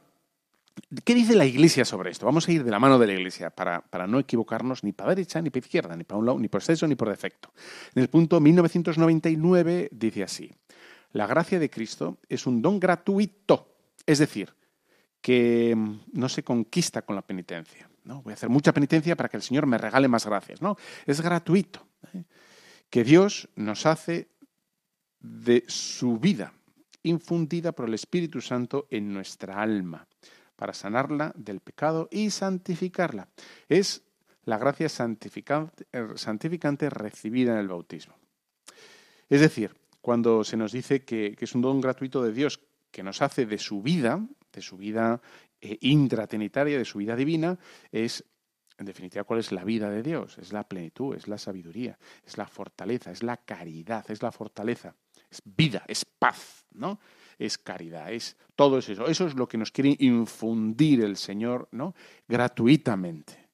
¿qué 1.03 1.13
dice 1.13 1.35
la 1.35 1.45
Iglesia 1.45 1.85
sobre 1.85 2.11
esto? 2.11 2.25
Vamos 2.25 2.47
a 2.47 2.51
ir 2.51 2.63
de 2.63 2.71
la 2.71 2.79
mano 2.79 2.97
de 2.97 3.07
la 3.07 3.13
Iglesia 3.13 3.49
para, 3.49 3.81
para 3.81 4.07
no 4.07 4.19
equivocarnos 4.19 4.83
ni 4.83 4.93
para 4.93 5.11
derecha, 5.11 5.41
ni 5.41 5.49
para 5.49 5.59
izquierda, 5.59 5.95
ni 5.95 6.03
para 6.03 6.19
un 6.19 6.25
lado, 6.25 6.39
ni 6.39 6.47
por 6.47 6.61
exceso, 6.61 6.87
ni 6.87 6.95
por 6.95 7.09
defecto. 7.09 7.53
En 7.93 8.01
el 8.01 8.09
punto 8.09 8.39
1999 8.39 9.89
dice 9.91 10.23
así, 10.23 10.51
la 11.11 11.27
gracia 11.27 11.59
de 11.59 11.69
Cristo 11.69 12.17
es 12.27 12.45
un 12.47 12.61
don 12.61 12.79
gratuito, 12.79 13.75
es 14.05 14.19
decir, 14.19 14.53
que 15.21 15.75
mm, 15.75 15.99
no 16.13 16.29
se 16.29 16.43
conquista 16.43 17.01
con 17.01 17.15
la 17.15 17.21
penitencia. 17.21 17.89
¿no? 18.03 18.21
Voy 18.21 18.31
a 18.31 18.33
hacer 18.35 18.49
mucha 18.49 18.73
penitencia 18.73 19.15
para 19.15 19.29
que 19.29 19.37
el 19.37 19.43
Señor 19.43 19.65
me 19.65 19.77
regale 19.77 20.07
más 20.07 20.25
gracias. 20.25 20.61
No, 20.61 20.77
es 21.05 21.21
gratuito. 21.21 21.85
¿eh? 22.13 22.23
Que 22.89 23.03
Dios 23.03 23.49
nos 23.55 23.85
hace 23.85 24.29
de 25.19 25.63
su 25.67 26.19
vida, 26.19 26.53
infundida 27.03 27.71
por 27.71 27.87
el 27.87 27.93
Espíritu 27.93 28.41
Santo 28.41 28.87
en 28.89 29.13
nuestra 29.13 29.61
alma, 29.61 30.07
para 30.55 30.73
sanarla 30.73 31.33
del 31.35 31.59
pecado 31.59 32.09
y 32.11 32.29
santificarla. 32.29 33.29
Es 33.69 34.03
la 34.45 34.57
gracia 34.57 34.89
santificante, 34.89 35.85
santificante 36.15 36.89
recibida 36.89 37.53
en 37.53 37.59
el 37.59 37.67
bautismo. 37.67 38.15
Es 39.29 39.41
decir, 39.41 39.75
cuando 40.01 40.43
se 40.43 40.55
nos 40.55 40.71
dice 40.71 41.03
que, 41.03 41.35
es 41.37 41.53
un 41.53 41.61
don 41.61 41.81
gratuito 41.81 42.23
de 42.23 42.31
Dios 42.31 42.61
que 42.91 43.03
nos 43.03 43.21
hace 43.21 43.45
de 43.45 43.57
su 43.57 43.81
vida, 43.81 44.25
de 44.53 44.61
su 44.61 44.77
vida 44.77 45.21
eh, 45.59 45.77
intratrinitaria, 45.81 46.77
de 46.77 46.85
su 46.85 46.99
vida 46.99 47.15
divina, 47.15 47.59
es, 47.91 48.23
en 48.77 48.85
definitiva, 48.85 49.25
cuál 49.25 49.39
es 49.39 49.51
la 49.51 49.65
vida 49.65 49.89
de 49.89 50.01
Dios. 50.01 50.37
Es 50.37 50.53
la 50.53 50.63
plenitud, 50.63 51.15
es 51.15 51.27
la 51.27 51.37
sabiduría, 51.37 51.99
es 52.25 52.37
la 52.37 52.47
fortaleza, 52.47 53.11
es 53.11 53.21
la 53.21 53.35
caridad, 53.37 54.09
es 54.09 54.23
la 54.23 54.31
fortaleza, 54.31 54.95
es 55.29 55.41
vida, 55.43 55.83
es 55.87 56.05
paz, 56.05 56.65
¿no? 56.73 56.99
Es 57.37 57.57
caridad, 57.57 58.11
es 58.11 58.35
todo 58.55 58.79
eso. 58.79 59.07
Eso 59.07 59.27
es 59.27 59.35
lo 59.35 59.47
que 59.47 59.57
nos 59.57 59.71
quiere 59.71 59.95
infundir 59.99 61.03
el 61.03 61.17
Señor, 61.17 61.67
¿no? 61.71 61.93
Gratuitamente. 62.27 63.47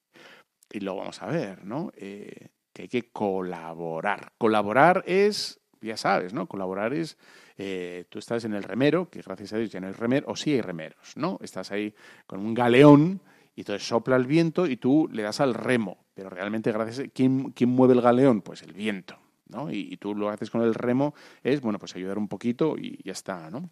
Y 0.70 0.80
lo 0.80 0.96
vamos 0.96 1.20
a 1.22 1.26
ver, 1.26 1.64
¿no? 1.64 1.92
Eh, 1.96 2.48
que 2.72 2.82
hay 2.82 2.88
que 2.88 3.10
colaborar. 3.10 4.32
Colaborar 4.38 5.04
es, 5.06 5.60
ya 5.80 5.96
sabes, 5.96 6.32
¿no? 6.32 6.46
Colaborar 6.46 6.94
es 6.94 7.16
eh, 7.56 8.06
tú 8.08 8.18
estás 8.18 8.44
en 8.44 8.54
el 8.54 8.64
remero, 8.64 9.08
que 9.08 9.22
gracias 9.22 9.52
a 9.52 9.58
Dios 9.58 9.70
ya 9.70 9.80
no 9.80 9.86
hay 9.86 9.92
remero, 9.92 10.26
o 10.28 10.36
sí 10.36 10.52
hay 10.52 10.60
remeros, 10.60 11.16
¿no? 11.16 11.38
Estás 11.40 11.70
ahí 11.70 11.94
con 12.26 12.40
un 12.40 12.52
galeón 12.52 13.20
y 13.54 13.60
entonces 13.60 13.86
sopla 13.86 14.16
el 14.16 14.26
viento 14.26 14.66
y 14.66 14.76
tú 14.76 15.08
le 15.12 15.22
das 15.22 15.40
al 15.40 15.54
remo, 15.54 16.04
pero 16.14 16.30
realmente 16.30 16.72
gracias 16.72 17.06
a 17.06 17.08
¿quién, 17.10 17.52
quién 17.52 17.70
mueve 17.70 17.94
el 17.94 18.00
galeón? 18.00 18.42
Pues 18.42 18.62
el 18.62 18.72
viento, 18.72 19.16
¿no? 19.46 19.70
Y, 19.70 19.96
tú 19.96 20.14
lo 20.14 20.28
haces 20.28 20.50
con 20.50 20.62
el 20.62 20.74
remo 20.74 21.14
es, 21.42 21.60
bueno, 21.60 21.78
pues 21.78 21.94
ayudar 21.96 22.18
un 22.18 22.28
poquito 22.28 22.76
y 22.78 23.00
ya 23.04 23.12
está, 23.12 23.50
¿no? 23.50 23.70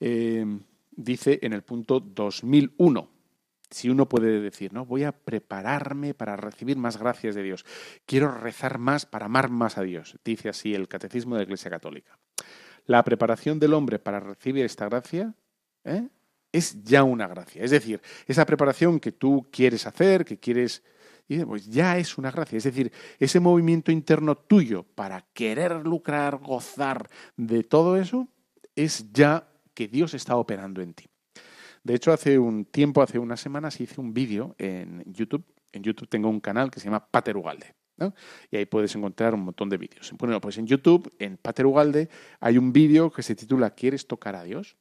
Eh, 0.00 0.44
dice 0.90 1.38
en 1.42 1.52
el 1.52 1.62
punto 1.62 2.00
2001, 2.00 3.10
si 3.70 3.88
uno 3.88 4.08
puede 4.08 4.40
decir, 4.40 4.72
¿no? 4.72 4.84
Voy 4.86 5.04
a 5.04 5.12
prepararme 5.12 6.14
para 6.14 6.36
recibir 6.36 6.76
más 6.76 6.98
gracias 6.98 7.34
de 7.34 7.42
Dios. 7.42 7.64
Quiero 8.04 8.30
rezar 8.30 8.78
más 8.78 9.06
para 9.06 9.26
amar 9.26 9.50
más 9.50 9.78
a 9.78 9.82
Dios, 9.82 10.16
dice 10.24 10.48
así 10.48 10.74
el 10.74 10.88
Catecismo 10.88 11.34
de 11.34 11.40
la 11.40 11.44
Iglesia 11.44 11.70
Católica. 11.70 12.18
La 12.86 13.02
preparación 13.02 13.58
del 13.58 13.74
hombre 13.74 13.98
para 13.98 14.20
recibir 14.20 14.64
esta 14.64 14.88
gracia 14.88 15.34
¿eh? 15.84 16.08
es 16.52 16.84
ya 16.84 17.02
una 17.02 17.26
gracia. 17.26 17.62
Es 17.62 17.72
decir, 17.72 18.00
esa 18.26 18.46
preparación 18.46 19.00
que 19.00 19.12
tú 19.12 19.48
quieres 19.50 19.86
hacer, 19.86 20.24
que 20.24 20.38
quieres 20.38 20.84
pues 21.46 21.66
ya 21.66 21.98
es 21.98 22.18
una 22.18 22.30
gracia. 22.30 22.56
Es 22.56 22.64
decir, 22.64 22.92
ese 23.18 23.40
movimiento 23.40 23.90
interno 23.90 24.36
tuyo 24.36 24.84
para 24.94 25.22
querer 25.32 25.84
lucrar, 25.84 26.38
gozar 26.38 27.08
de 27.36 27.62
todo 27.64 27.96
eso, 27.96 28.28
es 28.74 29.12
ya 29.12 29.48
que 29.74 29.88
Dios 29.88 30.14
está 30.14 30.36
operando 30.36 30.80
en 30.82 30.94
ti. 30.94 31.06
De 31.82 31.94
hecho, 31.94 32.12
hace 32.12 32.38
un 32.38 32.64
tiempo, 32.64 33.02
hace 33.02 33.18
unas 33.18 33.40
semanas, 33.40 33.80
hice 33.80 34.00
un 34.00 34.12
vídeo 34.12 34.54
en 34.58 35.04
YouTube. 35.06 35.44
En 35.72 35.82
YouTube 35.82 36.08
tengo 36.08 36.28
un 36.28 36.40
canal 36.40 36.70
que 36.70 36.80
se 36.80 36.86
llama 36.86 37.06
Pater 37.06 37.36
Ugalde. 37.36 37.74
Y 38.50 38.56
ahí 38.56 38.66
puedes 38.66 38.94
encontrar 38.94 39.34
un 39.34 39.40
montón 39.40 39.68
de 39.70 39.78
vídeos. 39.78 40.12
Bueno, 40.18 40.40
pues 40.40 40.58
en 40.58 40.66
YouTube, 40.66 41.12
en 41.18 41.36
Pater 41.36 41.66
Ugalde, 41.66 42.08
hay 42.40 42.58
un 42.58 42.72
vídeo 42.72 43.10
que 43.10 43.22
se 43.22 43.34
titula 43.34 43.70
¿Quieres 43.70 44.06
tocar 44.06 44.36
a 44.36 44.44
Dios? 44.44 44.76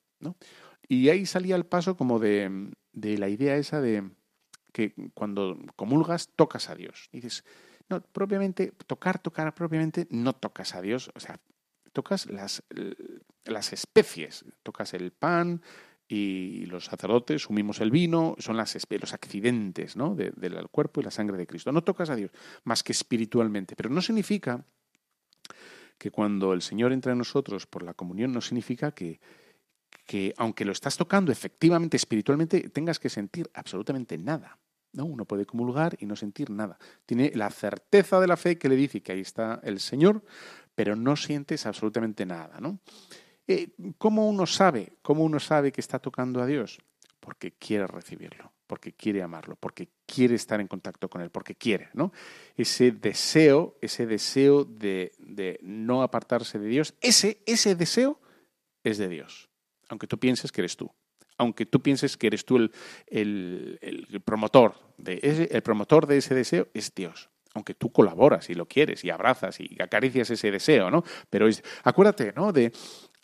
Y 0.87 1.09
ahí 1.09 1.25
salía 1.25 1.55
el 1.55 1.65
paso 1.65 1.95
como 1.95 2.19
de, 2.19 2.71
de, 2.93 3.17
la 3.17 3.29
idea 3.29 3.55
esa 3.57 3.81
de 3.81 4.09
que 4.75 4.93
cuando 5.13 5.57
comulgas 5.77 6.27
tocas 6.35 6.69
a 6.69 6.75
Dios. 6.75 7.07
Y 7.13 7.21
dices, 7.21 7.45
no, 7.87 8.01
propiamente, 8.01 8.73
tocar, 8.87 9.19
tocar 9.19 9.55
propiamente, 9.55 10.05
no 10.09 10.33
tocas 10.33 10.75
a 10.75 10.81
Dios. 10.81 11.11
O 11.15 11.21
sea, 11.21 11.39
tocas 11.93 12.25
las, 12.25 12.61
las 13.45 13.71
especies, 13.71 14.43
tocas 14.63 14.93
el 14.93 15.13
pan, 15.13 15.61
y 16.09 16.65
los 16.65 16.85
sacerdotes 16.85 17.43
sumimos 17.43 17.79
el 17.79 17.89
vino, 17.89 18.35
son 18.37 18.57
las, 18.57 18.77
los 18.89 19.13
accidentes 19.13 19.95
¿no? 19.95 20.13
del 20.13 20.67
cuerpo 20.67 20.99
y 20.99 21.05
la 21.05 21.11
sangre 21.11 21.37
de 21.37 21.47
Cristo. 21.47 21.71
No 21.71 21.81
tocas 21.81 22.09
a 22.09 22.17
Dios 22.17 22.31
más 22.65 22.83
que 22.83 22.91
espiritualmente, 22.91 23.77
pero 23.77 23.89
no 23.89 24.01
significa 24.01 24.65
que 25.97 26.11
cuando 26.11 26.51
el 26.51 26.61
Señor 26.61 26.91
entra 26.91 27.13
en 27.13 27.19
nosotros 27.19 27.65
por 27.65 27.81
la 27.81 27.93
comunión, 27.93 28.33
no 28.33 28.41
significa 28.41 28.91
que, 28.91 29.21
que 30.05 30.33
aunque 30.35 30.65
lo 30.65 30.73
estás 30.73 30.97
tocando 30.97 31.31
efectivamente, 31.31 31.95
espiritualmente, 31.95 32.69
tengas 32.71 32.99
que 32.99 33.07
sentir 33.07 33.49
absolutamente 33.53 34.17
nada. 34.17 34.59
¿No? 34.95 35.05
Uno 35.05 35.25
puede 35.25 35.45
comulgar 35.45 35.95
y 35.99 36.05
no 36.05 36.15
sentir 36.15 36.49
nada. 36.49 36.77
Tiene 37.05 37.31
la 37.35 37.49
certeza 37.49 38.19
de 38.19 38.27
la 38.27 38.37
fe 38.37 38.57
que 38.57 38.69
le 38.69 38.75
dice 38.75 39.01
que 39.01 39.11
ahí 39.11 39.21
está 39.21 39.59
el 39.63 39.79
Señor, 39.79 40.23
pero 40.73 40.95
no 40.95 41.15
sientes 41.15 41.65
absolutamente 41.65 42.25
nada. 42.25 42.59
¿no? 42.59 42.79
Eh, 43.47 43.69
¿Cómo 43.97 44.27
uno 44.27 44.45
sabe? 44.45 44.93
¿Cómo 45.01 45.23
uno 45.23 45.39
sabe 45.39 45.71
que 45.71 45.81
está 45.81 45.99
tocando 45.99 46.41
a 46.41 46.45
Dios? 46.45 46.79
Porque 47.19 47.53
quiere 47.53 47.87
recibirlo, 47.87 48.53
porque 48.67 48.93
quiere 48.93 49.21
amarlo, 49.21 49.55
porque 49.55 49.89
quiere 50.05 50.35
estar 50.35 50.59
en 50.61 50.67
contacto 50.67 51.09
con 51.09 51.21
Él, 51.21 51.29
porque 51.29 51.55
quiere, 51.55 51.89
¿no? 51.93 52.11
Ese 52.55 52.91
deseo, 52.91 53.77
ese 53.81 54.05
deseo 54.05 54.63
de, 54.63 55.59
no 55.61 56.03
apartarse 56.03 56.59
de 56.59 56.67
Dios, 56.67 56.93
ese, 57.01 57.41
ese 57.45 57.75
deseo 57.75 58.19
es 58.83 58.97
de 58.99 59.07
Dios, 59.07 59.49
aunque 59.89 60.07
tú 60.07 60.19
pienses 60.19 60.51
que 60.51 60.61
eres 60.61 60.77
tú 60.77 60.91
aunque 61.37 61.65
tú 61.65 61.81
pienses 61.81 62.17
que 62.17 62.27
eres 62.27 62.45
tú 62.45 62.69
el, 63.07 64.21
promotor 64.23 64.75
de 64.97 65.19
ese, 65.21 65.49
el 65.51 65.61
promotor 65.61 66.07
de 66.07 66.17
ese 66.17 66.35
deseo 66.35 66.67
es 66.73 66.93
Dios. 66.93 67.29
Aunque 67.53 67.73
tú 67.73 67.91
colaboras 67.91 68.49
y 68.49 68.53
lo 68.53 68.67
quieres 68.67 69.05
y 69.05 69.09
abrazas 69.09 69.59
y 69.61 69.77
acaricias 69.81 70.29
ese 70.29 70.51
deseo, 70.51 70.91
¿no? 70.91 71.03
Pero 71.29 71.47
acuérdate, 71.83 72.33
¿no? 72.35 72.51
De 72.51 72.73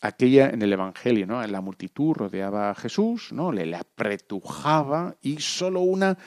aquella 0.02 0.50
en 0.50 0.62
el 0.62 0.74
Evangelio, 0.74 1.28
¿no? 1.28 1.46
La 1.46 1.62
multitud 1.62 2.14
rodeaba 2.14 2.72
a 2.72 2.76
Jesús, 2.76 3.32
¿no? 3.32 3.52
Le, 3.52 3.76
apretujaba 3.76 5.16
y 5.22 5.40
solo 5.40 5.82
una 5.82 6.18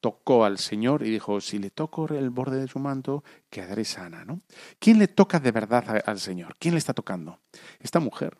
tocó 0.00 0.44
al 0.44 0.58
Señor 0.58 1.06
y 1.06 1.10
dijo, 1.10 1.40
si 1.40 1.58
le 1.58 1.70
toco 1.70 2.08
el 2.08 2.30
borde 2.30 2.60
de 2.60 2.66
su 2.68 2.80
manto, 2.80 3.22
quedaré 3.48 3.84
sana, 3.84 4.24
¿no? 4.24 4.40
¿Quién 4.78 4.98
le 4.98 5.08
toca 5.08 5.38
de 5.38 5.52
verdad 5.52 6.02
al 6.04 6.18
Señor? 6.18 6.56
¿Quién 6.58 6.74
le 6.74 6.78
está 6.78 6.92
tocando? 6.92 7.38
Esta 7.78 8.00
mujer. 8.00 8.36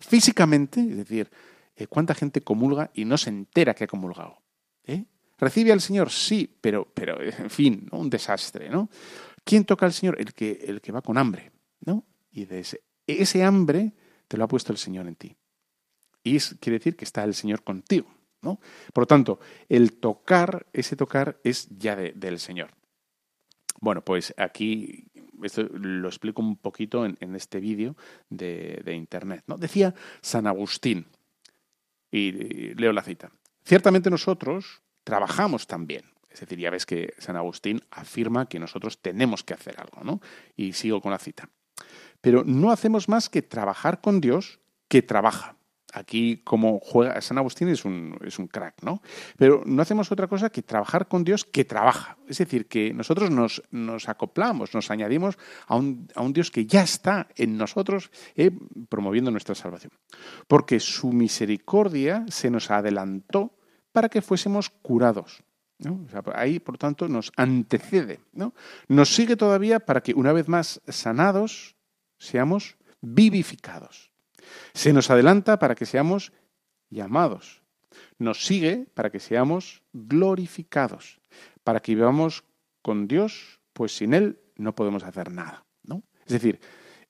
Físicamente, 0.00 0.80
es 0.80 0.96
decir, 0.96 1.30
eh, 1.76 1.86
¿cuánta 1.86 2.14
gente 2.14 2.42
comulga 2.42 2.90
y 2.94 3.04
no 3.04 3.16
se 3.18 3.30
entera 3.30 3.74
que 3.74 3.84
ha 3.84 3.88
comulgado? 3.88 4.42
¿Eh? 4.84 5.04
¿Recibe 5.38 5.72
al 5.72 5.80
Señor? 5.80 6.10
Sí, 6.10 6.56
pero, 6.60 6.86
pero 6.94 7.20
en 7.20 7.50
fin, 7.50 7.88
un 7.92 8.08
desastre, 8.08 8.68
¿no? 8.68 8.88
¿Quién 9.44 9.64
toca 9.64 9.86
al 9.86 9.92
Señor? 9.92 10.20
El 10.20 10.34
que, 10.34 10.52
el 10.66 10.80
que 10.80 10.92
va 10.92 11.02
con 11.02 11.18
hambre, 11.18 11.50
¿no? 11.80 12.04
Y 12.30 12.46
ese, 13.06 13.42
hambre 13.42 13.92
te 14.28 14.36
lo 14.36 14.44
ha 14.44 14.48
puesto 14.48 14.72
el 14.72 14.78
Señor 14.78 15.06
en 15.08 15.16
ti. 15.16 15.36
Y 16.22 16.38
quiere 16.38 16.78
decir 16.78 16.96
que 16.96 17.04
está 17.04 17.24
el 17.24 17.34
Señor 17.34 17.62
contigo. 17.62 18.08
¿no? 18.40 18.60
Por 18.92 19.02
lo 19.02 19.06
tanto, 19.06 19.40
el 19.68 19.94
tocar, 19.94 20.66
ese 20.72 20.96
tocar 20.96 21.38
es 21.44 21.68
ya 21.70 21.96
del 21.96 22.38
Señor. 22.38 22.70
Bueno, 23.80 24.04
pues 24.04 24.32
aquí 24.36 25.10
esto 25.42 25.62
lo 25.64 26.08
explico 26.08 26.40
un 26.40 26.56
poquito 26.56 27.04
en, 27.04 27.34
este 27.34 27.60
vídeo 27.60 27.96
de, 28.30 28.94
Internet. 28.94 29.44
Decía 29.58 29.94
San 30.20 30.46
Agustín, 30.46 31.06
y 32.12 32.74
leo 32.74 32.92
la 32.92 33.02
cita, 33.02 33.32
ciertamente 33.64 34.10
nosotros 34.10 34.82
trabajamos 35.02 35.66
también. 35.66 36.04
Es 36.30 36.40
decir, 36.40 36.58
ya 36.58 36.70
ves 36.70 36.86
que 36.86 37.14
San 37.18 37.36
Agustín 37.36 37.82
afirma 37.90 38.48
que 38.48 38.58
nosotros 38.58 39.02
tenemos 39.02 39.42
que 39.42 39.54
hacer 39.54 39.80
algo, 39.80 40.02
¿no? 40.02 40.20
Y 40.56 40.72
sigo 40.72 41.00
con 41.00 41.10
la 41.10 41.18
cita. 41.18 41.50
Pero 42.20 42.44
no 42.44 42.70
hacemos 42.70 43.08
más 43.08 43.28
que 43.28 43.42
trabajar 43.42 44.00
con 44.00 44.20
Dios 44.20 44.60
que 44.88 45.02
trabaja. 45.02 45.56
Aquí, 45.94 46.40
como 46.42 46.80
juega 46.80 47.20
San 47.20 47.36
Agustín, 47.36 47.68
es 47.68 47.84
un, 47.84 48.18
es 48.24 48.38
un 48.38 48.46
crack, 48.46 48.82
¿no? 48.82 49.02
Pero 49.36 49.62
no 49.66 49.82
hacemos 49.82 50.10
otra 50.10 50.26
cosa 50.26 50.48
que 50.48 50.62
trabajar 50.62 51.06
con 51.06 51.22
Dios 51.22 51.44
que 51.44 51.66
trabaja. 51.66 52.16
Es 52.26 52.38
decir, 52.38 52.66
que 52.66 52.94
nosotros 52.94 53.30
nos, 53.30 53.62
nos 53.70 54.08
acoplamos, 54.08 54.72
nos 54.72 54.90
añadimos 54.90 55.36
a 55.66 55.76
un, 55.76 56.08
a 56.14 56.22
un, 56.22 56.32
Dios 56.32 56.50
que 56.50 56.64
ya 56.64 56.82
está 56.82 57.28
en 57.36 57.58
nosotros 57.58 58.10
eh, 58.36 58.50
promoviendo 58.88 59.30
nuestra 59.30 59.54
salvación. 59.54 59.92
Porque 60.48 60.80
su 60.80 61.12
misericordia 61.12 62.24
se 62.28 62.50
nos 62.50 62.70
adelantó 62.70 63.54
para 63.92 64.08
que 64.08 64.22
fuésemos 64.22 64.70
curados. 64.70 65.42
ahí, 66.34 66.58
por 66.58 66.78
tanto, 66.78 67.06
nos 67.08 67.32
antecede. 67.36 68.20
¿no? 68.32 68.54
Nos 68.88 69.14
sigue 69.14 69.36
todavía 69.36 69.80
para 69.80 70.02
que, 70.02 70.14
una 70.14 70.32
vez 70.32 70.48
más 70.48 70.80
sanados, 70.88 71.76
seamos 72.18 72.76
vivificados. 73.02 74.11
Se 74.74 74.92
nos 74.92 75.10
adelanta 75.10 75.58
para 75.58 75.74
que 75.74 75.86
seamos 75.86 76.32
llamados. 76.90 77.62
Nos 78.18 78.44
sigue 78.44 78.86
para 78.94 79.10
que 79.10 79.20
seamos 79.20 79.82
glorificados, 79.92 81.20
para 81.64 81.80
que 81.80 81.94
vivamos 81.94 82.44
con 82.80 83.06
Dios, 83.06 83.60
pues 83.72 83.96
sin 83.96 84.14
Él 84.14 84.38
no 84.56 84.74
podemos 84.74 85.02
hacer 85.04 85.30
nada. 85.30 85.64
¿no? 85.84 86.02
Es 86.26 86.32
decir, 86.32 86.60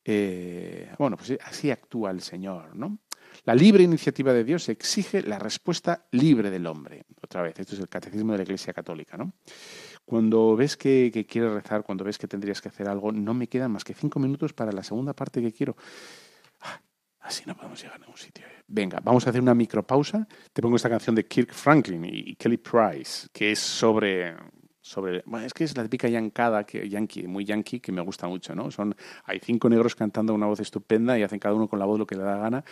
eh, 0.04 0.92
bueno, 0.98 1.16
pues 1.16 1.38
así 1.44 1.70
actúa 1.70 2.10
el 2.10 2.20
Señor. 2.20 2.74
¿no? 2.76 2.98
La 3.44 3.54
libre 3.54 3.82
iniciativa 3.82 4.32
de 4.32 4.44
Dios 4.44 4.68
exige 4.68 5.22
la 5.22 5.38
respuesta 5.38 6.06
libre 6.10 6.50
del 6.50 6.66
hombre. 6.66 7.04
Otra 7.22 7.42
vez, 7.42 7.58
esto 7.58 7.74
es 7.74 7.80
el 7.80 7.88
catecismo 7.88 8.32
de 8.32 8.38
la 8.38 8.44
Iglesia 8.44 8.72
Católica. 8.72 9.16
¿no? 9.16 9.32
Cuando 10.04 10.56
ves 10.56 10.76
que, 10.76 11.26
quieres 11.28 11.52
rezar, 11.52 11.82
cuando 11.82 12.04
ves 12.04 12.18
que 12.18 12.28
tendrías 12.28 12.60
que 12.60 12.68
hacer 12.68 12.88
algo, 12.88 13.12
no 13.12 13.34
me 13.34 13.48
quedan 13.48 13.72
más 13.72 13.84
que 13.84 13.94
cinco 13.94 14.18
minutos 14.18 14.52
para 14.52 14.72
la 14.72 14.82
segunda 14.82 15.12
parte 15.12 15.40
que 15.40 15.52
quiero. 15.52 15.76
Así 17.22 17.44
no 17.46 17.56
podemos 17.56 17.80
llegar 17.80 17.96
a 17.96 17.98
ningún 17.98 18.16
sitio. 18.16 18.44
Venga, 18.66 19.00
vamos 19.02 19.26
a 19.26 19.30
hacer 19.30 19.40
una 19.40 19.54
micropausa. 19.54 20.26
Te 20.52 20.60
pongo 20.60 20.76
esta 20.76 20.90
canción 20.90 21.14
de 21.14 21.26
Kirk 21.26 21.52
Franklin 21.52 22.04
y 22.04 22.34
Kelly 22.36 22.58
Price, 22.58 23.28
que 23.32 23.52
es 23.52 23.58
sobre 23.58 24.34
sobre 24.84 25.22
bueno, 25.26 25.46
es 25.46 25.54
que 25.54 25.62
es 25.62 25.76
la 25.76 25.84
típica 25.84 26.08
yankada 26.08 26.64
que 26.64 26.88
yankee 26.88 27.28
muy 27.28 27.44
yankee 27.44 27.78
que 27.78 27.92
me 27.92 28.00
gusta 28.00 28.26
mucho 28.26 28.52
no 28.52 28.68
son 28.72 28.96
hay 29.24 29.38
cinco 29.38 29.68
negros 29.68 29.94
cantando 29.94 30.34
una 30.34 30.46
voz 30.46 30.58
estupenda 30.58 31.16
y 31.16 31.22
hacen 31.22 31.38
cada 31.38 31.54
uno 31.54 31.68
con 31.68 31.78
la 31.78 31.84
voz 31.84 32.00
lo 32.00 32.06
que 32.06 32.16
le 32.16 32.24
da 32.24 32.36
gana 32.36 32.64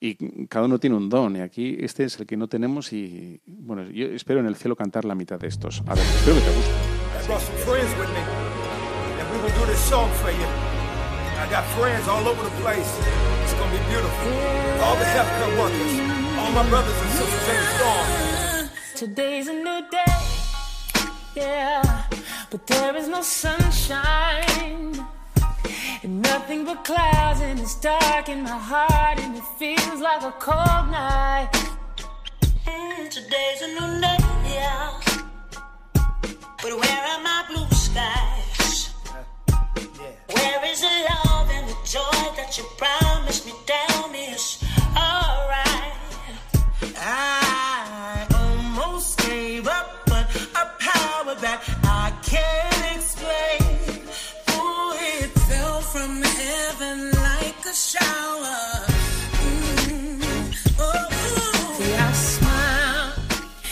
y 0.00 0.46
cada 0.46 0.64
uno 0.64 0.80
tiene 0.80 0.96
un 0.96 1.08
don. 1.08 1.36
Y 1.36 1.40
aquí 1.40 1.76
este 1.78 2.04
es 2.04 2.18
el 2.18 2.26
que 2.26 2.36
no 2.36 2.48
tenemos 2.48 2.92
y, 2.92 3.40
bueno, 3.46 3.88
yo 3.90 4.06
espero 4.06 4.40
en 4.40 4.46
el 4.46 4.56
cielo 4.56 4.74
cantar 4.74 5.04
la 5.04 5.14
mitad 5.14 5.38
de 5.38 5.48
estos. 5.48 5.82
A 5.86 5.94
ver, 5.94 6.04
espero 6.04 6.36
que 6.36 6.42
te 6.42 6.56
guste. 6.56 6.70
I 11.40 11.48
got 11.48 11.64
friends 11.76 12.06
all 12.06 12.26
over 12.26 12.44
the 12.44 12.50
place. 12.60 13.29
It's 13.72 13.78
gonna 13.78 13.84
be 13.84 13.90
beautiful. 13.92 14.82
All 14.82 14.96
the 14.96 15.04
healthcare 15.04 15.58
workers, 15.58 15.94
all 16.38 16.50
my 16.52 16.68
brothers 16.68 17.00
and 17.02 17.10
sisters 17.10 17.48
in 17.48 17.56
the 17.56 17.66
storm. 17.76 18.70
Today's 18.96 19.48
a 19.48 19.52
new 19.52 19.88
day, 19.90 20.16
yeah, 21.36 22.04
but 22.50 22.66
there 22.66 22.96
is 22.96 23.08
no 23.08 23.22
sunshine. 23.22 25.06
And 26.02 26.22
nothing 26.22 26.64
but 26.64 26.84
clouds, 26.84 27.40
and 27.42 27.60
it's 27.60 27.74
dark 27.76 28.28
in 28.28 28.42
my 28.42 28.58
heart, 28.58 29.18
and 29.20 29.36
it 29.36 29.44
feels 29.58 30.00
like 30.00 30.22
a 30.22 30.32
cold 30.32 30.90
night. 30.90 31.50
Mm, 32.66 33.10
today's 33.10 33.62
a 33.62 33.68
new 33.68 34.00
day, 34.00 34.18
yeah. 34.46 35.00
But 36.62 36.72
where 36.80 37.02
are 37.12 37.22
my 37.22 37.44
blue 37.48 37.68
skies? 37.70 38.90
Where 40.34 40.64
is 40.64 40.80
the 40.80 41.06
love 41.10 41.50
and 41.50 41.68
the 41.68 41.69
joy 41.90 42.00
that 42.36 42.56
you 42.56 42.62
promised 42.78 43.46
me? 43.46 43.52
Tell 43.66 44.08
me 44.10 44.26
it's 44.26 44.62
alright. 44.96 45.92
I 46.96 47.69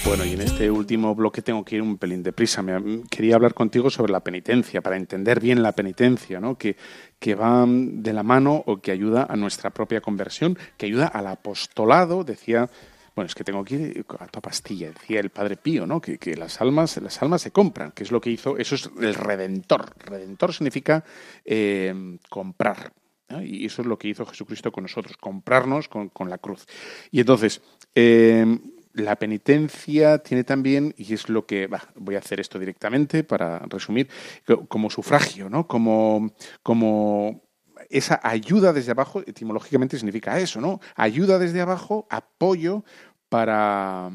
Bueno, 0.08 0.24
y 0.24 0.32
en 0.32 0.40
este 0.40 0.70
último 0.70 1.14
bloque 1.14 1.42
tengo 1.42 1.62
que 1.62 1.76
ir 1.76 1.82
un 1.82 1.98
pelín 1.98 2.22
deprisa. 2.22 2.62
Me, 2.62 3.02
quería 3.10 3.34
hablar 3.34 3.52
contigo 3.52 3.90
sobre 3.90 4.10
la 4.10 4.20
penitencia, 4.20 4.80
para 4.80 4.96
entender 4.96 5.38
bien 5.38 5.62
la 5.62 5.72
penitencia, 5.72 6.40
¿no? 6.40 6.56
que, 6.56 6.76
que 7.18 7.34
va 7.34 7.66
de 7.68 8.14
la 8.14 8.22
mano 8.22 8.62
o 8.64 8.80
que 8.80 8.90
ayuda 8.90 9.26
a 9.28 9.36
nuestra 9.36 9.68
propia 9.68 10.00
conversión, 10.00 10.56
que 10.78 10.86
ayuda 10.86 11.08
al 11.08 11.26
apostolado, 11.26 12.24
decía... 12.24 12.70
Bueno, 13.14 13.26
es 13.26 13.34
que 13.34 13.44
tengo 13.44 13.64
ir 13.68 14.06
a 14.20 14.26
toda 14.28 14.40
pastilla, 14.40 14.92
decía 14.92 15.20
el 15.20 15.30
Padre 15.30 15.56
Pío, 15.56 15.86
¿no? 15.86 16.00
Que, 16.00 16.18
que 16.18 16.36
las 16.36 16.60
almas, 16.60 16.96
las 17.02 17.20
almas 17.20 17.42
se 17.42 17.50
compran, 17.50 17.90
que 17.90 18.04
es 18.04 18.12
lo 18.12 18.20
que 18.20 18.30
hizo, 18.30 18.56
eso 18.56 18.76
es 18.76 18.88
el 19.00 19.14
redentor. 19.14 19.92
Redentor 19.98 20.54
significa 20.54 21.04
eh, 21.44 22.16
comprar. 22.30 22.92
¿no? 23.28 23.42
Y 23.42 23.66
eso 23.66 23.82
es 23.82 23.88
lo 23.88 23.98
que 23.98 24.08
hizo 24.08 24.24
Jesucristo 24.24 24.70
con 24.70 24.84
nosotros, 24.84 25.16
comprarnos 25.18 25.88
con, 25.88 26.10
con 26.10 26.30
la 26.30 26.38
cruz. 26.38 26.64
Y 27.10 27.18
entonces, 27.18 27.60
eh, 27.94 28.46
la 28.92 29.16
penitencia 29.16 30.18
tiene 30.18 30.44
también, 30.44 30.94
y 30.96 31.14
es 31.14 31.28
lo 31.28 31.46
que 31.46 31.68
voy 31.94 32.14
a 32.16 32.18
hacer 32.18 32.40
esto 32.40 32.58
directamente 32.58 33.24
para 33.24 33.58
resumir, 33.60 34.08
co- 34.46 34.66
como 34.66 34.90
sufragio, 34.90 35.48
¿no? 35.48 35.66
Como, 35.66 36.32
como 36.62 37.42
esa 37.90 38.20
ayuda 38.22 38.72
desde 38.72 38.90
abajo, 38.92 39.22
etimológicamente 39.26 39.96
significa 39.96 40.38
eso, 40.38 40.60
¿no? 40.60 40.80
Ayuda 40.96 41.38
desde 41.38 41.60
abajo, 41.60 42.06
apoyo 42.10 42.84
para, 43.28 44.10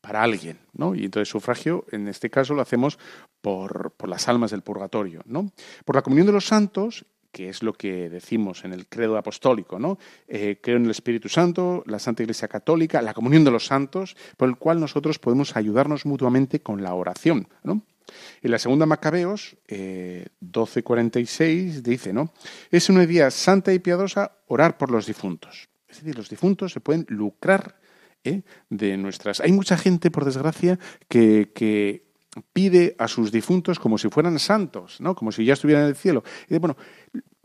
para 0.00 0.22
alguien, 0.22 0.58
¿no? 0.72 0.94
Y 0.94 1.04
entonces 1.04 1.28
sufragio, 1.28 1.84
en 1.92 2.08
este 2.08 2.30
caso, 2.30 2.54
lo 2.54 2.62
hacemos 2.62 2.98
por, 3.40 3.92
por 3.92 4.08
las 4.08 4.28
almas 4.28 4.50
del 4.50 4.62
purgatorio, 4.62 5.22
¿no? 5.26 5.52
Por 5.84 5.96
la 5.96 6.02
comunión 6.02 6.26
de 6.26 6.32
los 6.32 6.46
santos 6.46 7.04
que 7.34 7.48
es 7.48 7.64
lo 7.64 7.72
que 7.72 8.08
decimos 8.08 8.64
en 8.64 8.72
el 8.72 8.86
credo 8.86 9.18
apostólico, 9.18 9.80
¿no? 9.80 9.98
Eh, 10.28 10.60
creo 10.62 10.76
en 10.76 10.84
el 10.84 10.92
Espíritu 10.92 11.28
Santo, 11.28 11.82
la 11.86 11.98
Santa 11.98 12.22
Iglesia 12.22 12.46
Católica, 12.46 13.02
la 13.02 13.12
comunión 13.12 13.42
de 13.42 13.50
los 13.50 13.66
santos, 13.66 14.16
por 14.36 14.48
el 14.48 14.56
cual 14.56 14.78
nosotros 14.78 15.18
podemos 15.18 15.56
ayudarnos 15.56 16.06
mutuamente 16.06 16.60
con 16.60 16.80
la 16.80 16.94
oración. 16.94 17.48
En 17.64 18.50
la 18.52 18.60
segunda 18.60 18.86
Macabeos, 18.86 19.56
eh, 19.66 20.26
12.46, 20.42 21.82
dice, 21.82 22.12
¿no? 22.12 22.32
Es 22.70 22.88
una 22.88 23.02
idea 23.02 23.32
santa 23.32 23.72
y 23.72 23.80
piadosa 23.80 24.38
orar 24.46 24.78
por 24.78 24.92
los 24.92 25.06
difuntos. 25.06 25.68
Es 25.88 25.98
decir, 25.98 26.16
los 26.16 26.28
difuntos 26.28 26.72
se 26.72 26.80
pueden 26.80 27.04
lucrar 27.08 27.80
¿eh? 28.22 28.42
de 28.70 28.96
nuestras... 28.96 29.40
Hay 29.40 29.50
mucha 29.50 29.76
gente, 29.76 30.12
por 30.12 30.24
desgracia, 30.24 30.78
que, 31.08 31.50
que 31.52 32.03
pide 32.52 32.94
a 32.98 33.08
sus 33.08 33.30
difuntos 33.30 33.78
como 33.78 33.98
si 33.98 34.08
fueran 34.08 34.38
santos, 34.38 35.00
¿no? 35.00 35.14
Como 35.14 35.32
si 35.32 35.44
ya 35.44 35.54
estuvieran 35.54 35.84
en 35.84 35.90
el 35.90 35.96
cielo. 35.96 36.24
Y 36.48 36.58
bueno, 36.58 36.76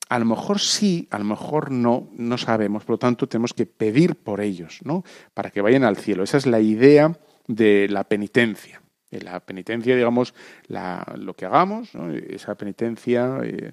a 0.10 0.18
lo 0.18 0.26
mejor 0.26 0.60
sí, 0.60 1.08
a 1.12 1.20
lo 1.20 1.26
mejor 1.26 1.72
no, 1.72 2.10
no 2.18 2.38
sabemos, 2.38 2.84
por 2.84 2.96
lo 2.96 3.00
tanto 3.00 3.28
tenemos 3.28 3.54
que 3.54 3.66
pedir 3.66 4.16
por 4.16 4.42
ellos, 4.42 4.80
¿no? 4.84 5.04
Para 5.34 5.52
que 5.52 5.62
vayan 5.62 5.84
al 5.84 5.98
cielo. 5.98 6.24
Esa 6.24 6.38
es 6.38 6.48
la 6.48 6.60
idea 6.60 7.18
de 7.48 7.88
la 7.90 8.04
penitencia. 8.04 8.82
De 9.12 9.22
La 9.22 9.40
penitencia, 9.40 9.96
digamos, 9.96 10.36
lo 10.68 11.34
que 11.36 11.46
hagamos, 11.46 11.96
¿no? 11.96 12.12
esa 12.14 12.56
penitencia, 12.56 13.40
eh, 13.44 13.72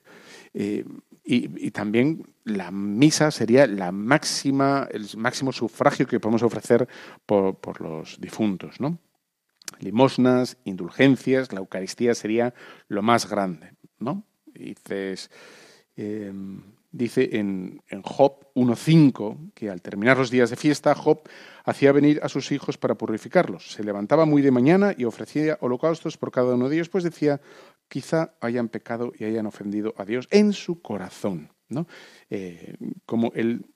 eh, 0.55 0.85
y, 1.25 1.67
y 1.67 1.71
también 1.73 2.23
la 2.45 2.71
misa 2.71 3.31
sería 3.31 3.67
la 3.67 3.93
máxima, 3.93 4.89
el 4.91 5.07
máximo 5.17 5.53
sufragio 5.53 6.07
que 6.07 6.21
podemos 6.21 6.43
ofrecer 6.43 6.89
por, 7.27 7.57
por 7.57 7.81
los 7.83 8.19
difuntos, 8.21 8.81
¿no? 8.81 8.99
Limosnas, 9.79 10.57
indulgencias, 10.65 11.53
la 11.53 11.61
Eucaristía 11.61 12.15
sería 12.15 12.55
lo 12.89 13.03
más 13.03 13.29
grande, 13.29 13.73
¿no? 13.99 14.25
Dices, 14.47 15.31
eh, 15.97 16.33
dice 16.91 17.29
en, 17.33 17.83
en 17.89 18.03
Job 18.03 18.47
1.5 18.55 19.53
que 19.55 19.71
al 19.71 19.83
terminar 19.83 20.17
los 20.17 20.31
días 20.31 20.51
de 20.51 20.57
fiesta, 20.57 20.95
Job 20.95 21.21
hacía 21.65 21.93
venir 21.93 22.21
a 22.23 22.29
sus 22.29 22.53
hijos 22.53 22.79
para 22.79 22.95
purificarlos. 22.95 23.73
Se 23.73 23.85
levantaba 23.85 24.25
muy 24.25 24.41
de 24.43 24.51
mañana 24.51 24.95
y 24.97 25.05
ofrecía 25.05 25.59
holocaustos 25.61 26.17
por 26.17 26.31
cada 26.31 26.55
uno 26.55 26.69
de 26.69 26.77
ellos, 26.77 26.89
pues 26.89 27.05
decía, 27.05 27.41
quizá 27.89 28.35
hayan 28.41 28.69
pecado 28.69 29.13
y 29.19 29.25
hayan 29.25 29.47
ofendido 29.47 29.95
a 29.97 30.05
Dios 30.05 30.27
en 30.31 30.53
su 30.53 30.81
corazón, 30.81 31.53
¿no? 31.69 31.87
Eh, 32.31 32.77
como 33.05 33.33
él 33.35 33.67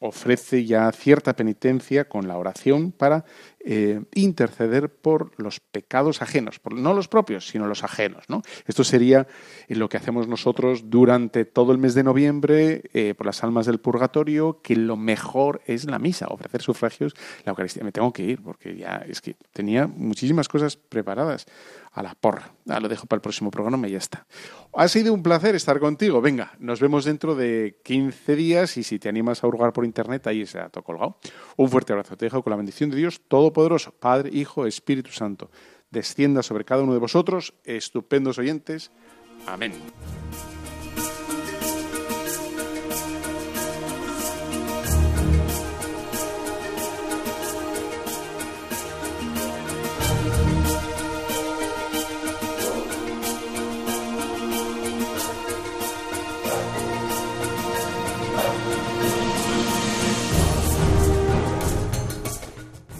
ofrece 0.00 0.64
ya 0.64 0.90
cierta 0.92 1.34
penitencia 1.34 2.08
con 2.08 2.28
la 2.28 2.38
oración 2.38 2.92
para 2.92 3.24
eh, 3.60 4.00
interceder 4.14 4.88
por 4.88 5.32
los 5.36 5.60
pecados 5.60 6.22
ajenos, 6.22 6.58
por, 6.58 6.74
no 6.74 6.94
los 6.94 7.08
propios, 7.08 7.48
sino 7.48 7.66
los 7.66 7.84
ajenos. 7.84 8.24
¿no? 8.28 8.42
Esto 8.66 8.84
sería 8.84 9.26
lo 9.68 9.88
que 9.88 9.96
hacemos 9.96 10.28
nosotros 10.28 10.90
durante 10.90 11.44
todo 11.44 11.72
el 11.72 11.78
mes 11.78 11.94
de 11.94 12.04
noviembre 12.04 12.82
eh, 12.94 13.14
por 13.14 13.26
las 13.26 13.42
almas 13.42 13.66
del 13.66 13.80
purgatorio, 13.80 14.60
que 14.62 14.76
lo 14.76 14.96
mejor 14.96 15.60
es 15.66 15.84
la 15.84 15.98
misa, 15.98 16.26
ofrecer 16.28 16.62
sufragios, 16.62 17.14
la 17.44 17.50
Eucaristía. 17.50 17.84
Me 17.84 17.92
tengo 17.92 18.12
que 18.12 18.22
ir 18.22 18.42
porque 18.42 18.76
ya 18.76 19.04
es 19.08 19.20
que 19.20 19.36
tenía 19.52 19.86
muchísimas 19.86 20.48
cosas 20.48 20.76
preparadas 20.76 21.46
a 21.92 22.02
la 22.02 22.14
porra. 22.14 22.52
Ah, 22.68 22.80
lo 22.80 22.88
dejo 22.88 23.06
para 23.06 23.18
el 23.18 23.22
próximo 23.22 23.50
programa 23.50 23.88
y 23.88 23.92
ya 23.92 23.98
está. 23.98 24.26
Ha 24.74 24.88
sido 24.88 25.12
un 25.12 25.22
placer 25.22 25.54
estar 25.54 25.80
contigo. 25.80 26.20
Venga, 26.20 26.52
nos 26.58 26.80
vemos 26.80 27.04
dentro 27.04 27.34
de 27.34 27.80
15 27.82 28.36
días 28.36 28.76
y 28.76 28.84
si 28.84 28.98
te 28.98 29.08
animas 29.08 29.42
a 29.42 29.48
hurgar 29.48 29.72
por 29.72 29.84
internet, 29.84 30.26
ahí 30.26 30.46
se 30.46 30.60
ha 30.60 30.68
todo 30.68 30.84
colgado. 30.84 31.18
Un 31.56 31.68
fuerte 31.68 31.92
abrazo. 31.92 32.16
Te 32.16 32.26
dejo 32.26 32.42
con 32.42 32.50
la 32.52 32.56
bendición 32.56 32.90
de 32.90 32.96
Dios 32.96 33.20
Todopoderoso, 33.48 33.92
Padre, 33.92 34.30
Hijo, 34.30 34.66
Espíritu 34.66 35.10
Santo. 35.10 35.50
Descienda 35.90 36.42
sobre 36.42 36.66
cada 36.66 36.82
uno 36.82 36.92
de 36.92 36.98
vosotros, 36.98 37.54
estupendos 37.64 38.36
oyentes. 38.36 38.92
Amén. 39.46 39.72